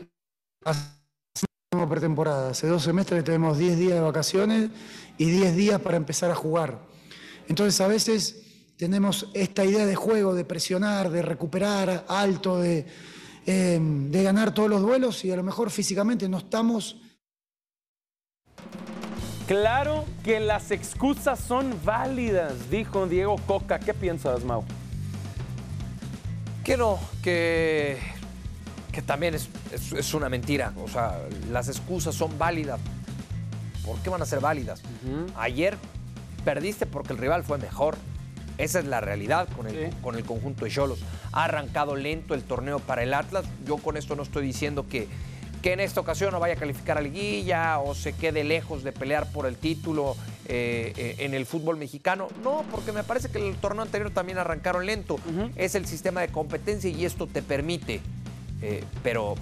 Hacemos 0.64 1.90
pretemporada. 1.90 2.50
Hace 2.50 2.66
dos 2.66 2.82
semestres 2.82 3.22
tenemos 3.24 3.58
10 3.58 3.78
días 3.78 3.94
de 3.94 4.00
vacaciones 4.00 4.70
y 5.18 5.26
10 5.26 5.54
días 5.54 5.80
para 5.82 5.98
empezar 5.98 6.30
a 6.30 6.34
jugar. 6.34 6.80
Entonces 7.46 7.78
a 7.82 7.88
veces 7.88 8.72
tenemos 8.78 9.28
esta 9.34 9.66
idea 9.66 9.84
de 9.84 9.94
juego, 9.94 10.34
de 10.34 10.46
presionar, 10.46 11.10
de 11.10 11.20
recuperar 11.20 12.06
alto, 12.08 12.58
de, 12.58 12.86
eh, 13.44 13.78
de 13.78 14.22
ganar 14.22 14.54
todos 14.54 14.70
los 14.70 14.80
duelos 14.80 15.22
y 15.26 15.30
a 15.30 15.36
lo 15.36 15.42
mejor 15.42 15.70
físicamente 15.70 16.26
no 16.26 16.38
estamos 16.38 17.01
Claro 19.46 20.04
que 20.24 20.40
las 20.40 20.70
excusas 20.70 21.38
son 21.40 21.78
válidas, 21.84 22.70
dijo 22.70 23.06
Diego 23.06 23.36
Coca. 23.46 23.78
¿Qué 23.78 23.92
piensas, 23.92 24.44
Mau? 24.44 24.64
Que 26.64 26.76
no, 26.76 26.98
que, 27.22 27.98
que 28.92 29.02
también 29.02 29.34
es, 29.34 29.48
es- 29.72 29.92
es 29.92 30.14
una 30.14 30.28
mentira. 30.28 30.72
O 30.82 30.88
sea, 30.88 31.18
las 31.50 31.68
excusas 31.68 32.14
son 32.14 32.38
válidas. 32.38 32.78
¿Por 33.84 33.98
qué 33.98 34.10
van 34.10 34.22
a 34.22 34.26
ser 34.26 34.38
válidas? 34.40 34.80
Ayer 35.36 35.76
perdiste 36.44 36.86
porque 36.86 37.12
el 37.12 37.18
rival 37.18 37.42
fue 37.42 37.58
mejor. 37.58 37.96
Esa 38.58 38.78
es 38.78 38.84
la 38.84 39.00
realidad 39.00 39.48
con 39.56 39.66
el, 39.66 39.90
Sí. 39.90 39.96
con 40.02 40.14
el 40.14 40.24
conjunto 40.24 40.64
de 40.66 40.70
Cholos. 40.70 41.00
Ha 41.32 41.44
arrancado 41.44 41.96
lento 41.96 42.34
el 42.34 42.44
torneo 42.44 42.78
para 42.78 43.02
el 43.02 43.12
Atlas. 43.12 43.44
Yo 43.66 43.78
con 43.78 43.96
esto 43.96 44.14
no 44.14 44.22
estoy 44.22 44.46
diciendo 44.46 44.86
que, 44.88 45.08
que 45.62 45.72
en 45.72 45.80
esta 45.80 46.00
ocasión 46.00 46.32
no 46.32 46.40
vaya 46.40 46.54
a 46.54 46.56
calificar 46.56 46.98
a 46.98 47.00
liguilla 47.00 47.78
o 47.78 47.94
se 47.94 48.12
quede 48.14 48.42
lejos 48.42 48.82
de 48.82 48.92
pelear 48.92 49.30
por 49.30 49.46
el 49.46 49.56
título 49.56 50.16
eh, 50.46 50.92
eh, 50.96 51.16
en 51.20 51.34
el 51.34 51.46
fútbol 51.46 51.76
mexicano. 51.76 52.28
No, 52.42 52.64
porque 52.70 52.90
me 52.90 53.04
parece 53.04 53.30
que 53.30 53.48
el 53.48 53.56
torneo 53.56 53.82
anterior 53.82 54.10
también 54.10 54.38
arrancaron 54.38 54.84
lento. 54.84 55.16
Es 55.56 55.76
el 55.76 55.86
sistema 55.86 56.20
de 56.20 56.28
competencia 56.28 56.90
y 56.90 57.04
esto 57.04 57.28
te 57.28 57.42
permite. 57.42 58.00
Eh, 58.60 58.82
pero, 59.04 59.36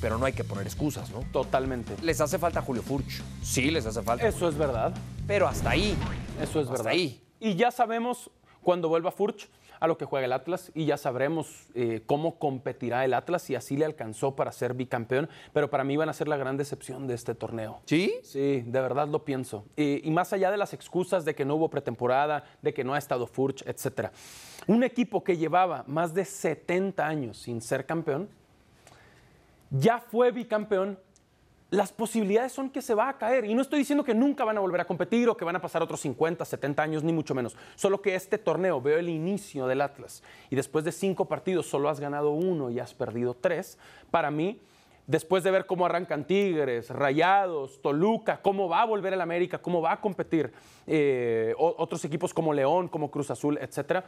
pero 0.00 0.16
no 0.16 0.26
hay 0.26 0.32
que 0.32 0.44
poner 0.44 0.64
excusas, 0.64 1.10
¿no? 1.10 1.20
Totalmente. 1.32 1.94
Les 2.02 2.20
hace 2.20 2.38
falta 2.38 2.62
Julio 2.62 2.82
Furch. 2.82 3.20
Sí, 3.42 3.70
les 3.70 3.84
hace 3.84 4.02
falta. 4.02 4.26
Eso 4.26 4.48
es 4.48 4.56
verdad. 4.56 4.94
Pero 5.26 5.48
hasta 5.48 5.70
ahí. 5.70 5.96
Eso 6.40 6.60
es 6.60 6.66
Hasta 6.66 6.72
verdad. 6.78 6.92
ahí. 6.92 7.20
Y 7.40 7.56
ya 7.56 7.72
sabemos 7.72 8.30
cuando 8.62 8.88
vuelva 8.88 9.10
Furch 9.10 9.48
a 9.80 9.86
lo 9.86 9.98
que 9.98 10.04
juega 10.04 10.26
el 10.26 10.32
Atlas 10.32 10.70
y 10.74 10.86
ya 10.86 10.96
sabremos 10.96 11.68
eh, 11.74 12.02
cómo 12.06 12.38
competirá 12.38 13.04
el 13.04 13.14
Atlas 13.14 13.48
y 13.50 13.54
así 13.54 13.76
le 13.76 13.84
alcanzó 13.84 14.36
para 14.36 14.52
ser 14.52 14.74
bicampeón, 14.74 15.28
pero 15.52 15.70
para 15.70 15.84
mí 15.84 15.96
van 15.96 16.08
a 16.08 16.12
ser 16.12 16.28
la 16.28 16.36
gran 16.36 16.56
decepción 16.56 17.06
de 17.06 17.14
este 17.14 17.34
torneo. 17.34 17.80
¿Sí? 17.86 18.14
Sí, 18.22 18.62
de 18.66 18.80
verdad 18.80 19.08
lo 19.08 19.24
pienso. 19.24 19.64
Y, 19.76 20.06
y 20.06 20.10
más 20.10 20.32
allá 20.32 20.50
de 20.50 20.56
las 20.56 20.72
excusas 20.72 21.24
de 21.24 21.34
que 21.34 21.44
no 21.44 21.56
hubo 21.56 21.70
pretemporada, 21.70 22.44
de 22.62 22.74
que 22.74 22.84
no 22.84 22.94
ha 22.94 22.98
estado 22.98 23.26
Furch, 23.26 23.62
etc. 23.66 24.10
Un 24.66 24.82
equipo 24.82 25.22
que 25.22 25.36
llevaba 25.36 25.84
más 25.86 26.14
de 26.14 26.24
70 26.24 27.06
años 27.06 27.38
sin 27.38 27.60
ser 27.60 27.86
campeón, 27.86 28.28
ya 29.70 29.98
fue 29.98 30.30
bicampeón, 30.30 30.98
las 31.76 31.92
posibilidades 31.92 32.52
son 32.52 32.70
que 32.70 32.80
se 32.80 32.94
va 32.94 33.10
a 33.10 33.18
caer. 33.18 33.44
Y 33.44 33.54
no 33.54 33.60
estoy 33.60 33.80
diciendo 33.80 34.02
que 34.02 34.14
nunca 34.14 34.44
van 34.44 34.56
a 34.56 34.60
volver 34.60 34.80
a 34.80 34.86
competir 34.86 35.28
o 35.28 35.36
que 35.36 35.44
van 35.44 35.56
a 35.56 35.60
pasar 35.60 35.82
otros 35.82 36.00
50, 36.00 36.42
70 36.44 36.82
años, 36.82 37.04
ni 37.04 37.12
mucho 37.12 37.34
menos. 37.34 37.54
Solo 37.74 38.00
que 38.00 38.14
este 38.14 38.38
torneo, 38.38 38.80
veo 38.80 38.98
el 38.98 39.10
inicio 39.10 39.66
del 39.66 39.82
Atlas 39.82 40.22
y 40.48 40.56
después 40.56 40.86
de 40.86 40.92
cinco 40.92 41.26
partidos 41.26 41.66
solo 41.66 41.90
has 41.90 42.00
ganado 42.00 42.30
uno 42.30 42.70
y 42.70 42.80
has 42.80 42.94
perdido 42.94 43.34
tres. 43.34 43.78
Para 44.10 44.30
mí, 44.30 44.58
después 45.06 45.44
de 45.44 45.50
ver 45.50 45.66
cómo 45.66 45.84
arrancan 45.84 46.26
Tigres, 46.26 46.88
Rayados, 46.88 47.82
Toluca, 47.82 48.40
cómo 48.40 48.70
va 48.70 48.80
a 48.80 48.86
volver 48.86 49.12
el 49.12 49.20
América, 49.20 49.58
cómo 49.58 49.82
va 49.82 49.92
a 49.92 50.00
competir 50.00 50.52
eh, 50.86 51.54
otros 51.58 52.02
equipos 52.06 52.32
como 52.32 52.54
León, 52.54 52.88
como 52.88 53.10
Cruz 53.10 53.30
Azul, 53.30 53.58
etcétera, 53.60 54.06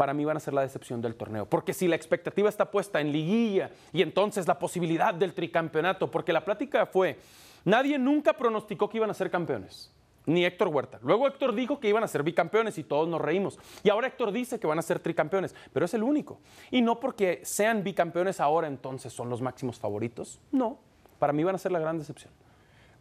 para 0.00 0.14
mí 0.14 0.24
van 0.24 0.38
a 0.38 0.40
ser 0.40 0.54
la 0.54 0.62
decepción 0.62 1.02
del 1.02 1.14
torneo. 1.14 1.44
Porque 1.44 1.74
si 1.74 1.86
la 1.86 1.94
expectativa 1.94 2.48
está 2.48 2.70
puesta 2.70 3.02
en 3.02 3.12
liguilla 3.12 3.70
y 3.92 4.00
entonces 4.00 4.48
la 4.48 4.58
posibilidad 4.58 5.12
del 5.12 5.34
tricampeonato, 5.34 6.10
porque 6.10 6.32
la 6.32 6.42
plática 6.42 6.86
fue, 6.86 7.18
nadie 7.66 7.98
nunca 7.98 8.32
pronosticó 8.32 8.88
que 8.88 8.96
iban 8.96 9.10
a 9.10 9.12
ser 9.12 9.30
campeones. 9.30 9.92
Ni 10.24 10.46
Héctor 10.46 10.68
Huerta. 10.68 10.98
Luego 11.02 11.26
Héctor 11.26 11.54
dijo 11.54 11.80
que 11.80 11.90
iban 11.90 12.02
a 12.02 12.08
ser 12.08 12.22
bicampeones 12.22 12.78
y 12.78 12.82
todos 12.82 13.10
nos 13.10 13.20
reímos. 13.20 13.58
Y 13.82 13.90
ahora 13.90 14.06
Héctor 14.06 14.32
dice 14.32 14.58
que 14.58 14.66
van 14.66 14.78
a 14.78 14.82
ser 14.82 15.00
tricampeones, 15.00 15.54
pero 15.70 15.84
es 15.84 15.92
el 15.92 16.02
único. 16.02 16.40
Y 16.70 16.80
no 16.80 16.98
porque 16.98 17.42
sean 17.44 17.84
bicampeones 17.84 18.40
ahora 18.40 18.68
entonces 18.68 19.12
son 19.12 19.28
los 19.28 19.42
máximos 19.42 19.78
favoritos. 19.78 20.40
No, 20.50 20.78
para 21.18 21.34
mí 21.34 21.44
van 21.44 21.56
a 21.56 21.58
ser 21.58 21.72
la 21.72 21.78
gran 21.78 21.98
decepción. 21.98 22.32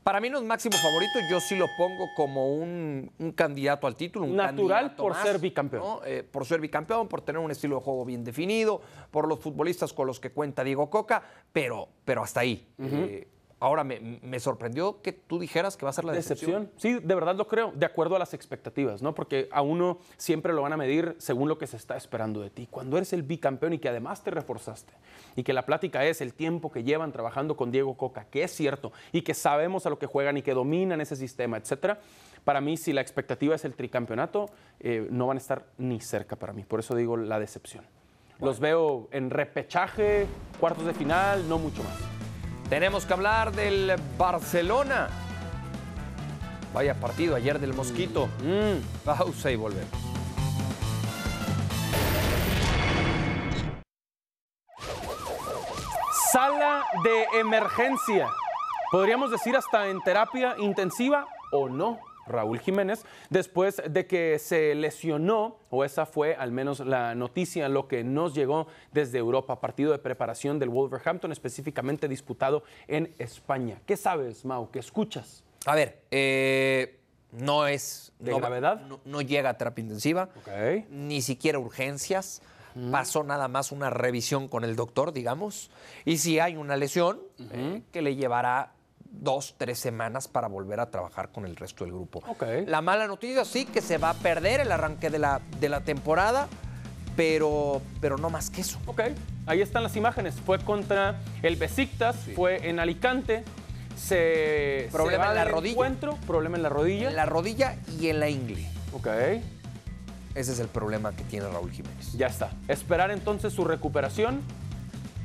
Para 0.03 0.19
mí 0.19 0.29
no 0.29 0.37
es 0.37 0.43
máximo 0.43 0.75
favorito, 0.77 1.19
yo 1.29 1.39
sí 1.39 1.55
lo 1.55 1.67
pongo 1.77 2.07
como 2.15 2.53
un, 2.55 3.11
un 3.19 3.31
candidato 3.33 3.85
al 3.85 3.95
título. 3.95 4.25
Un 4.25 4.35
Natural 4.35 4.95
por 4.95 5.13
más, 5.13 5.23
ser 5.23 5.39
bicampeón. 5.39 5.83
¿no? 5.83 6.01
Eh, 6.05 6.23
por 6.23 6.45
ser 6.45 6.61
bicampeón, 6.61 7.07
por 7.07 7.21
tener 7.21 7.39
un 7.39 7.51
estilo 7.51 7.75
de 7.75 7.81
juego 7.81 8.05
bien 8.05 8.23
definido, 8.23 8.81
por 9.11 9.27
los 9.27 9.39
futbolistas 9.39 9.93
con 9.93 10.07
los 10.07 10.19
que 10.19 10.31
cuenta 10.31 10.63
Diego 10.63 10.89
Coca, 10.89 11.21
pero, 11.51 11.89
pero 12.05 12.23
hasta 12.23 12.39
ahí. 12.41 12.67
Eh, 12.79 13.27
ahora 13.59 13.83
me, 13.83 14.19
me 14.21 14.39
sorprendió 14.39 15.01
que 15.01 15.11
tú 15.11 15.39
dijeras 15.39 15.77
que 15.77 15.85
va 15.85 15.89
a 15.89 15.93
ser 15.93 16.05
la 16.05 16.13
decepción. 16.13 16.63
Decepción. 16.63 17.01
Sí, 17.01 17.05
de 17.05 17.15
verdad 17.15 17.35
lo 17.35 17.47
creo, 17.47 17.71
de 17.75 17.85
acuerdo 17.85 18.15
a 18.15 18.19
las 18.19 18.33
expectativas, 18.33 19.01
¿no? 19.01 19.13
Porque 19.13 19.49
a 19.51 19.61
uno 19.61 19.99
siempre 20.17 20.53
lo 20.53 20.61
van 20.61 20.73
a 20.73 20.77
medir 20.77 21.15
según 21.19 21.49
lo 21.49 21.57
que 21.57 21.67
se 21.67 21.77
está 21.77 21.97
esperando 21.97 22.41
de 22.41 22.49
ti. 22.49 22.67
Cuando 22.69 22.97
eres 22.97 23.13
el 23.13 23.23
bicampeón 23.23 23.73
y 23.73 23.79
que 23.79 23.89
además 23.89 24.23
te 24.23 24.31
reforzaste 24.31 24.93
y 25.35 25.43
que 25.43 25.53
la 25.53 25.65
plática 25.65 26.05
es 26.05 26.21
el 26.21 26.33
tiempo 26.33 26.71
que 26.71 26.83
llevan 26.83 27.11
trabajando 27.11 27.55
con 27.55 27.71
Diego 27.71 27.95
Coca, 27.95 28.25
que 28.25 28.43
es 28.43 28.51
cierto 28.51 28.91
y 29.11 29.21
que 29.21 29.33
sabemos 29.33 29.85
a 29.85 29.89
lo 29.89 29.99
que 29.99 30.05
juegan 30.05 30.37
y 30.37 30.41
que 30.41 30.53
dominan 30.53 31.01
ese 31.01 31.15
sistema, 31.15 31.57
etcétera. 31.57 31.99
Para 32.43 32.61
mí, 32.61 32.77
si 32.77 32.93
la 32.93 33.01
expectativa 33.01 33.55
es 33.55 33.65
el 33.65 33.75
tricampeonato, 33.75 34.49
eh, 34.79 35.07
no 35.11 35.27
van 35.27 35.37
a 35.37 35.39
estar 35.39 35.65
ni 35.77 35.99
cerca 35.99 36.35
para 36.35 36.53
mí. 36.53 36.63
Por 36.63 36.79
eso 36.79 36.95
digo 36.95 37.17
la 37.17 37.39
decepción. 37.39 37.85
Los 38.39 38.61
veo 38.61 39.09
en 39.11 39.29
repechaje, 39.29 40.25
cuartos 40.59 40.85
de 40.85 40.93
final, 40.93 41.47
no 41.49 41.59
mucho 41.59 41.83
más. 41.83 42.18
Tenemos 42.69 43.05
que 43.07 43.13
hablar 43.13 43.51
del 43.51 43.95
Barcelona. 44.15 45.09
Vaya 46.71 46.93
partido 46.93 47.35
ayer 47.35 47.59
del 47.59 47.73
Mosquito. 47.73 48.27
Mm. 48.43 49.03
Pausa 49.03 49.49
y 49.49 49.55
volvemos. 49.55 49.89
Sala 56.31 56.85
de 57.03 57.39
emergencia. 57.39 58.29
Podríamos 58.91 59.31
decir 59.31 59.57
hasta 59.57 59.87
en 59.87 59.99
terapia 60.01 60.55
intensiva 60.59 61.25
o 61.51 61.69
no. 61.69 62.08
Raúl 62.29 62.59
Jiménez, 62.59 63.03
después 63.29 63.81
de 63.87 64.07
que 64.07 64.39
se 64.39 64.75
lesionó, 64.75 65.57
o 65.69 65.83
esa 65.83 66.05
fue 66.05 66.35
al 66.35 66.51
menos 66.51 66.79
la 66.79 67.15
noticia, 67.15 67.67
lo 67.69 67.87
que 67.87 68.03
nos 68.03 68.33
llegó 68.33 68.67
desde 68.91 69.17
Europa, 69.17 69.59
partido 69.59 69.91
de 69.91 69.99
preparación 69.99 70.59
del 70.59 70.69
Wolverhampton, 70.69 71.31
específicamente 71.31 72.07
disputado 72.07 72.63
en 72.87 73.13
España. 73.19 73.81
¿Qué 73.85 73.97
sabes, 73.97 74.45
Mau? 74.45 74.71
¿Qué 74.71 74.79
escuchas? 74.79 75.43
A 75.65 75.75
ver, 75.75 76.03
eh, 76.11 76.99
no 77.31 77.67
es. 77.67 78.11
¿De 78.19 78.31
no, 78.31 78.37
gravedad? 78.37 78.81
No, 78.81 78.99
no 79.05 79.21
llega 79.21 79.49
a 79.49 79.57
terapia 79.57 79.83
intensiva. 79.83 80.29
Ni 80.89 81.21
siquiera 81.21 81.59
urgencias. 81.59 82.41
Pasó 82.91 83.23
nada 83.23 83.47
más 83.47 83.71
una 83.71 83.89
revisión 83.89 84.47
con 84.47 84.63
el 84.63 84.75
doctor, 84.75 85.11
digamos. 85.11 85.69
Y 86.05 86.19
si 86.19 86.39
hay 86.39 86.55
una 86.55 86.77
lesión, 86.77 87.19
eh, 87.51 87.81
que 87.91 88.01
le 88.01 88.15
llevará 88.15 88.73
dos, 89.11 89.55
tres 89.57 89.79
semanas 89.79 90.27
para 90.27 90.47
volver 90.47 90.79
a 90.79 90.89
trabajar 90.91 91.29
con 91.31 91.45
el 91.45 91.55
resto 91.55 91.83
del 91.83 91.93
grupo. 91.93 92.21
Ok. 92.27 92.43
La 92.67 92.81
mala 92.81 93.07
noticia 93.07 93.43
sí 93.45 93.65
que 93.65 93.81
se 93.81 93.97
va 93.97 94.11
a 94.11 94.13
perder 94.13 94.61
el 94.61 94.71
arranque 94.71 95.09
de 95.09 95.19
la, 95.19 95.41
de 95.59 95.69
la 95.69 95.81
temporada, 95.81 96.47
pero, 97.15 97.81
pero 98.01 98.17
no 98.17 98.29
más 98.29 98.49
que 98.49 98.61
eso. 98.61 98.79
Ok, 98.85 99.01
ahí 99.45 99.61
están 99.61 99.83
las 99.83 99.95
imágenes. 99.95 100.35
Fue 100.45 100.59
contra 100.59 101.19
el 101.41 101.55
Besiktas, 101.57 102.15
fue 102.35 102.69
en 102.69 102.79
Alicante. 102.79 103.43
Se 103.97 104.87
Problema 104.91 105.23
se 105.25 105.27
va 105.27 105.29
en 105.31 105.35
la 105.35 105.45
rodilla. 105.45 105.71
encuentro, 105.73 106.15
problema 106.25 106.55
en 106.57 106.63
la 106.63 106.69
rodilla. 106.69 107.09
En 107.09 107.15
la 107.17 107.25
rodilla 107.25 107.75
y 107.99 108.07
en 108.07 108.19
la 108.21 108.29
ingle. 108.29 108.65
Ok, 108.93 109.07
Ese 110.35 110.53
es 110.53 110.59
el 110.59 110.67
problema 110.69 111.11
que 111.11 111.23
tiene 111.25 111.47
Raúl 111.49 111.71
Jiménez. 111.71 112.13
ya 112.13 112.27
está. 112.27 112.49
Esperar 112.69 113.11
entonces 113.11 113.51
su 113.51 113.65
recuperación. 113.65 114.41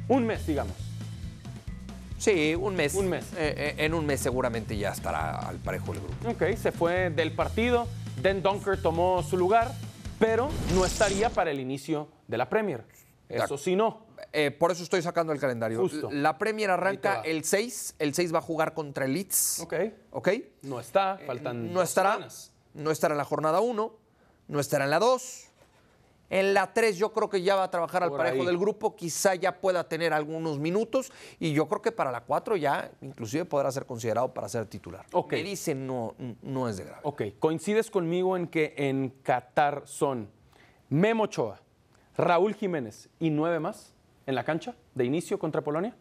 Un 0.09 0.27
mes, 0.27 0.47
digamos. 0.47 0.75
Sí, 2.19 2.55
un 2.55 2.75
mes. 2.75 2.95
Un 2.95 3.09
mes. 3.09 3.25
Eh, 3.37 3.55
eh, 3.57 3.75
en 3.79 3.95
un 3.95 4.07
mes 4.07 4.21
seguramente 4.21 4.77
ya 4.77 4.91
estará 4.91 5.39
al 5.49 5.59
parejo 5.59 5.93
del 5.93 6.03
grupo. 6.03 6.31
Ok, 6.31 6.57
se 6.57 6.73
fue 6.73 7.11
del 7.11 7.33
partido. 7.33 7.87
Den 8.23 8.43
Dunker 8.43 8.81
tomó 8.81 9.23
su 9.23 9.37
lugar, 9.37 9.73
pero 10.19 10.49
no 10.75 10.85
estaría 10.87 11.29
para 11.31 11.51
el 11.51 11.61
inicio 11.61 12.09
de 12.29 12.39
la 12.39 12.49
Premier. 12.49 12.85
Eso 13.29 13.59
sí 13.59 13.75
no. 13.75 14.05
Eh, 14.33 14.51
por 14.51 14.71
eso 14.71 14.83
estoy 14.83 15.03
sacando 15.03 15.33
el 15.33 15.39
calendario. 15.41 15.79
Justo. 15.81 16.09
La 16.11 16.39
Premier 16.39 16.71
arranca 16.71 17.21
el 17.25 17.45
6. 17.45 17.97
El 17.99 18.15
6 18.15 18.35
va 18.35 18.39
a 18.39 18.43
jugar 18.43 18.75
contra 18.75 19.05
el 19.05 19.13
Leeds. 19.13 19.61
Ok. 19.61 19.75
¿Ok? 20.11 20.29
No 20.63 20.81
está, 20.81 21.19
faltan 21.27 21.73
No 21.73 21.83
estará. 21.83 22.15
semanas. 22.15 22.53
No 22.75 22.91
estará 22.91 23.15
en 23.15 23.19
la 23.19 23.25
jornada 23.25 23.61
1. 23.61 23.93
No 24.49 24.61
estará 24.61 24.85
en 24.85 24.91
la 24.91 24.99
2. 24.99 25.49
En 26.31 26.55
la 26.55 26.73
3 26.73 26.97
yo 26.97 27.13
creo 27.13 27.29
que 27.29 27.43
ya 27.43 27.55
va 27.55 27.65
a 27.65 27.71
trabajar 27.71 28.03
al 28.03 28.09
Por 28.09 28.19
parejo 28.19 28.41
ahí. 28.41 28.47
del 28.47 28.59
grupo. 28.59 28.97
Quizá 28.97 29.35
ya 29.35 29.61
pueda 29.61 29.89
tener 29.89 30.13
algunos 30.13 30.59
minutos. 30.59 31.13
Y 31.39 31.53
yo 31.53 31.69
creo 31.69 31.83
que 31.83 31.93
para 31.93 32.11
la 32.11 32.23
4 32.23 32.57
ya 32.57 32.91
inclusive 33.03 33.45
podrá 33.45 33.71
ser 33.71 33.87
considerado 33.87 34.33
para 34.33 34.49
ser 34.49 34.67
titular. 34.67 35.07
Ok. 35.13 35.33
Me 35.33 35.43
dicen 35.43 35.87
no, 35.87 36.15
no 36.43 36.69
es 36.69 36.77
de 36.79 36.85
grave. 36.85 37.01
Ok, 37.05 37.23
coincides 37.39 37.91
conmigo 37.91 38.37
en 38.37 38.47
que 38.49 38.75
en 38.77 39.11
Qatar 39.23 39.83
son 39.85 40.29
Memo 40.89 41.25
Ochoa, 41.25 41.61
Raúl 42.17 42.55
Jiménez 42.55 43.09
y 43.19 43.31
nueve 43.31 43.61
más 43.61 43.95
en 44.27 44.35
la 44.35 44.45
cancha 44.45 44.75
de 44.95 45.05
inicio 45.05 45.39
contra 45.39 45.63
Polonia, 45.63 45.95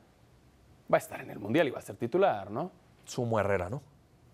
va 0.92 0.98
a 0.98 1.00
estar 1.00 1.20
en 1.22 1.30
el 1.32 1.40
Mundial 1.40 1.68
y 1.68 1.72
va 1.72 1.80
a 1.80 1.82
ser 1.82 1.96
titular, 1.98 2.50
¿no? 2.50 2.72
Sumo 3.06 3.40
Herrera, 3.40 3.70
¿no? 3.70 3.82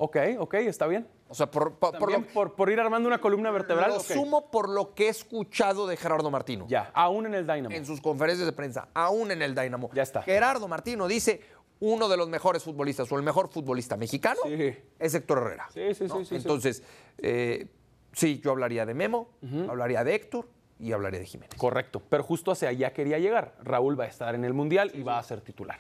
Ok, 0.02 0.18
ok, 0.40 0.54
está 0.56 0.88
bien. 0.88 1.06
O 1.28 1.36
sea, 1.36 1.52
por, 1.52 1.74
por, 1.76 1.92
por 1.92 2.00
También 2.00 2.22
lo, 2.22 2.28
por, 2.34 2.56
por 2.56 2.72
ir 2.72 2.80
armando 2.80 3.08
una 3.08 3.20
columna 3.20 3.52
vertebral. 3.52 3.92
lo 3.92 4.00
sumo 4.00 4.50
por 4.50 4.70
lo 4.70 4.94
que 4.96 5.08
he 5.08 5.10
escuchado 5.10 5.88
de 5.88 5.98
Gerardo 5.98 6.32
Martino. 6.32 6.66
Ya, 6.70 6.90
aún 6.94 7.26
en 7.26 7.34
el 7.36 7.46
Dynamo. 7.46 7.76
en 7.76 7.86
sus 7.86 8.00
conferencias 8.00 8.46
de 8.46 8.54
prensa, 8.54 8.88
aún 8.94 9.30
en 9.32 9.42
el 9.42 9.54
Dynamo. 9.54 9.90
Ya 9.94 10.04
está. 10.04 10.22
Gerardo 10.22 10.70
Martino 10.70 11.06
dice, 11.08 11.42
uno 11.82 12.08
de 12.08 12.16
los 12.16 12.30
mejores 12.30 12.64
futbolistas 12.64 13.12
o 13.12 13.18
el 13.18 13.24
mejor 13.24 13.50
futbolista 13.50 13.98
mexicano 13.98 14.40
Sí. 14.46 14.74
es 15.00 15.14
Héctor 15.14 15.40
Herrera. 15.40 15.68
Sí, 15.74 15.94
sí, 15.94 16.06
¿no? 16.06 16.16
sí, 16.20 16.20
sí, 16.20 16.26
sí. 16.30 16.36
Entonces, 16.38 16.84
eh, 17.18 17.68
sí, 18.14 18.40
yo 18.42 18.52
hablaría 18.52 18.86
de 18.86 18.94
Memo, 18.94 19.32
hablaría 19.68 20.06
de 20.06 20.16
Héctor 20.16 20.48
y 20.80 20.94
hablaría 20.94 21.20
de 21.20 21.26
Jiménez. 21.26 21.56
Correcto, 21.58 22.02
pero 22.10 22.24
justo 22.24 22.52
hacia 22.52 22.70
allá 22.70 22.94
quería 22.94 23.20
llegar. 23.20 23.54
Raúl 23.62 24.00
va 24.00 24.06
a 24.06 24.08
estar 24.08 24.34
en 24.34 24.46
el 24.46 24.54
Mundial 24.54 24.92
y 24.94 25.04
va 25.04 25.20
a 25.20 25.24
ser 25.24 25.42
titular. 25.42 25.78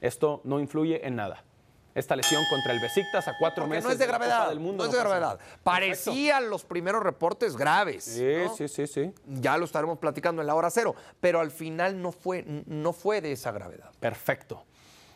Esto 0.00 0.40
no 0.42 0.58
influye 0.58 1.06
en 1.06 1.14
nada. 1.14 1.44
Esta 1.94 2.16
lesión 2.16 2.42
contra 2.50 2.72
el 2.72 2.80
Besiktas 2.80 3.28
a 3.28 3.36
cuatro 3.38 3.64
Porque 3.64 3.76
meses 3.76 3.84
no 3.84 3.92
es 3.92 3.98
de 3.98 4.06
gravedad, 4.06 4.48
del 4.48 4.58
Mundo 4.60 4.82
no 4.84 4.90
es 4.90 4.92
de 4.92 4.98
gravedad. 5.00 5.38
nada. 5.38 5.58
Parecían 5.62 6.50
los 6.50 6.64
primeros 6.64 7.02
reportes 7.02 7.56
graves. 7.56 8.04
Sí, 8.04 8.26
¿no? 8.44 8.54
sí, 8.56 8.68
sí, 8.68 8.86
sí. 8.86 9.12
Ya 9.26 9.56
lo 9.56 9.64
estaremos 9.64 9.98
platicando 9.98 10.42
en 10.42 10.48
la 10.48 10.54
hora 10.54 10.70
cero, 10.70 10.94
pero 11.20 11.40
al 11.40 11.50
final 11.50 12.00
no 12.02 12.10
fue, 12.10 12.44
no 12.66 12.92
fue 12.92 13.20
de 13.20 13.32
esa 13.32 13.52
gravedad. 13.52 13.90
Perfecto. 14.00 14.64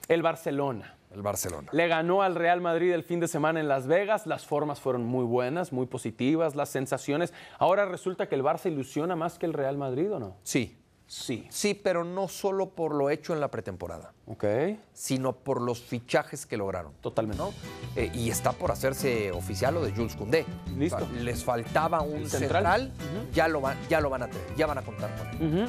El 0.07 0.22
Barcelona. 0.22 0.95
El 1.12 1.22
Barcelona. 1.22 1.68
Le 1.72 1.89
ganó 1.89 2.22
al 2.22 2.35
Real 2.35 2.61
Madrid 2.61 2.93
el 2.93 3.03
fin 3.03 3.18
de 3.18 3.29
semana 3.29 3.61
en 3.61 3.68
Las 3.68 3.87
Vegas. 3.87 4.26
Las 4.26 4.47
formas 4.47 4.79
fueron 4.79 5.05
muy 5.05 5.24
buenas, 5.24 5.72
muy 5.72 5.87
positivas, 5.87 6.55
las 6.55 6.68
sensaciones. 6.68 7.33
Ahora 7.59 7.87
resulta 7.87 8.29
que 8.29 8.35
el 8.35 8.43
Barça 8.43 8.66
ilusiona 8.70 9.16
más 9.16 9.39
que 9.39 9.47
el 9.47 9.55
Real 9.55 9.79
Madrid, 9.79 10.12
¿o 10.12 10.18
no? 10.18 10.37
Sí, 10.43 10.76
Sí. 11.11 11.47
sí, 11.51 11.73
pero 11.75 12.05
no 12.05 12.29
solo 12.29 12.69
por 12.69 12.95
lo 12.95 13.09
hecho 13.11 13.33
en 13.33 13.41
la 13.41 13.51
pretemporada. 13.51 14.13
Ok. 14.27 14.45
sino 14.93 15.33
por 15.33 15.63
los 15.63 15.81
fichajes 15.81 16.45
que 16.45 16.59
lograron. 16.59 16.93
Totalmente. 17.01 17.43
¿no? 17.43 17.55
Eh, 17.97 18.11
y 18.15 18.29
está 18.31 18.53
por 18.53 18.71
hacerse 18.71 19.33
oficial 19.33 19.73
lo 19.75 19.83
de 19.83 19.93
Jules 19.93 20.15
Koundé. 20.17 20.45
Listo. 20.77 20.97
O 20.97 21.01
sea, 21.09 21.09
les 21.23 21.43
faltaba 21.43 22.03
un 22.03 22.29
central, 22.29 22.93
ya, 23.33 23.49
lo 23.49 23.63
van, 23.63 23.79
ya 23.89 24.01
lo 24.03 24.11
van 24.11 24.25
a 24.25 24.27
tener, 24.29 24.55
ya 24.55 24.67
van 24.67 24.77
a 24.79 24.83
contar 24.83 25.17
con 25.17 25.29
él. 25.29 25.69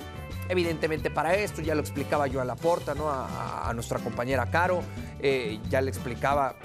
Evidentemente 0.50 1.10
para 1.10 1.36
esto, 1.36 1.62
ya 1.62 1.74
lo 1.76 1.82
explicaba 1.82 2.28
yo 2.28 2.42
a 2.42 2.46
la 2.46 2.56
porta, 2.56 2.94
¿no? 2.96 3.10
a, 3.10 3.26
a- 3.28 3.70
a 3.70 3.74
nuestra 3.74 4.00
compañera 4.00 4.50
Caro, 4.52 4.82
eh, 5.22 5.60
ya 5.70 5.80
le 5.80 5.90
explicaba 5.90 6.56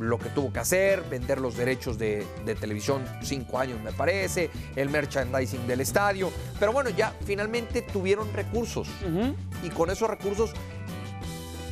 lo 0.00 0.18
que 0.18 0.28
tuvo 0.30 0.52
que 0.52 0.58
hacer, 0.60 1.02
vender 1.10 1.40
los 1.40 1.56
derechos 1.56 1.98
de, 1.98 2.26
de 2.44 2.54
televisión, 2.54 3.04
cinco 3.22 3.58
años 3.58 3.80
me 3.82 3.92
parece, 3.92 4.50
el 4.76 4.88
merchandising 4.88 5.66
del 5.66 5.80
estadio, 5.80 6.30
pero 6.58 6.72
bueno, 6.72 6.90
ya 6.90 7.14
finalmente 7.24 7.82
tuvieron 7.82 8.32
recursos 8.32 8.88
y 9.62 9.68
con 9.70 9.90
esos 9.90 10.08
recursos 10.08 10.52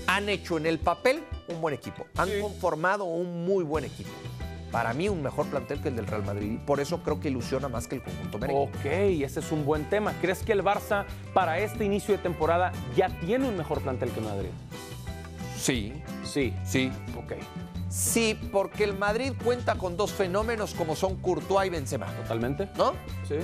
han 0.07 0.29
hecho 0.29 0.57
en 0.57 0.67
el 0.67 0.79
papel 0.79 1.23
un 1.49 1.61
buen 1.61 1.75
equipo, 1.75 2.07
han 2.17 2.29
Sí. 2.29 2.41
conformado 2.41 3.05
un 3.05 3.45
muy 3.45 3.65
buen 3.65 3.85
equipo. 3.85 4.11
Para 4.71 4.93
mí 4.93 5.09
un 5.09 5.23
mejor 5.23 5.47
plantel 5.47 5.81
que 5.81 5.89
el 5.89 5.97
del 5.97 6.07
Real 6.07 6.25
Madrid, 6.25 6.53
y 6.53 6.59
por 6.59 6.79
eso 6.81 7.03
creo 7.03 7.21
que 7.21 7.29
ilusiona 7.29 7.69
más 7.69 7.87
que 7.89 7.95
el 7.97 8.03
conjunto 8.03 8.39
merengue. 8.39 8.63
Ok, 8.65 8.85
ese 9.25 9.41
es 9.41 9.51
un 9.51 9.65
buen 9.65 9.89
tema. 9.89 10.13
¿Crees 10.21 10.41
que 10.43 10.53
el 10.53 10.63
Barça 10.63 11.07
para 11.33 11.59
este 11.59 11.87
inicio 11.87 12.15
de 12.15 12.23
temporada 12.23 12.73
ya 12.95 13.09
tiene 13.21 13.49
un 13.49 13.57
mejor 13.57 13.81
plantel 13.81 14.11
que 14.11 14.21
Madrid? 14.21 14.51
Sí, 15.59 15.93
Sí. 16.25 16.55
sí. 16.65 16.91
Ok, 17.17 17.35
Sí, 17.91 18.39
porque 18.53 18.85
el 18.85 18.97
Madrid 18.99 19.33
cuenta 19.43 19.77
con 19.77 19.97
dos 19.97 20.13
fenómenos 20.13 20.75
como 20.75 20.95
son 20.95 21.17
Courtois 21.17 21.69
y 21.69 21.71
Benzema, 21.71 22.07
totalmente. 22.17 22.69
¿no? 22.77 22.93
Sí. 23.27 23.37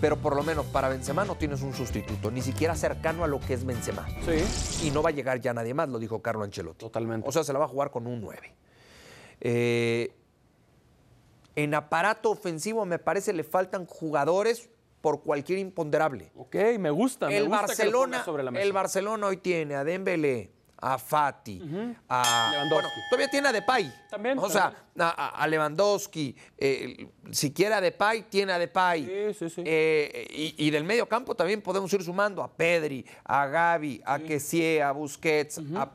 Pero 0.00 0.16
por 0.16 0.34
lo 0.34 0.42
menos 0.42 0.64
para 0.66 0.88
Benzema 0.88 1.24
no 1.26 1.34
tienes 1.34 1.60
un 1.60 1.74
sustituto, 1.74 2.30
ni 2.30 2.40
siquiera 2.40 2.74
cercano 2.76 3.24
a 3.24 3.26
lo 3.26 3.40
que 3.40 3.52
es 3.54 3.64
Benzema. 3.66 4.06
Sí. 4.24 4.86
Y 4.86 4.90
no 4.90 5.02
va 5.02 5.10
a 5.10 5.12
llegar 5.12 5.40
ya 5.40 5.52
nadie 5.52 5.74
más, 5.74 5.88
lo 5.90 5.98
dijo 5.98 6.22
Carlo 6.22 6.44
Ancelotti. 6.44 6.78
Totalmente. 6.78 7.28
O 7.28 7.32
sea, 7.32 7.44
se 7.44 7.52
la 7.52 7.58
va 7.58 7.66
a 7.66 7.68
jugar 7.68 7.90
con 7.90 8.06
un 8.06 8.20
9. 8.22 8.54
Eh, 9.40 10.12
en 11.56 11.74
aparato 11.74 12.30
ofensivo 12.30 12.86
me 12.86 12.98
parece 12.98 13.32
le 13.34 13.44
faltan 13.44 13.84
jugadores 13.84 14.70
por 15.00 15.22
cualquier 15.22 15.58
imponderable. 15.58 16.30
Ok, 16.36 16.56
me 16.78 16.90
gusta. 16.90 17.26
me 17.28 17.36
El 17.38 17.44
gusta 17.48 17.62
Barcelona, 17.66 18.06
pongas 18.18 18.24
sobre 18.24 18.42
la 18.42 18.50
mesa. 18.50 18.64
el 18.64 18.72
Barcelona 18.72 19.26
hoy 19.28 19.36
tiene 19.38 19.74
a 19.76 19.84
Dembélé, 19.84 20.50
a 20.80 20.96
Fati, 20.98 21.60
a 22.08 22.50
Lewandowski. 22.52 22.70
bueno, 22.74 22.88
todavía 23.10 23.28
tiene 23.30 23.48
a 23.48 23.52
Depay. 23.52 23.92
También, 24.10 24.38
O 24.38 24.48
sea, 24.48 24.72
a, 24.98 25.08
a- 25.08 25.42
a 25.42 25.46
Lewandowski, 25.46 26.36
eh, 26.56 27.08
siquiera 27.32 27.78
a 27.78 27.80
Depay 27.80 28.22
tiene 28.28 28.52
a 28.52 28.58
Depay. 28.58 29.04
Sí, 29.32 29.34
sí, 29.38 29.50
sí. 29.54 29.62
Eh, 29.64 30.26
y, 30.30 30.66
y 30.66 30.70
del 30.70 30.84
medio 30.84 31.08
campo 31.08 31.34
también 31.34 31.62
podemos 31.62 31.92
ir 31.92 32.02
sumando 32.02 32.42
a 32.42 32.52
Pedri, 32.56 33.04
a 33.24 33.46
Gaby, 33.46 34.02
a 34.04 34.18
Kessie, 34.20 34.80
a 34.82 34.92
Busquets, 34.92 35.60
a 35.74 35.90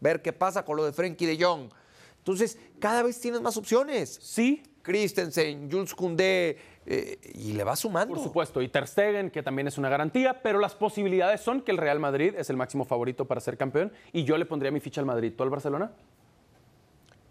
ver 0.00 0.22
qué 0.22 0.32
pasa 0.32 0.64
con 0.64 0.76
lo 0.76 0.84
de 0.84 0.92
Frenkie 0.92 1.26
de 1.26 1.42
Jong. 1.44 1.70
Entonces, 2.18 2.58
cada 2.78 3.02
vez 3.02 3.20
tienes 3.20 3.40
más 3.40 3.56
opciones. 3.56 4.18
Sí, 4.22 4.62
Christensen, 4.82 5.70
Jules 5.70 5.94
Koundé, 5.94 6.56
eh, 6.90 7.18
y 7.34 7.52
le 7.52 7.64
va 7.64 7.76
sumando. 7.76 8.14
por 8.14 8.22
supuesto. 8.24 8.62
Y 8.62 8.68
Ter 8.68 8.86
Stegen, 8.86 9.30
que 9.30 9.42
también 9.42 9.68
es 9.68 9.76
una 9.76 9.90
garantía, 9.90 10.40
pero 10.42 10.58
las 10.58 10.74
posibilidades 10.74 11.42
son 11.42 11.60
que 11.60 11.70
el 11.70 11.76
Real 11.76 12.00
Madrid 12.00 12.34
es 12.38 12.48
el 12.48 12.56
máximo 12.56 12.86
favorito 12.86 13.26
para 13.26 13.42
ser 13.42 13.58
campeón 13.58 13.92
y 14.12 14.24
yo 14.24 14.38
le 14.38 14.46
pondría 14.46 14.70
mi 14.70 14.80
ficha 14.80 15.00
al 15.02 15.06
Madrid. 15.06 15.34
¿Tú 15.36 15.42
al 15.42 15.50
Barcelona? 15.50 15.92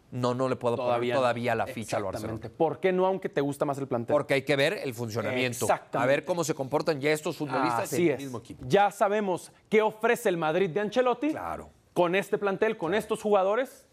No, 0.10 0.34
no 0.34 0.48
le 0.48 0.56
puedo 0.56 0.76
Todavía. 0.78 1.16
poner 1.16 1.18
todavía 1.18 1.56
la 1.56 1.68
ficha 1.68 1.98
al. 1.98 2.04
Barcelona. 2.04 2.40
¿Por 2.56 2.80
qué 2.80 2.94
no, 2.94 3.06
aunque 3.08 3.28
te 3.30 3.42
gusta 3.42 3.66
más 3.66 3.78
el 3.78 3.88
plantel? 3.88 4.14
Porque 4.14 4.36
hay 4.36 4.44
que 4.44 4.56
ver 4.56 4.74
el 4.74 4.94
funcionamiento. 4.94 5.66
Exactamente. 5.66 5.98
A 5.98 6.06
ver 6.16 6.24
cómo 6.24 6.44
se 6.46 6.54
comportan 6.54 7.02
ya 7.02 7.12
estos 7.12 7.36
futbolistas 7.36 7.84
Así 7.92 8.04
en 8.04 8.08
el 8.10 8.14
es. 8.14 8.20
mismo 8.24 8.38
equipo. 8.38 8.64
Ya 8.68 8.90
sabemos 8.92 9.52
qué 9.70 9.82
ofrece 9.82 10.30
el 10.30 10.38
Madrid 10.38 10.70
de 10.70 10.80
Ancelotti. 10.80 11.32
Claro. 11.32 11.70
Con 11.94 12.16
este 12.16 12.38
plantel, 12.38 12.78
con 12.78 12.94
estos 12.94 13.22
jugadores. 13.22 13.86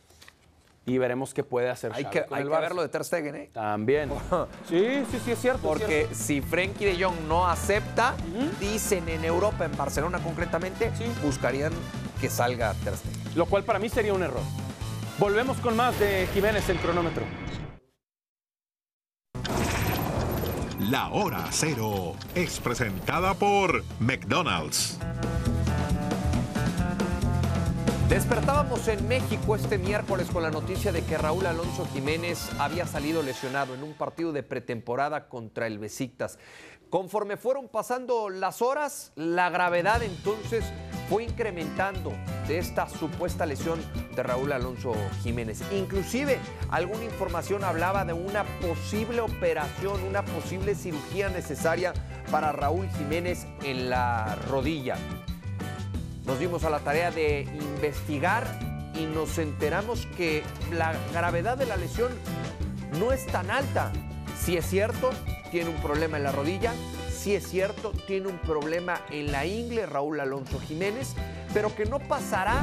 Y 0.87 0.99
veremos 0.99 1.33
qué 1.33 1.43
puede 1.43 1.71
hacer 1.71 1.93
Hay 1.95 2.03
Xavi 2.05 2.13
que, 2.13 2.25
con 2.27 2.37
hay 2.37 2.43
el 2.43 2.49
que 2.49 2.55
Barça. 2.55 2.61
ver 2.61 2.75
lo 2.75 2.83
de 2.83 2.89
Ter 2.91 3.05
Stegen, 3.05 3.35
¿eh? 3.37 3.51
También. 3.53 4.11
Sí, 4.69 5.03
sí, 5.11 5.19
sí, 5.25 5.31
es 5.31 5.39
cierto. 5.41 5.59
es 5.63 5.67
Porque 5.67 5.87
cierto. 6.07 6.15
si 6.15 6.41
Frenkie 6.43 6.85
de 6.85 7.03
Jong 7.03 7.21
no 7.27 7.47
acepta, 7.49 8.15
dicen 8.61 9.09
en 9.09 9.25
Europa, 9.25 9.65
en 9.65 9.77
Barcelona 9.77 10.19
concretamente, 10.23 10.91
Sí. 10.97 11.05
buscarían 11.23 11.73
que 12.21 12.29
salga 12.29 12.75
Ter 12.85 12.97
Stegen. 12.97 13.23
Lo 13.35 13.47
cual 13.47 13.65
para 13.65 13.79
mí 13.79 13.89
sería 13.89 14.13
un 14.13 14.23
error. 14.23 14.43
Volvemos 15.19 15.57
con 15.59 15.75
más 15.77 15.99
de 15.99 16.29
Jiménez 16.35 16.69
en 16.69 16.77
cronómetro. 16.79 17.25
La 20.81 21.09
hora 21.11 21.47
cero 21.51 22.15
es 22.35 22.61
presentada 22.61 23.33
por 23.35 23.83
McDonald's. 24.01 24.99
Despertábamos 28.15 28.87
en 28.87 29.09
México 29.09 29.57
este 29.57 29.77
miércoles 29.77 30.29
con 30.33 30.45
la 30.45 30.53
noticia 30.53 30.93
de 30.93 31.03
que 31.05 31.19
Raúl 31.19 31.47
Alonso 31.47 31.85
Jiménez 31.93 32.49
había 32.61 32.87
salido 32.87 33.25
lesionado 33.25 33.75
en 33.75 33.83
un 33.83 33.93
partido 33.93 34.33
de 34.33 34.45
pretemporada 34.45 35.29
contra 35.29 35.67
el 35.67 35.81
Besiktas. 35.81 36.39
Conforme 36.91 37.37
fueron 37.37 37.67
pasando 37.67 38.31
las 38.31 38.63
horas, 38.63 39.11
la 39.17 39.51
gravedad 39.51 40.01
entonces 40.05 40.65
fue 41.09 41.25
incrementando 41.25 42.13
de 42.47 42.59
esta 42.59 42.89
supuesta 42.89 43.47
lesión 43.47 43.81
de 44.15 44.23
Raúl 44.23 44.53
Alonso 44.53 44.95
Jiménez. 45.25 45.61
Inclusive 45.73 46.39
alguna 46.71 47.03
información 47.03 47.65
hablaba 47.65 48.05
de 48.05 48.13
una 48.13 48.45
posible 48.61 49.23
operación, 49.23 50.01
una 50.05 50.25
posible 50.25 50.77
cirugía 50.77 51.31
necesaria 51.31 51.93
para 52.31 52.53
Raúl 52.53 52.89
Jiménez 52.91 53.45
en 53.65 53.91
la 53.91 54.37
rodilla. 54.49 54.99
Nos 56.25 56.39
dimos 56.39 56.65
a 56.65 56.71
la 56.71 56.81
tarea 56.81 57.11
de 57.11 57.43
investigar 57.43 58.47
y 58.95 59.05
nos 59.05 59.37
enteramos 59.39 60.07
que 60.17 60.43
la 60.73 60.95
gravedad 61.13 61.59
de 61.59 61.67
la 61.67 61.77
lesión 61.77 62.13
no 62.99 63.13
es 63.13 63.27
tan 63.27 63.51
alta. 63.51 63.93
Si 64.39 64.57
es 64.57 64.65
cierto, 64.65 65.11
tiene 65.51 65.69
un 65.69 65.83
problema 65.83 66.17
en 66.17 66.25
la 66.25 66.33
rodilla, 66.33 66.73
si 67.11 67.35
es 67.35 67.47
cierto, 67.47 67.93
tiene 68.07 68.29
un 68.29 68.39
problema 68.39 69.01
en 69.11 69.33
la 69.33 69.47
ingle 69.47 69.87
Raúl 69.87 70.21
Alonso 70.21 70.61
Jiménez, 70.61 71.15
pero 71.53 71.75
que 71.75 71.85
no 71.85 71.99
pasará 71.99 72.63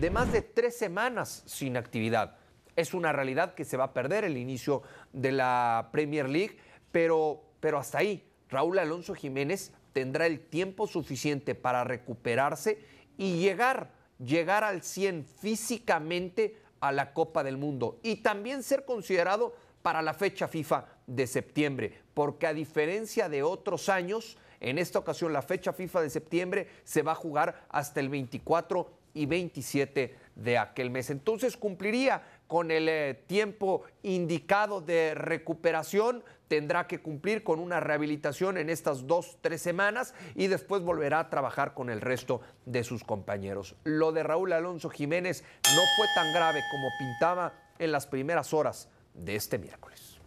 de 0.00 0.10
más 0.10 0.30
de 0.32 0.42
tres 0.42 0.76
semanas 0.76 1.42
sin 1.46 1.76
actividad. 1.76 2.36
Es 2.76 2.94
una 2.94 3.12
realidad 3.12 3.54
que 3.54 3.64
se 3.64 3.76
va 3.76 3.84
a 3.84 3.92
perder 3.92 4.24
el 4.24 4.36
inicio 4.36 4.82
de 5.12 5.32
la 5.32 5.88
Premier 5.92 6.28
League, 6.28 6.58
pero, 6.92 7.42
pero 7.60 7.78
hasta 7.78 7.98
ahí, 7.98 8.26
Raúl 8.48 8.78
Alonso 8.78 9.14
Jiménez 9.14 9.72
tendrá 9.92 10.26
el 10.26 10.40
tiempo 10.40 10.86
suficiente 10.86 11.54
para 11.54 11.84
recuperarse 11.84 12.78
y 13.18 13.36
llegar, 13.38 13.90
llegar 14.18 14.64
al 14.64 14.82
100 14.82 15.26
físicamente 15.26 16.56
a 16.80 16.92
la 16.92 17.12
Copa 17.12 17.44
del 17.44 17.58
Mundo 17.58 17.98
y 18.02 18.16
también 18.16 18.62
ser 18.62 18.86
considerado 18.86 19.54
para 19.82 20.00
la 20.00 20.14
fecha 20.14 20.48
FIFA 20.48 20.86
de 21.06 21.26
septiembre, 21.26 22.00
porque 22.14 22.46
a 22.46 22.54
diferencia 22.54 23.28
de 23.28 23.42
otros 23.42 23.88
años, 23.88 24.38
en 24.60 24.78
esta 24.78 24.98
ocasión 24.98 25.32
la 25.32 25.42
fecha 25.42 25.72
FIFA 25.72 26.02
de 26.02 26.10
septiembre 26.10 26.68
se 26.84 27.02
va 27.02 27.12
a 27.12 27.16
jugar 27.16 27.66
hasta 27.68 28.00
el 28.00 28.08
24 28.08 28.90
y 29.14 29.26
27 29.26 30.16
de 30.36 30.58
aquel 30.58 30.90
mes. 30.90 31.10
Entonces 31.10 31.56
cumpliría 31.56 32.22
con 32.48 32.72
el 32.72 32.88
eh, 32.88 33.22
tiempo 33.26 33.84
indicado 34.02 34.80
de 34.80 35.14
recuperación, 35.14 36.24
tendrá 36.48 36.86
que 36.86 37.00
cumplir 37.00 37.44
con 37.44 37.60
una 37.60 37.78
rehabilitación 37.78 38.58
en 38.58 38.70
estas 38.70 39.06
dos, 39.06 39.36
tres 39.40 39.62
semanas 39.62 40.14
y 40.34 40.48
después 40.48 40.82
volverá 40.82 41.20
a 41.20 41.30
trabajar 41.30 41.74
con 41.74 41.90
el 41.90 42.00
resto 42.00 42.40
de 42.64 42.82
sus 42.82 43.04
compañeros. 43.04 43.76
Lo 43.84 44.10
de 44.12 44.22
Raúl 44.22 44.52
Alonso 44.52 44.88
Jiménez 44.88 45.44
no 45.62 45.82
fue 45.96 46.06
tan 46.16 46.32
grave 46.32 46.60
como 46.70 46.88
pintaba 46.98 47.52
en 47.78 47.92
las 47.92 48.06
primeras 48.06 48.52
horas 48.52 48.88
de 49.14 49.36
este 49.36 49.58
miércoles. 49.58 50.18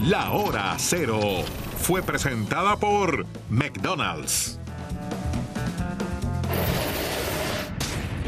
La 0.00 0.32
hora 0.32 0.74
cero 0.78 1.20
fue 1.76 2.02
presentada 2.02 2.76
por 2.76 3.26
McDonald's. 3.50 4.59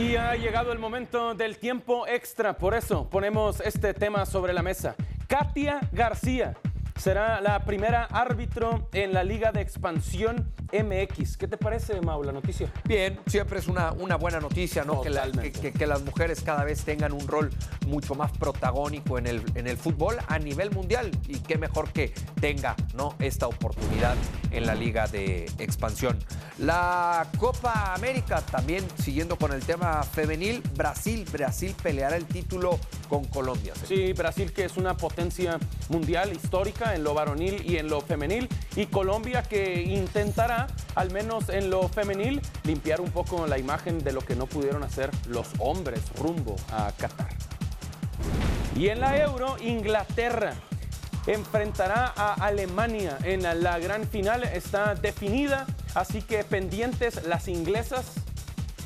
Y 0.02 0.16
ha 0.16 0.34
llegado 0.34 0.72
el 0.72 0.80
momento 0.80 1.32
del 1.32 1.58
tiempo 1.58 2.08
extra, 2.08 2.58
por 2.58 2.74
eso 2.74 3.08
ponemos 3.08 3.60
este 3.60 3.94
tema 3.94 4.26
sobre 4.26 4.52
la 4.52 4.60
mesa. 4.60 4.96
Katia 5.28 5.78
García 5.92 6.56
será 6.98 7.40
la 7.40 7.64
primera 7.64 8.06
árbitro 8.06 8.88
en 8.92 9.12
la 9.12 9.22
Liga 9.22 9.52
de 9.52 9.60
Expansión 9.60 10.52
MX. 10.72 11.36
¿Qué 11.36 11.46
te 11.48 11.56
parece, 11.56 12.00
Mau, 12.00 12.22
la 12.22 12.32
noticia? 12.32 12.72
Bien, 12.84 13.18
siempre 13.26 13.58
es 13.58 13.68
una, 13.68 13.92
una 13.92 14.16
buena 14.16 14.40
noticia, 14.40 14.84
¿no? 14.84 15.02
Que, 15.02 15.10
la- 15.10 15.24
Totalmente. 15.26 15.60
que- 15.60 15.72
que 15.72 15.86
las 15.86 16.02
mujeres 16.02 16.40
cada 16.42 16.64
vez 16.64 16.82
tengan 16.84 17.12
un 17.12 17.26
rol 17.28 17.50
mucho 17.86 18.14
más 18.14 18.32
protagónico 18.32 19.18
en 19.18 19.26
el, 19.26 19.42
en 19.54 19.66
el 19.66 19.76
fútbol 19.76 20.16
a 20.28 20.38
nivel 20.38 20.70
mundial. 20.70 21.10
Y 21.28 21.40
qué 21.40 21.58
mejor 21.58 21.92
que 21.92 22.12
tenga, 22.40 22.74
¿no? 22.94 23.14
Esta 23.18 23.46
oportunidad 23.46 24.14
en 24.50 24.66
la 24.66 24.74
Liga 24.74 25.06
de 25.06 25.44
Expansión. 25.58 26.18
La 26.58 27.26
Copa 27.38 27.94
América, 27.94 28.40
también 28.42 28.84
siguiendo 29.02 29.36
con 29.36 29.52
el 29.52 29.62
tema 29.62 30.02
femenil, 30.02 30.62
Brasil, 30.76 31.26
Brasil 31.32 31.74
peleará 31.82 32.16
el 32.16 32.26
título 32.26 32.78
con 33.08 33.24
Colombia. 33.24 33.72
Sí, 33.86 34.12
Brasil 34.12 34.52
que 34.52 34.64
es 34.64 34.76
una 34.76 34.96
potencia 34.96 35.58
mundial 35.88 36.32
histórica 36.32 36.94
en 36.94 37.04
lo 37.04 37.14
varonil 37.14 37.62
y 37.68 37.76
en 37.78 37.88
lo 37.88 38.00
femenil 38.00 38.48
y 38.76 38.86
Colombia 38.86 39.42
que 39.42 39.82
intentará, 39.82 40.66
al 40.94 41.10
menos 41.10 41.48
en 41.48 41.70
lo 41.70 41.88
femenil, 41.88 42.40
limpiar 42.64 43.00
un 43.00 43.10
poco 43.10 43.46
la 43.46 43.58
imagen 43.58 43.98
de 43.98 44.12
lo 44.12 44.20
que 44.20 44.34
no 44.34 44.46
pudieron 44.46 44.82
hacer 44.82 45.10
los 45.28 45.48
hombres 45.58 46.00
rumbo 46.18 46.56
a 46.70 46.92
Qatar. 46.96 47.28
Y 48.76 48.88
en 48.88 49.00
la 49.00 49.18
Euro, 49.18 49.56
Inglaterra 49.60 50.54
enfrentará 51.26 52.12
a 52.16 52.34
Alemania 52.34 53.18
en 53.22 53.42
la 53.42 53.78
gran 53.78 54.06
final. 54.06 54.44
Está 54.44 54.94
definida, 54.94 55.66
así 55.94 56.22
que 56.22 56.42
pendientes 56.42 57.24
las 57.24 57.48
inglesas 57.48 58.21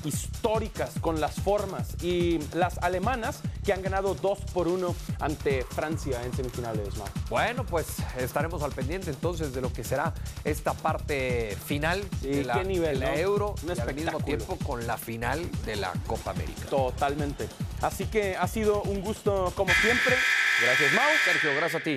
históricas 0.06 0.94
con 1.00 1.20
las 1.20 1.40
formas 1.40 2.02
y 2.02 2.38
las 2.54 2.78
alemanas 2.78 3.40
que 3.64 3.72
han 3.72 3.82
ganado 3.82 4.14
2 4.14 4.38
por 4.52 4.68
1 4.68 4.94
ante 5.20 5.64
Francia 5.64 6.22
en 6.24 6.32
semifinales. 6.34 6.96
Mau. 6.96 7.06
Bueno, 7.28 7.64
pues 7.64 7.86
estaremos 8.18 8.62
al 8.62 8.72
pendiente 8.72 9.10
entonces 9.10 9.52
de 9.52 9.60
lo 9.60 9.72
que 9.72 9.84
será 9.84 10.14
esta 10.44 10.74
parte 10.74 11.56
final 11.66 12.02
Sí, 12.20 12.28
de 12.28 12.44
la, 12.44 12.54
qué 12.54 12.64
nivel, 12.64 13.00
de 13.00 13.06
la 13.06 13.12
¿no? 13.12 13.18
Euro 13.18 13.54
Un 13.62 13.76
y 13.76 13.80
al 13.80 13.94
mismo 13.94 14.20
tiempo 14.20 14.56
con 14.64 14.86
la 14.86 14.96
final 14.96 15.50
de 15.64 15.76
la 15.76 15.92
Copa 16.06 16.30
América. 16.30 16.66
Totalmente. 16.68 17.48
Así 17.82 18.06
que 18.06 18.36
ha 18.36 18.46
sido 18.48 18.82
un 18.82 19.00
gusto 19.00 19.52
como 19.56 19.72
siempre. 19.74 20.16
Gracias, 20.62 20.92
Mau. 20.94 21.10
Sergio, 21.24 21.54
gracias 21.56 21.80
a 21.80 21.84
ti. 21.84 21.96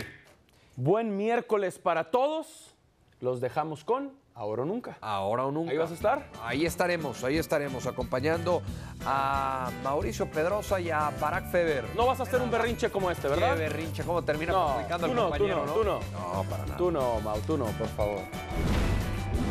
Buen 0.76 1.16
miércoles 1.16 1.80
para 1.80 2.12
todos. 2.12 2.74
Los 3.22 3.41
dejamos 3.41 3.84
con 3.84 4.14
Ahora 4.40 4.62
o 4.64 4.66
Nunca. 4.66 4.98
Ahora 5.02 5.46
o 5.46 5.52
nunca. 5.52 5.72
¿Ahí 5.72 5.78
vas 5.78 5.92
a 5.92 5.96
estar? 5.96 6.26
Ahí 6.42 6.66
estaremos, 6.66 7.22
ahí 7.26 7.38
estaremos 7.38 7.86
acompañando 7.86 8.62
a 9.06 9.70
Mauricio 9.84 10.32
Pedrosa 10.32 10.80
y 10.80 10.90
a 10.90 11.12
Barack 11.20 11.52
Feber. 11.52 11.84
No 11.94 12.06
vas 12.06 12.22
a 12.22 12.24
hacer 12.24 12.42
un 12.42 12.50
berrinche 12.50 12.90
como 12.90 13.12
este, 13.12 13.28
¿verdad? 13.28 13.56
Qué 13.56 13.60
berrinche, 13.64 14.02
cómo 14.06 14.22
termina 14.24 14.54
No, 14.54 14.66
complicando 14.68 15.08
tú 15.08 15.14
no, 15.14 15.22
tú 15.24 15.30
compañero, 15.30 15.66
no, 15.66 15.74
tú 15.74 15.84
no. 15.84 16.00
No, 16.14 16.44
para 16.50 16.64
nada. 16.66 16.78
Tú 16.78 16.90
no, 16.90 17.20
Mau, 17.20 17.38
tú 17.42 17.58
no, 17.58 17.66
por 17.66 17.88
favor. 17.90 18.20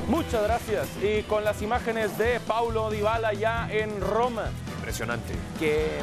Muchas 0.09 0.43
gracias. 0.43 0.89
Y 1.03 1.22
con 1.24 1.45
las 1.45 1.61
imágenes 1.61 2.16
de 2.16 2.41
Paulo 2.41 2.91
Dybala 2.91 3.34
ya 3.34 3.70
en 3.70 4.01
Roma, 4.01 4.49
Impresionante. 4.78 5.34
que 5.59 5.99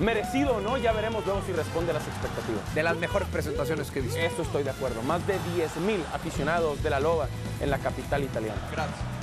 merecido, 0.00 0.60
¿no? 0.60 0.76
Ya 0.76 0.92
veremos 0.92 1.24
luego 1.24 1.42
si 1.46 1.52
responde 1.52 1.90
a 1.90 1.94
las 1.94 2.06
expectativas. 2.06 2.74
De 2.74 2.82
las 2.82 2.96
mejores 2.96 3.28
presentaciones 3.28 3.90
que 3.90 4.00
he 4.00 4.02
visto. 4.02 4.18
Eso 4.18 4.42
estoy 4.42 4.62
de 4.62 4.70
acuerdo. 4.70 5.02
Más 5.02 5.26
de 5.26 5.34
10.000 5.34 6.00
aficionados 6.12 6.82
de 6.82 6.90
la 6.90 7.00
Loba 7.00 7.28
en 7.60 7.70
la 7.70 7.78
capital 7.78 8.22
italiana. 8.24 8.60
Gracias. 8.72 9.13